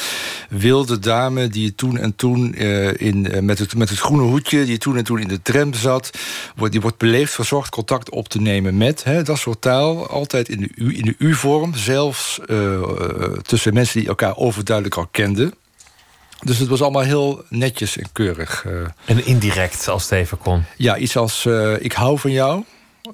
[0.48, 4.78] wilde dame die toen en toen uh, in, met, het, met het groene hoedje, die
[4.78, 6.10] toen en toen in de tram zat,
[6.56, 9.05] wordt, die wordt beleefd verzocht contact op te nemen met.
[9.05, 12.40] Hè, dat soort taal, altijd in de u, in de u-vorm, zelfs
[13.43, 15.55] tussen mensen die elkaar overduidelijk al kenden.
[16.44, 18.64] Dus het was allemaal heel netjes en keurig.
[18.66, 18.86] Uh.
[19.04, 20.64] En indirect, als het even kon.
[20.76, 22.64] Ja, iets als uh, ik hou van jou.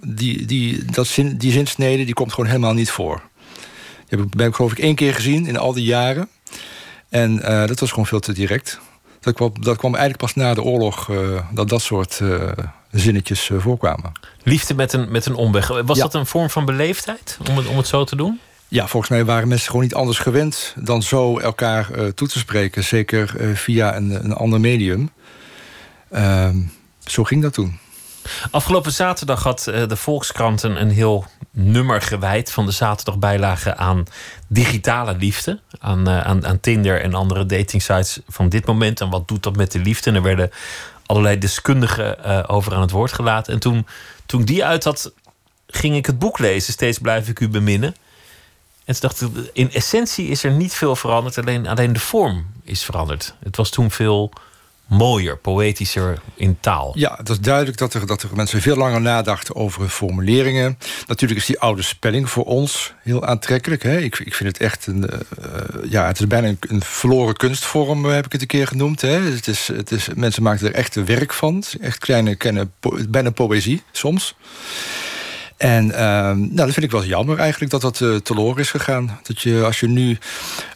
[0.01, 3.23] Die, die, dat zin, die zinsnede die komt gewoon helemaal niet voor.
[4.09, 6.29] Die heb ik, heb ik geloof ik één keer gezien in al die jaren.
[7.09, 8.81] En uh, dat was gewoon veel te direct.
[9.21, 11.11] Dat kwam, dat kwam eigenlijk pas na de oorlog
[11.53, 12.21] dat dat soort
[12.91, 14.13] zinnetjes voorkwamen.
[14.43, 15.69] Liefde met een, met een omweg.
[15.69, 16.03] Was ja.
[16.03, 18.41] dat een vorm van beleefdheid om het, om het zo te doen?
[18.73, 22.39] Ja, volgens mij waren mensen gewoon niet anders gewend dan zo elkaar uh, toe te
[22.39, 22.85] spreken.
[22.85, 25.11] Zeker uh, via een, een ander medium.
[26.11, 26.49] Uh,
[27.05, 27.79] zo ging dat toen.
[28.51, 34.05] Afgelopen zaterdag had uh, de Volkskrant een, een heel nummer gewijd van de zaterdagbijlage aan
[34.47, 35.61] digitale liefde.
[35.79, 39.01] Aan, aan, aan Tinder en andere datingsites van dit moment.
[39.01, 40.11] En wat doet dat met de liefde?
[40.11, 40.51] En er werden
[41.07, 43.53] allerlei deskundigen over aan het woord gelaten.
[43.53, 43.87] En toen,
[44.27, 45.13] toen die uit had,
[45.67, 46.73] ging ik het boek lezen.
[46.73, 47.95] Steeds blijf ik u beminnen.
[48.85, 52.83] En toen dacht in essentie is er niet veel veranderd, alleen, alleen de vorm is
[52.83, 53.35] veranderd.
[53.43, 54.33] Het was toen veel
[54.87, 56.93] mooier, poëtischer in taal.
[56.95, 60.79] Ja, het was duidelijk dat er, dat er mensen veel langer nadachten over formuleringen.
[61.07, 63.83] Natuurlijk is die oude spelling voor ons heel aantrekkelijk.
[63.83, 63.99] Hè?
[63.99, 65.11] Ik, ik vind het echt een.
[65.11, 69.01] Uh, ja, het is bijna een, verloren kunstvorm, heb ik het een keer genoemd.
[69.01, 69.21] Hè?
[69.21, 71.65] Het is, het is, mensen maken er echt werk van.
[71.81, 72.69] Echt kleine, kleine
[73.09, 74.35] bijna poëzie soms.
[75.63, 79.21] En uh, nou, dat vind ik wel jammer eigenlijk dat dat uh, teloor is gegaan.
[79.23, 80.19] Dat je als je nu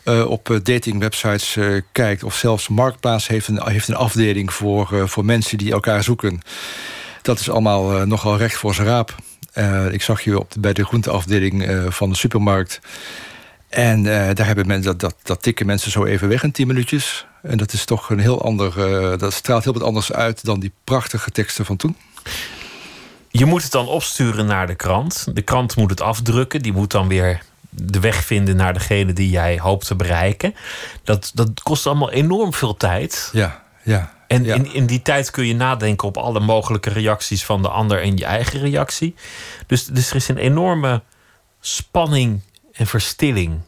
[0.04, 2.22] uh, op datingwebsites uh, kijkt...
[2.22, 6.40] of zelfs Marktplaats heeft een, heeft een afdeling voor, voor mensen die elkaar zoeken.
[7.22, 9.14] Dat is allemaal nogal recht voor zijn raap.
[9.90, 12.80] ik zag je op, bij de groenteafdeling van de supermarkt.
[13.68, 17.26] En daar hebben mensen, dat, dat, tikken mensen zo even weg in 10 minuutjes.
[17.42, 18.74] En dat is toch een heel ander...
[19.18, 21.96] dat straalt heel wat anders uit dan die prachtige teksten van toen.
[23.38, 25.26] Je moet het dan opsturen naar de krant.
[25.32, 26.62] De krant moet het afdrukken.
[26.62, 30.54] Die moet dan weer de weg vinden naar degene die jij hoopt te bereiken.
[31.04, 33.30] Dat, dat kost allemaal enorm veel tijd.
[33.32, 34.14] Ja, ja.
[34.26, 34.54] En ja.
[34.54, 38.16] In, in die tijd kun je nadenken op alle mogelijke reacties van de ander en
[38.16, 39.14] je eigen reactie.
[39.66, 41.02] Dus, dus er is een enorme
[41.60, 42.40] spanning
[42.72, 43.60] en verstilling.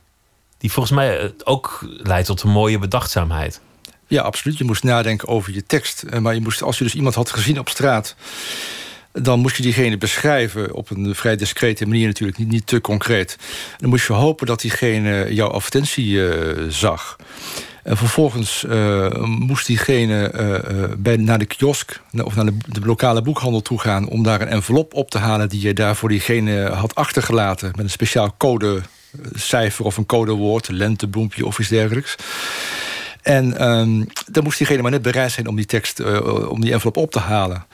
[0.59, 3.61] Die volgens mij ook leidt tot een mooie bedachtzaamheid.
[4.07, 4.59] Ja, absoluut.
[4.59, 6.05] Je moest nadenken over je tekst.
[6.21, 8.17] Maar je moest, als je dus iemand had gezien op straat
[9.23, 13.37] dan moest je diegene beschrijven op een vrij discrete manier natuurlijk, niet, niet te concreet.
[13.79, 17.17] Dan moest je hopen dat diegene jouw advertentie uh, zag.
[17.83, 23.63] En vervolgens uh, moest diegene bij, naar de kiosk of naar de, de, lokale boekhandel
[23.63, 26.95] toe gaan om daar een envelop op te halen die je daar voor diegene had
[26.95, 32.17] achtergelaten met een speciaal codecijfer of een codewoord, lentebloempje of iets dergelijks.
[33.23, 36.01] En um, dan moest diegene maar net bereid zijn om die tekst,
[36.49, 37.67] om die envelop op te halen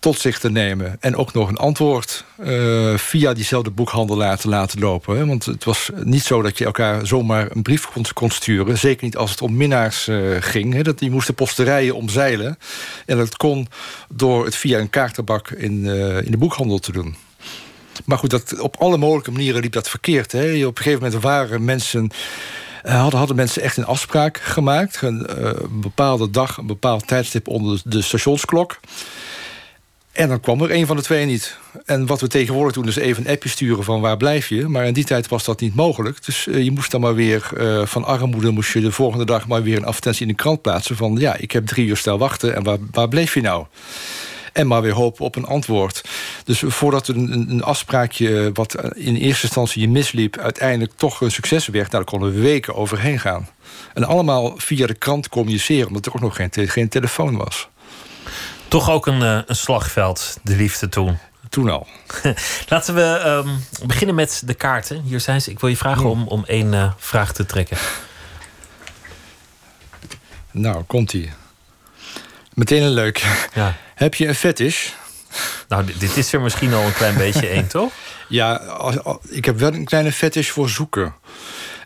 [0.00, 0.96] tot zich te nemen.
[1.00, 5.16] En ook nog een antwoord uh, via diezelfde boekhandelaar te laten lopen.
[5.16, 5.26] Hè?
[5.26, 8.78] Want het was niet zo dat je elkaar zomaar een brief kon, sturen.
[8.78, 10.74] Zeker niet als het om minnaars uh, ging.
[10.74, 10.82] Hè?
[10.82, 12.58] Dat die moesten posterijen omzeilen.
[13.06, 13.68] En dat kon
[14.08, 17.16] door het via een kaartenbak in, uh, in de boekhandel te doen.
[18.04, 20.32] Maar goed, dat, op alle mogelijke manieren liep dat verkeerd.
[20.32, 20.66] Hè.
[20.66, 22.10] Op een gegeven moment waren mensen...
[22.82, 25.02] eh, hadden, hadden mensen echt een afspraak gemaakt.
[25.02, 28.78] Een, eh, een bepaalde dag, een bepaald tijdstip onder de stationsklok.
[30.18, 31.58] En dan kwam er een van de twee niet.
[31.84, 34.68] En wat we tegenwoordig doen is even een appje sturen van waar blijf je.
[34.68, 36.24] Maar in die tijd was dat niet mogelijk.
[36.24, 38.50] Dus eh, je moest dan maar weer eh, van armoede...
[38.50, 40.96] moest je de volgende dag maar weer een advertentie in de krant plaatsen...
[40.96, 43.66] van ja, ik heb drie uur stel wachten en waar, waar bleef je nou?
[44.52, 46.02] En maar weer hopen op een antwoord.
[46.44, 50.38] Dus voordat een, een, afspraakje eh, wat in eerste instantie je misliep...
[50.38, 51.90] uiteindelijk toch een succes werd...
[51.90, 53.48] nou, daar konden we weken overheen gaan.
[53.94, 55.86] En allemaal via de krant communiceren...
[55.86, 57.68] omdat er ook nog geen, geen telefoon was.
[58.68, 61.18] Toch ook een, eh, een slagveld, de liefde toen.
[61.48, 61.86] Toen al.
[62.68, 63.48] Laten we ehm,
[63.86, 65.02] beginnen met de kaarten.
[65.02, 65.50] Hier zijn ze.
[65.50, 67.76] Ik wil je vragen om, om één eh, vraag te trekken.
[70.50, 71.32] Nou, komt-ie.
[72.54, 73.46] Meteen een leuk.
[73.54, 73.74] Ja.
[73.94, 74.88] Heb je een fetish?
[75.68, 77.92] Nou, dit, dit is er misschien al een klein beetje één, toch?
[78.28, 81.14] Ja, als- als- ik heb wel een kleine fetish voor zoeken.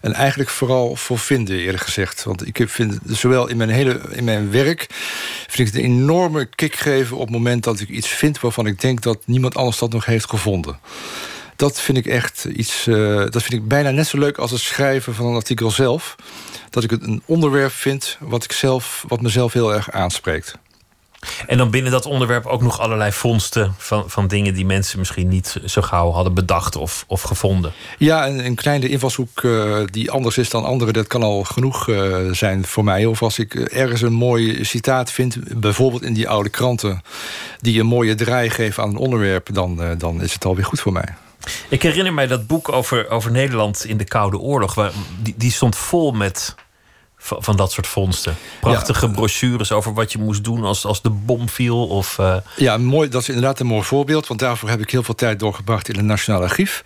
[0.03, 2.25] En eigenlijk vooral voor vinden, eerlijk gezegd.
[2.25, 4.87] Want ik vind zowel in mijn, hele, in mijn werk...
[5.49, 8.41] vind ik het een enorme kick geven op het moment dat ik iets vind...
[8.41, 10.79] waarvan ik denk dat niemand anders dat nog heeft gevonden.
[11.57, 12.87] Dat vind ik echt iets...
[12.87, 16.17] eh, dat vind ik bijna net zo leuk als het schrijven van een artikel zelf.
[16.71, 20.55] Dat ik het een onderwerp vind wat, ik zelf, wat mezelf heel erg aanspreekt.
[21.47, 25.29] En dan binnen dat onderwerp ook nog allerlei vondsten van, van dingen die mensen misschien
[25.29, 27.73] niet zo gauw hadden bedacht of, of gevonden.
[27.99, 30.95] Ja, een, een kleine invalshoek eh, die anders is dan anderen...
[30.95, 33.07] dat kan al genoeg eh, zijn voor mij.
[33.07, 35.61] Of als ik eh, ergens een mooi citaat vind...
[35.61, 37.03] bijvoorbeeld in die oude kranten...
[37.61, 39.49] die een mooie draai geven aan een onderwerp...
[39.53, 41.09] dan, dan is het alweer goed voor mij.
[41.69, 44.75] Ik herinner mij dat boek over, over Nederland in de Koude Oorlog.
[44.75, 44.93] Waar,
[45.23, 46.55] die, die stond vol met
[47.23, 48.37] van, van dat soort vondsten.
[48.61, 51.87] Prachtige brochures over wat je moest doen als, als de bom viel.
[51.87, 54.27] Of, eh, Ja, mooi, dat is inderdaad een mooi voorbeeld...
[54.27, 56.85] want daarvoor heb ik heel veel tijd doorgebracht in het Nationaal Archief.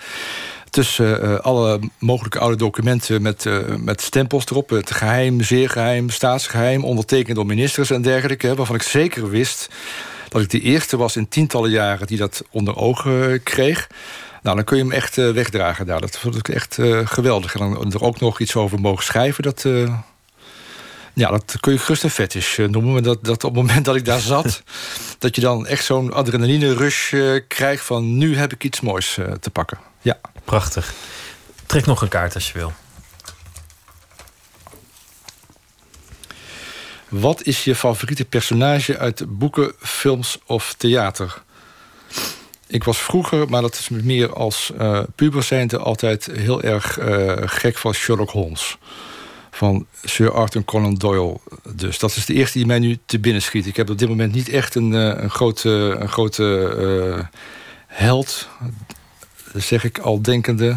[0.70, 4.70] Tussen eh, alle mogelijke oude documenten met, eh, met stempels erop...
[4.70, 6.84] het geheim, zeer geheim, staatsgeheim...
[6.84, 8.54] ondertekend door ministers en dergelijke...
[8.54, 9.68] waarvan ik zeker wist
[10.28, 12.06] dat ik de eerste was in tientallen jaren...
[12.06, 13.86] die dat onder ogen kreeg...
[14.42, 16.00] Nou, dan kun je hem echt wegdragen daar.
[16.00, 17.54] Dat vond ik echt geweldig.
[17.54, 19.42] En dan er ook nog iets over mogen schrijven...
[19.42, 19.64] dat,
[21.16, 22.92] ja, dat kun je gerust een fetish eh, noemen.
[22.92, 24.62] Maar dat, dat op het moment dat ik daar zat...
[25.18, 28.18] dat je dan echt zo'n adrenaline rush eh, krijgt van...
[28.18, 29.78] nu heb ik iets moois eh, te pakken.
[30.00, 30.18] Ja.
[30.44, 30.94] Prachtig.
[31.66, 32.72] Trek nog een kaart als je wil.
[37.08, 41.42] Wat is je favoriete personage uit boeken, films of theater?
[42.66, 46.98] Ik was vroeger, maar dat is meer als eh puber altijd heel erg
[47.44, 48.78] gek van Sherlock Holmes.
[49.56, 51.36] Van Sir Arthur Conan Doyle.
[51.74, 53.66] Dus dat is de eerste die mij nu te binnen schiet.
[53.66, 56.74] Ik heb op dit moment niet echt een, eh, een grote, een grote
[57.18, 57.24] eh,
[57.86, 58.48] held.
[59.52, 60.76] Dat zeg ik al denkende.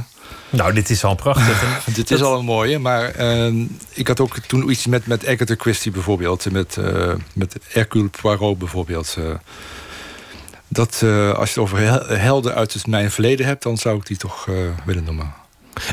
[0.49, 1.83] Nou, dit is al prachtig.
[1.95, 5.55] dit is al een mooie, maar ehm, ik had ook toen iets met, met Agatha
[5.57, 6.51] Christie bijvoorbeeld.
[6.51, 9.17] Met, eh, met Hercule Poirot bijvoorbeeld.
[10.67, 11.03] dat,
[11.35, 13.63] als je het over hel- helden uit het mijn verleden hebt...
[13.63, 14.47] dan zou ik die toch
[14.85, 15.38] willen noemen.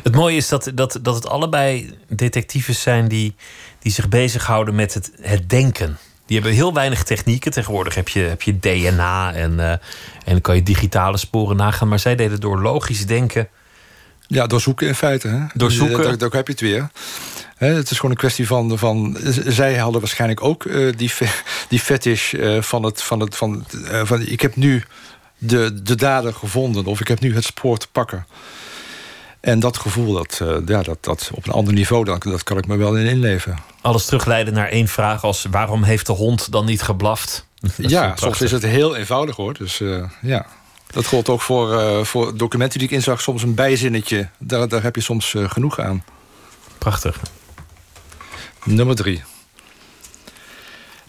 [0.02, 3.34] Het mooie is dat, dat, dat het allebei detectives zijn die,
[3.78, 5.98] die zich bezighouden met het, het denken.
[6.26, 7.52] Die hebben heel weinig technieken.
[7.52, 9.80] Tegenwoordig heb je, heb je DNA en, eh, en
[10.24, 11.88] dan kan je digitale sporen nagaan.
[11.88, 13.48] Maar zij deden door logisch denken.
[14.26, 15.28] Ja, doorzoeken in feite.
[15.28, 15.38] Hè?
[15.54, 16.02] Doorzoeken.
[16.02, 16.90] Daar, daar heb je het weer.
[17.56, 18.78] Het is gewoon een kwestie van...
[18.78, 21.12] van zij hadden waarschijnlijk ook eh, die,
[21.68, 23.02] die fetish eh, van het...
[23.02, 24.84] Van het van, eh, van, ik heb nu
[25.38, 26.84] de, de dader gevonden.
[26.84, 28.26] Of ik heb nu het spoor te pakken.
[29.46, 32.04] En dat gevoel, dat, eh, ja, dat, dat op een ander niveau...
[32.04, 33.58] Dat, dat kan ik me wel in inleven.
[33.80, 37.46] Alles terugleiden naar één vraag als waarom heeft de hond dan niet geblaft?
[37.76, 39.54] Is ja, soms is het heel eenvoudig hoor.
[39.54, 40.46] Dus eh, ja.
[40.86, 43.20] Dat geldt ook voor, eh, voor documenten die ik inzag.
[43.20, 44.28] Soms een bijzinnetje.
[44.38, 46.04] Daar, daar heb je soms genoeg aan.
[46.78, 47.20] Prachtig.
[48.64, 49.22] Nummer drie.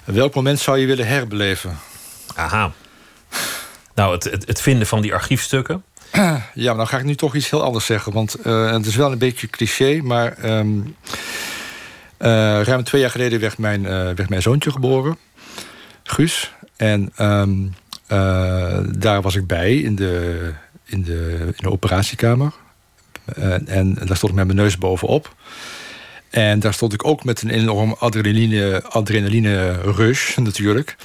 [0.03, 1.80] Welk moment zou je willen herbeleven?
[2.35, 2.72] Aha.
[3.93, 5.84] Nou, het, het, het vinden van die archiefstukken.
[6.53, 8.13] Ja, maar dan ga ik nu toch iets heel anders zeggen.
[8.13, 10.34] Want eh, het is wel een beetje cliché, maar...
[10.38, 10.69] ehm,
[12.17, 15.17] eh, ruim twee jaar geleden werd mijn, eh, werd mijn zoontje geboren.
[16.03, 16.53] Guus.
[16.75, 17.51] En ehm,
[18.07, 20.53] eh, daar was ik bij in de,
[20.85, 22.51] in de, in de operatiekamer.
[23.25, 25.35] Eh, en daar stond ik met mijn neus bovenop.
[26.29, 30.95] En daar stond ik ook met een enorm adrenaline, adrenaline rush natuurlijk.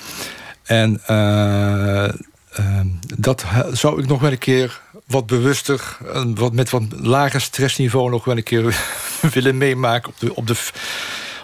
[0.62, 2.86] En eh, ehm,
[3.18, 4.80] dat zou ik nog wel een keer
[5.12, 8.76] wat bewuster, eh, wat, met wat lager stressniveau nog wel een keer
[9.34, 10.55] willen meemaken op de, op de,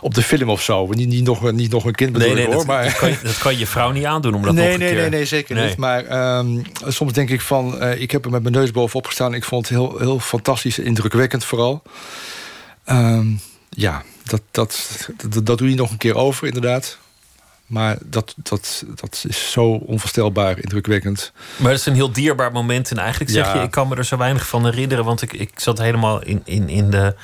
[0.01, 0.87] op de film of zo.
[0.87, 2.67] Niet, niet, nog, niet nog een kind bedoel Nee, ik, nee, hoor.
[2.67, 2.85] dat, maar...
[2.85, 4.89] dat, kan je, dat kan je vrouw niet aandoen om dat nog nee, een nee,
[4.89, 5.01] keer...
[5.01, 5.67] nee, nee, zeker Nee.
[5.69, 5.77] niet.
[5.77, 7.81] Maar ehm, soms denk ik van...
[7.81, 9.35] eh, ik heb er met mijn neus bovenop gestaan.
[9.35, 11.83] Ik vond het heel, heel fantastisch, indrukwekkend vooral.
[12.85, 13.27] Ehm,
[13.69, 16.99] ja, dat, dat, dat, dat doe je nog een keer over, inderdaad.
[17.69, 21.33] Maar dat, dat, dat is zo onvoorstelbaar indrukwekkend.
[21.57, 22.91] Maar het is een heel dierbaar moment.
[22.91, 23.55] En eigenlijk zeg Ja.
[23.55, 25.05] je, ik kan me er zo weinig van herinneren...
[25.05, 27.15] want ik, ik zat helemaal in, in, in, de,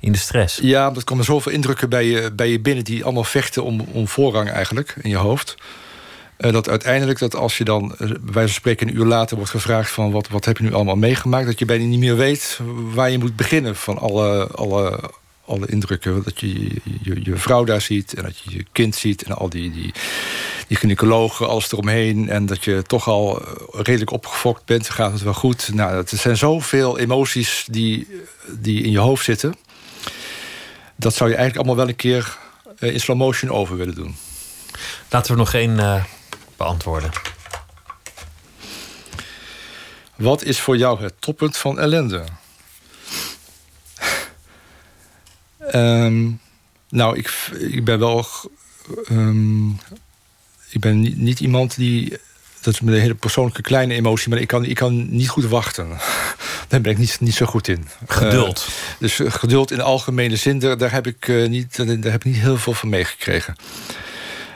[0.00, 0.58] in de stress.
[0.62, 2.84] Ja, omdat er komen zoveel indrukken bij je, bij je binnen...
[2.84, 5.54] die allemaal vechten om, om voorrang eigenlijk in je hoofd.
[6.36, 8.88] Eh, dat uiteindelijk, dat als je dan eh, bij wijze van spreken...
[8.88, 11.46] een uur later wordt gevraagd van wat, wat heb je nu allemaal meegemaakt...
[11.46, 12.60] dat je bijna niet meer weet
[12.94, 15.10] waar je moet beginnen van alle, alle,
[15.44, 16.22] alle indrukken.
[16.22, 19.22] Dat je je, je je vrouw daar ziet en dat je je kind ziet...
[19.22, 19.92] en al die, die,
[20.68, 22.28] die gynaecologen, alles eromheen...
[22.28, 25.74] en dat je toch al eh, redelijk opgefokt bent, gaat het wel goed.
[25.74, 28.08] Nou, het zijn zoveel emoties die,
[28.48, 29.54] die in je hoofd zitten...
[30.96, 32.38] dat zou je eigenlijk allemaal wel een keer
[32.78, 34.16] eh, in slow motion over willen doen.
[35.10, 36.04] Laten we nog één eh,
[36.56, 37.10] beantwoorden.
[40.16, 42.24] Wat is voor jou het toppunt van ellende?
[45.70, 46.30] Ehm,
[46.88, 48.26] nou, ik, ik ben wel.
[49.04, 49.68] ehm,
[50.70, 52.18] ik ben niet, niet iemand die.
[52.60, 55.88] Dat is een hele persoonlijke kleine emotie, maar ik kan, ik kan niet goed wachten.
[56.68, 57.88] Daar ben ik niet, niet zo goed in.
[58.06, 58.66] Geduld.
[58.68, 62.14] Eh, dus geduld in de algemene zin, daar, daar heb ik, eh, niet, daar heb
[62.14, 63.56] ik niet heel veel van meegekregen.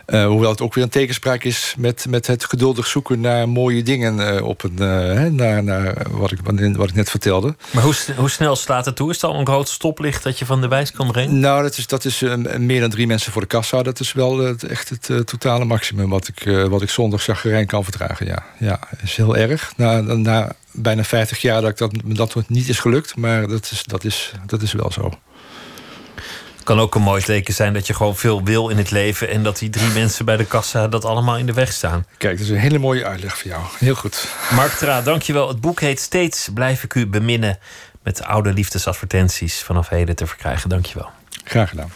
[0.07, 3.83] Eh, hoewel het ook weer een tegenspraak is met, met het geduldig zoeken naar mooie
[3.83, 4.37] dingen.
[4.37, 6.39] eh, op een, eh, naar, naar wat, ik,
[6.77, 7.55] wat ik net vertelde.
[7.71, 9.11] Maar hoe, hoe snel slaat het toe?
[9.11, 11.41] Is het al een rood stoplicht dat je van de wijs kan brengen?
[11.41, 12.21] Nou, dat is, dat is
[12.59, 13.83] meer dan drie mensen voor de kassa.
[13.83, 17.85] Dat is wel het, echt het totale maximum wat ik, wat ik zonder chagrijn kan
[17.85, 18.27] verdragen.
[18.27, 19.73] Ja, ja is heel erg.
[19.77, 23.17] Na, na bijna 50 jaar dat ik dat, dat niet is gelukt.
[23.17, 25.11] Maar dat is, dat is, dat is wel zo.
[26.67, 29.29] Kan ook een mooi teken zijn dat je gewoon veel wil in het leven...
[29.29, 32.07] en dat die drie mensen bij de kassa dat allemaal in de weg staan.
[32.19, 33.63] Kijk, dat is een hele mooie uitleg voor jou.
[33.79, 34.29] Heel goed.
[34.55, 35.49] Mark Tra, dankjewel.
[35.49, 37.59] Het boek heet Steeds blijf ik u beminnen...
[38.03, 40.69] met oude liefdesadvertenties vanaf heden te verkrijgen.
[40.69, 41.11] Dankjewel.
[41.45, 41.93] Graag gedaan.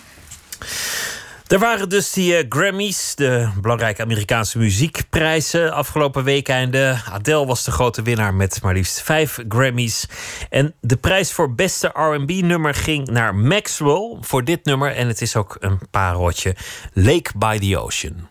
[1.51, 7.01] Er waren dus die eh, Grammys, de belangrijke Amerikaanse muziekprijzen afgelopen weekende.
[7.11, 10.07] Adele was de grote winnaar met maar liefst vijf Grammys.
[10.51, 14.93] En de prijs voor beste R&B-nummer ging naar Maxwell voor dit nummer.
[14.93, 16.57] En het is ook een pareltje,
[16.93, 18.29] Lake by the Ocean.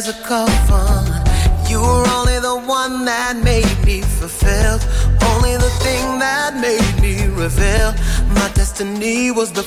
[0.00, 1.04] As a coffin.
[1.68, 4.82] You were only the one that made me fulfilled,
[5.30, 7.92] only the thing that made me reveal.
[8.34, 9.62] My destiny was the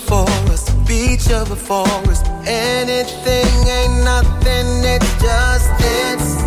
[0.88, 2.26] beach of a forest.
[2.48, 6.43] Anything ain't nothing, it's just, it's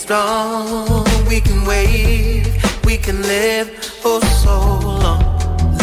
[0.00, 2.48] strong, we can wave,
[2.84, 3.68] we can live
[4.02, 4.56] for so
[5.04, 5.22] long.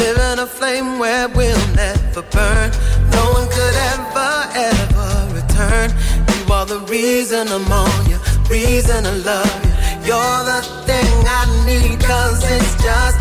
[0.01, 2.69] Live in a flame where we'll never burn.
[3.17, 4.33] No one could ever,
[4.69, 5.89] ever return.
[6.29, 8.17] You are the reason I'm on you,
[8.49, 9.73] reason I love you.
[10.07, 13.16] You're the thing I need, cause it's just,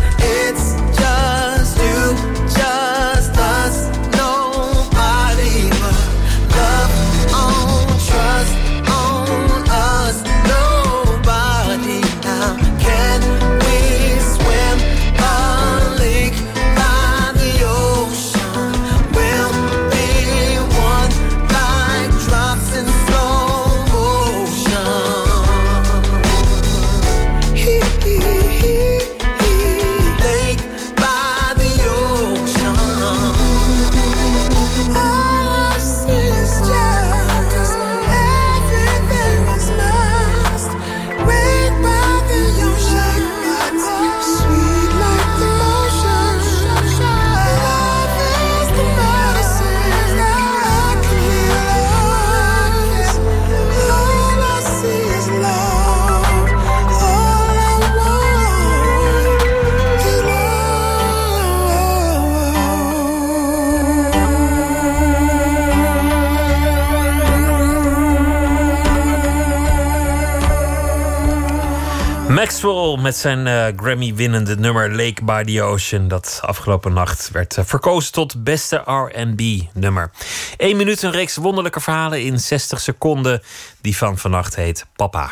[72.67, 76.07] Maxwell met zijn eh, Grammy-winnende nummer Lake by the Ocean.
[76.07, 80.11] Dat afgelopen nacht werd eh, verkozen tot beste RB-nummer.
[80.57, 83.41] Eén minuut, een reeks wonderlijke verhalen in 60 seconden.
[83.81, 85.31] Die van vannacht heet Papa.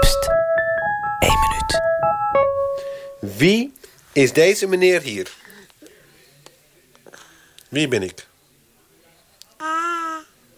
[0.00, 0.30] Pst.
[1.18, 1.80] Eén minuut.
[3.36, 3.72] Wie
[4.12, 5.32] is deze meneer hier?
[7.68, 8.26] Wie ben ik?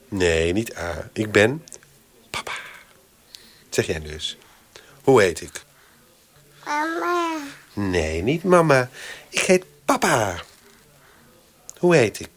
[0.09, 1.09] Nee, niet A.
[1.13, 1.65] Ik ben
[2.31, 2.53] papa.
[3.71, 4.37] Zeg jij dus.
[5.03, 5.66] Hoe heet ik?
[6.67, 7.39] Mama.
[7.73, 8.89] Nee, niet mama.
[9.29, 10.43] Ik heet papa.
[11.79, 12.31] Hoe heet ik?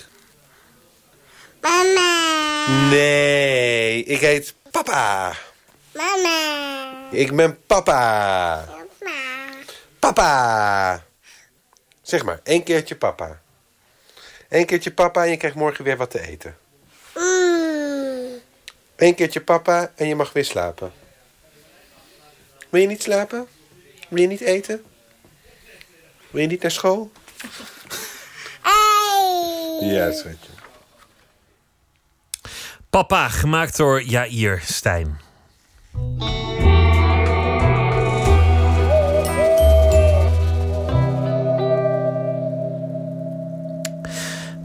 [1.61, 2.89] Mama.
[2.89, 5.33] Nee, ik heet papa.
[5.91, 6.91] Mama.
[7.11, 8.67] Ik ben papa.
[9.99, 11.03] Papa.
[12.01, 13.41] Zeg maar, één keertje papa.
[14.49, 16.57] Eén keertje papa en je krijgt morgen weer wat te eten.
[17.15, 18.41] Mm.
[18.95, 20.91] Eén keertje papa en je mag weer slapen.
[22.69, 23.47] Wil je niet slapen?
[24.09, 24.83] Wil je niet eten?
[26.29, 27.11] Wil je niet naar school?
[29.79, 30.49] Ja, schatje.
[32.89, 35.19] Papa, gemaakt door Jair Stijn.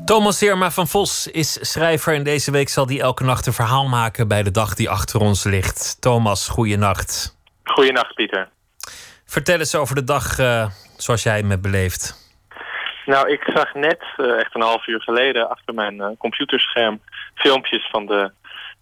[0.04, 3.88] Thomas Irma van Vos is schrijver en deze week zal hij elke nacht een verhaal
[3.88, 5.96] maken bij de dag die achter ons ligt.
[6.00, 7.36] Thomas, goeienacht.
[7.64, 8.48] Goeienacht, Pieter.
[9.34, 10.66] Vertel eens over de dag eh,
[10.96, 12.32] zoals jij hem hebt beleefd.
[13.06, 17.00] Nou, ik zag net, eh, echt een half uur geleden, achter mijn eh, computerscherm
[17.34, 18.30] filmpjes van de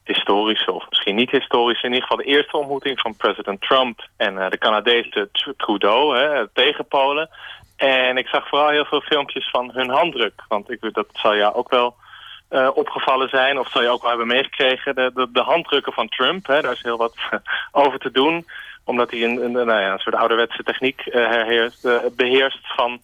[0.04, 4.50] historische, of misschien niet historische, in ieder geval de eerste ontmoeting van president Trump en
[4.50, 7.30] de Canadese Trudeau hè, tegen Polen.
[7.76, 10.42] En ik zag vooral heel veel filmpjes van hun handdruk.
[10.48, 11.96] Want ik, dat zal jou ook wel
[12.74, 14.94] opgevallen zijn, of zal je ook wel hebben meegekregen.
[14.94, 17.14] De, de, de handdrukken van Trump, hè, daar is heel wat
[17.82, 18.46] over te doen.
[18.84, 23.00] Omdat hij nou een soort ouderwetse techniek herheerst, uh, beheerst van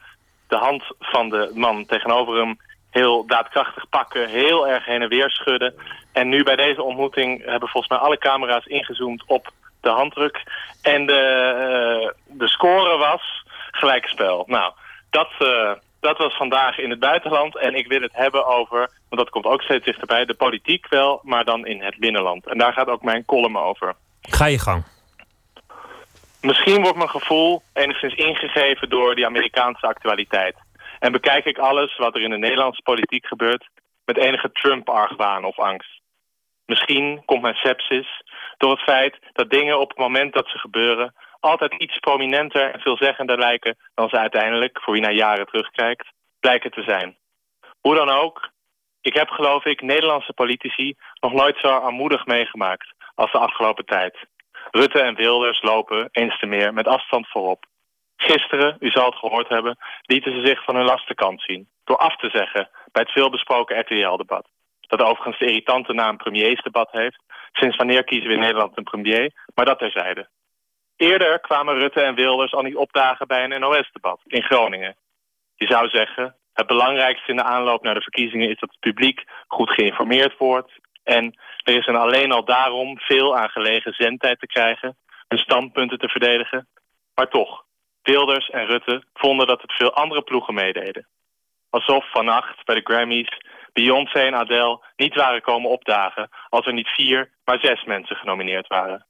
[0.49, 2.59] de hand van de man tegenover hem
[2.91, 5.75] heel daadkrachtig pakken, heel erg heen en weer schudden.
[6.13, 9.51] En nu bij deze ontmoeting hebben volgens mij alle camera's ingezoomd op
[9.81, 10.43] de handdruk.
[10.83, 14.45] En de, de score was gelijkspel.
[14.47, 14.73] Nou,
[15.11, 15.29] dat,
[16.01, 17.59] dat was vandaag in het buitenland.
[17.59, 21.21] En ik wil het hebben over, want dat komt ook steeds dichterbij, de politiek wel,
[21.23, 22.47] maar dan in het binnenland.
[22.47, 23.95] En daar gaat ook mijn column over.
[24.23, 24.85] Ga je gang.
[26.41, 30.57] Misschien wordt mijn gevoel enigszins ingegeven door die Amerikaanse actualiteit.
[30.99, 33.69] En bekijk ik alles wat er in de Nederlandse politiek gebeurt
[34.05, 36.01] met enige Trump-argwaan of angst.
[36.67, 38.23] Misschien komt mijn sepsis
[38.57, 42.81] door het feit dat dingen op het moment dat ze gebeuren altijd iets prominenter en
[42.81, 46.07] veelzeggender lijken dan ze uiteindelijk, voor wie naar jaren terugkijkt,
[46.41, 47.17] blijken te zijn.
[47.81, 48.51] Hoe dan ook,
[49.01, 54.17] ik heb geloof ik Nederlandse politici nog nooit zo armoedig meegemaakt als de afgelopen tijd.
[54.71, 57.65] Rutte en Wilders lopen eens te meer met afstand voorop.
[58.17, 61.69] Gisteren, u zal het gehoord hebben, lieten ze zich van hun lastenkant zien.
[61.85, 64.49] Door af te zeggen bij het veelbesproken RTL-debat.
[64.81, 67.23] Dat overigens de irritante naam premiersdebat heeft.
[67.53, 69.33] Sinds wanneer kiezen we in Nederland een premier?
[69.55, 70.29] Maar dat terzijde.
[70.97, 74.97] Eerder kwamen Rutte en Wilders al niet opdagen bij een NOS-debat in Groningen.
[75.55, 79.25] Je zou zeggen, het belangrijkste in de aanloop naar de verkiezingen is dat het publiek
[79.47, 80.73] goed geïnformeerd wordt.
[81.09, 84.97] En er is een alleen al daarom veel aan gelegen zendtijd te krijgen,
[85.29, 86.69] hun standpunten te verdedigen.
[87.15, 87.65] Maar toch,
[88.03, 91.07] Wilders en Rutte vonden dat het veel andere ploegen meededen.
[91.71, 93.29] Alsof vannacht bij de Grammys
[93.73, 98.67] Beyoncé en Adele niet waren komen opdagen als er niet vier, maar zes mensen genomineerd
[98.67, 99.07] waren.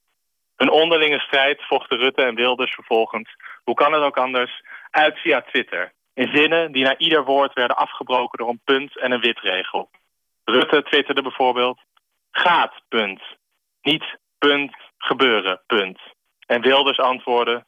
[0.56, 5.40] Een onderlinge strijd vochten Rutte en Wilders vervolgens, hoe kan het ook anders, uit via
[5.40, 5.92] Twitter.
[6.14, 9.90] In zinnen die na ieder woord werden afgebroken door een punt en een witregel.
[10.50, 11.80] Rutte twitterde bijvoorbeeld,
[12.30, 13.22] gaat, punt.
[13.82, 15.98] Niet, punt, gebeuren, punt.
[16.46, 17.64] En Wilders antwoordde,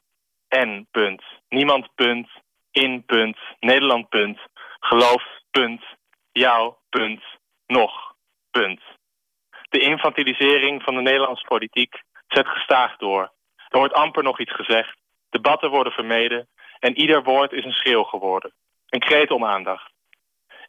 [0.49, 1.23] en, punt.
[1.49, 2.29] Niemand, punt.
[2.71, 3.37] In, punt.
[3.59, 4.39] Nederland, punt.
[4.81, 5.83] Geloof, punt.
[6.33, 7.23] Jou, punt.
[7.67, 8.15] Nog,
[8.51, 8.81] punt.
[9.69, 13.33] De infantilisering van de Nederlandse politiek zet gestaag door.
[13.69, 14.97] Er wordt amper nog iets gezegd.
[15.31, 16.49] Debatten worden vermeden.
[16.79, 18.53] En ieder woord is een schreeuw geworden.
[18.89, 19.93] Een kreet om aandacht.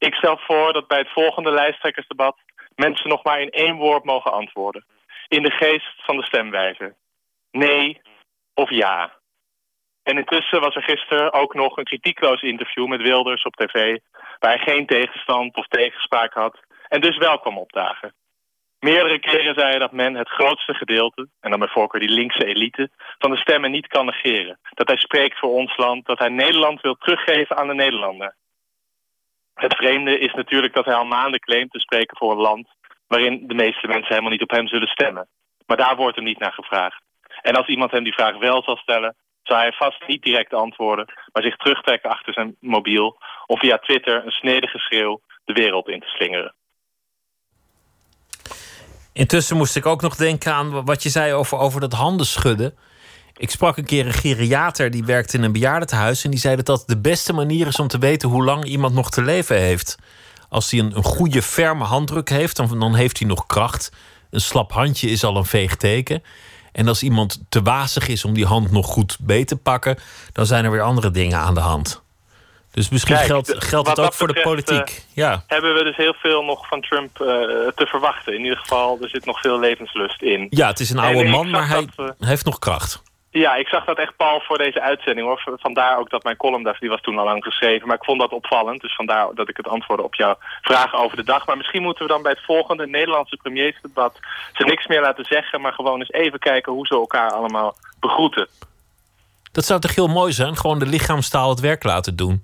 [0.07, 2.37] Ik stel voor dat bij het volgende lijsttrekkersdebat...
[2.75, 4.85] mensen nog maar in één woord mogen antwoorden.
[5.27, 6.95] In de geest van de stemwijzer.
[7.51, 8.01] Nee
[8.53, 9.13] of ja.
[10.03, 13.97] En intussen was er gisteren ook nog een kritiekloos interview met Wilders op tv...
[14.39, 18.13] waar hij geen tegenstand of tegenspraak had en dus wel kwam opdagen.
[18.79, 22.45] Meerdere keren zei hij dat men het grootste gedeelte, en dan bij voorkeur die linkse
[22.45, 24.59] elite, van de stemmen niet kan negeren.
[24.73, 28.35] Dat hij spreekt voor ons land, dat hij Nederland wil teruggeven aan de Nederlander.
[29.53, 32.67] Het vreemde is natuurlijk dat hij al maanden claimt te spreken voor een land
[33.07, 35.27] waarin de meeste mensen helemaal niet op hem zullen stemmen.
[35.65, 37.01] Maar daar wordt hem niet naar gevraagd.
[37.41, 41.05] En als iemand hem die vraag wel zal stellen, zou hij vast niet direct antwoorden,
[41.31, 45.99] maar zich terugtrekken achter zijn mobiel of via Twitter een snedige schreeuw de wereld in
[45.99, 46.53] te slingeren.
[49.13, 52.77] Intussen moest ik ook nog denken aan wat je zei over, over dat handen schudden.
[53.37, 56.23] Ik sprak een keer een geriater die werkte in een bejaardentehuis.
[56.23, 58.93] En die zei dat dat de beste manier is om te weten hoe lang iemand
[58.93, 59.97] nog te leven heeft.
[60.49, 63.91] Als hij een, een goede, ferme handdruk heeft, dan, dan heeft hij nog kracht.
[64.29, 66.23] Een slap handje is al een veeg teken.
[66.71, 69.97] En als iemand te wazig is om die hand nog goed beet te pakken,
[70.33, 72.01] dan zijn er weer andere dingen aan de hand.
[72.71, 74.87] Dus misschien Kijk, geldt, geldt het ook voor de politiek.
[74.87, 75.43] eh, ja.
[75.47, 77.27] Hebben we dus heel veel nog van Trump eh,
[77.75, 78.33] te verwachten.
[78.33, 80.47] In ieder geval, er zit nog veel levenslust in.
[80.49, 83.01] ja, het is een En oude man, maar dat, hij heeft nog kracht.
[83.33, 85.57] Ja, ik zag dat echt pal voor deze uitzending hoor.
[85.59, 87.87] Vandaar ook dat mijn column, daar- die was toen al lang geschreven.
[87.87, 88.81] Maar ik vond dat opvallend.
[88.81, 91.45] Dus vandaar dat ik het antwoordde op jouw vragen over de dag.
[91.45, 94.19] Maar misschien moeten we dan bij het volgende Nederlandse premiersdebat
[94.53, 95.61] ze niks meer laten zeggen.
[95.61, 98.47] Maar gewoon eens even kijken hoe ze elkaar allemaal begroeten.
[99.51, 100.57] Dat zou toch heel mooi zijn?
[100.57, 102.43] Gewoon de lichaamstaal het werk laten doen.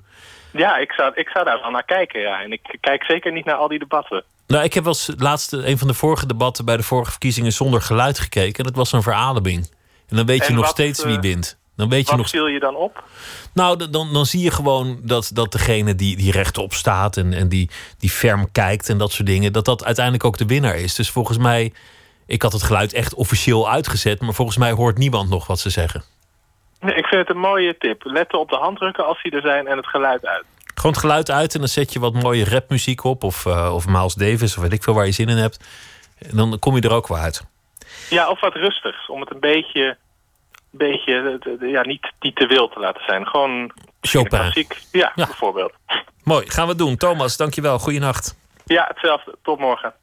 [0.51, 2.19] Ja, ik zou, ik zou daar wel naar kijken.
[2.21, 2.41] Ja.
[2.41, 4.23] En ik kijk zeker niet naar al die debatten.
[4.47, 7.51] Nou, ik heb wel eens laatst een van de vorige debatten bij de vorige verkiezingen
[7.51, 8.63] zonder geluid gekeken.
[8.63, 9.75] Dat was een verademing.
[10.09, 11.57] En dan weet je nog wat, steeds wie eh, wint.
[11.75, 12.29] Dan weet je nog.
[12.29, 13.03] viel je dan op?
[13.53, 17.49] Nou, dan, dan zie je gewoon dat, dat degene die, die rechtop staat en, en
[17.49, 17.69] die,
[17.99, 20.95] die ferm kijkt en dat soort dingen, dat dat uiteindelijk ook de winnaar is.
[20.95, 21.73] Dus volgens mij,
[22.25, 25.69] ik had het geluid echt officieel uitgezet, maar volgens mij hoort niemand nog wat ze
[25.69, 26.03] zeggen.
[26.79, 28.03] Nee, ik vind het een mooie tip.
[28.05, 30.43] Letten op de handdrukken als die er zijn en het geluid uit.
[30.75, 33.87] Gewoon het geluid uit en dan zet je wat mooie rapmuziek op, of, eh, of
[33.87, 35.59] Miles Davis, of weet ik veel waar je zin in hebt.
[36.17, 37.45] En dan kom je er ook wel uit.
[38.09, 39.07] Ja, of wat rustigs.
[39.09, 39.97] Om het een beetje,
[40.69, 43.27] beetje ja, niet, niet te wild te laten zijn.
[43.27, 43.71] Gewoon
[44.01, 44.29] Chopin.
[44.29, 44.77] klassiek.
[44.91, 45.73] Ja, bijvoorbeeld.
[46.23, 46.97] Mooi, gaan we doen.
[46.97, 47.79] Thomas, dankjewel.
[47.79, 48.35] Goeienacht.
[48.65, 49.35] Ja, hetzelfde.
[49.43, 49.93] Tot morgen.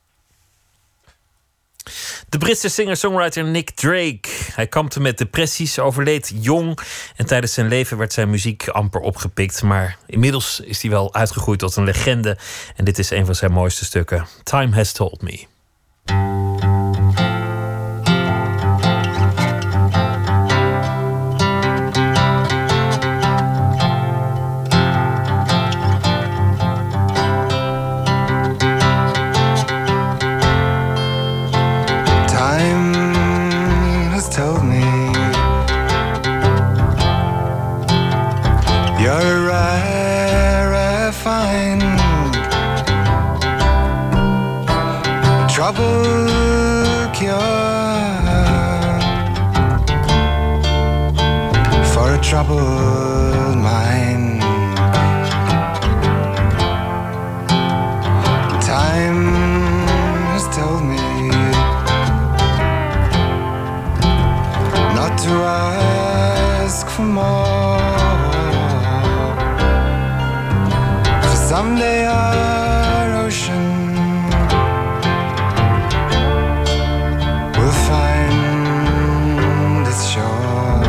[2.28, 4.28] De Britse singer-songwriter Nick Drake.
[4.54, 6.78] Hij kampte met depressies, overleed jong.
[7.16, 9.62] En tijdens zijn leven werd zijn muziek amper opgepikt.
[9.62, 12.36] Maar inmiddels is hij wel uitgegroeid tot een legende.
[12.76, 14.26] En dit is een van zijn mooiste stukken.
[14.42, 15.46] Time Has Told Me.
[66.94, 67.78] For more.
[71.22, 73.66] For someday our ocean
[77.58, 80.84] will find its shore.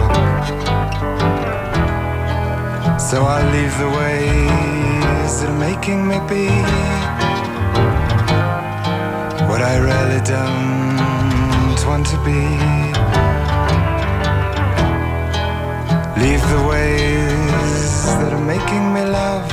[2.99, 6.45] So I'll leave the ways that are making me be
[9.49, 12.94] what I really don't want to be.
[16.25, 19.45] Leave the ways that are making me love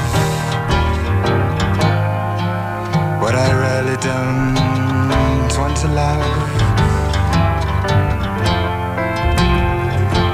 [3.21, 4.55] what I really don't
[5.61, 6.25] want to love.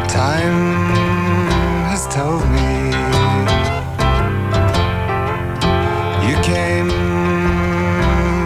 [0.08, 0.60] Time
[1.90, 2.70] has told me
[6.28, 6.90] you came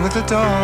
[0.03, 0.62] with the dawn.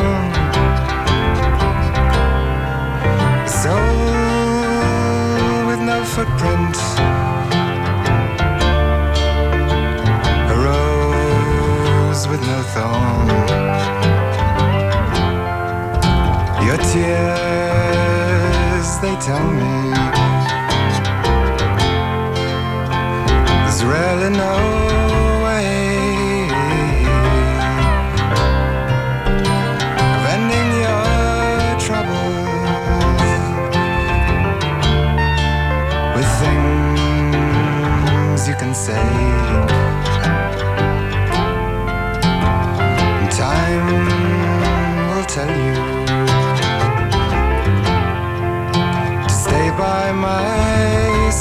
[16.66, 18.08] Your tears,
[19.02, 19.74] they tell me.
[23.64, 24.77] There's really no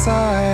[0.08, 0.47] side.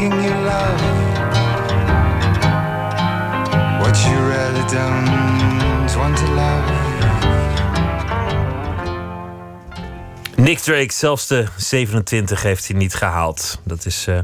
[0.00, 0.80] Making you love
[3.80, 6.78] what you really don't want to love.
[10.36, 13.60] Nick Drake, zelfs de 27 heeft hij niet gehaald.
[13.64, 14.18] Dat is eh,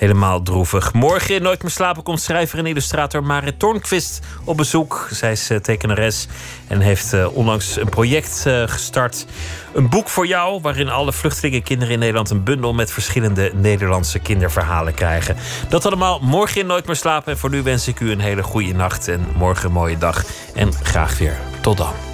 [0.00, 0.92] helemaal droevig.
[0.92, 5.08] Morgen in Nooit meer slapen komt schrijver en illustrator Marit Tornquist op bezoek.
[5.10, 6.26] Zij is eh, tekenares
[6.66, 9.26] en heeft eh, onlangs een project eh, gestart.
[9.72, 14.94] Een boek voor jou, waarin alle vluchtelingenkinderen in Nederland een bundel met verschillende Nederlandse kinderverhalen
[14.94, 15.36] krijgen.
[15.68, 17.32] Dat allemaal morgen in Nooit meer slapen.
[17.32, 20.24] En voor nu wens ik u een hele goede nacht en morgen een mooie dag.
[20.54, 21.38] En graag weer.
[21.60, 22.09] Tot dan.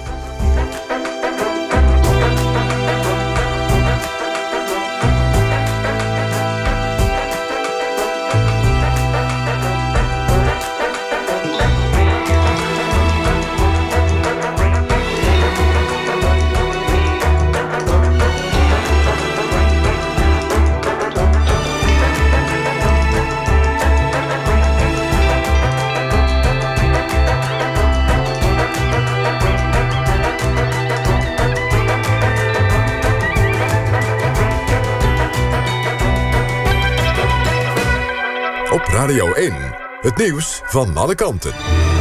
[39.07, 39.53] Radio 1,
[40.01, 41.96] het nieuws van alle kanten.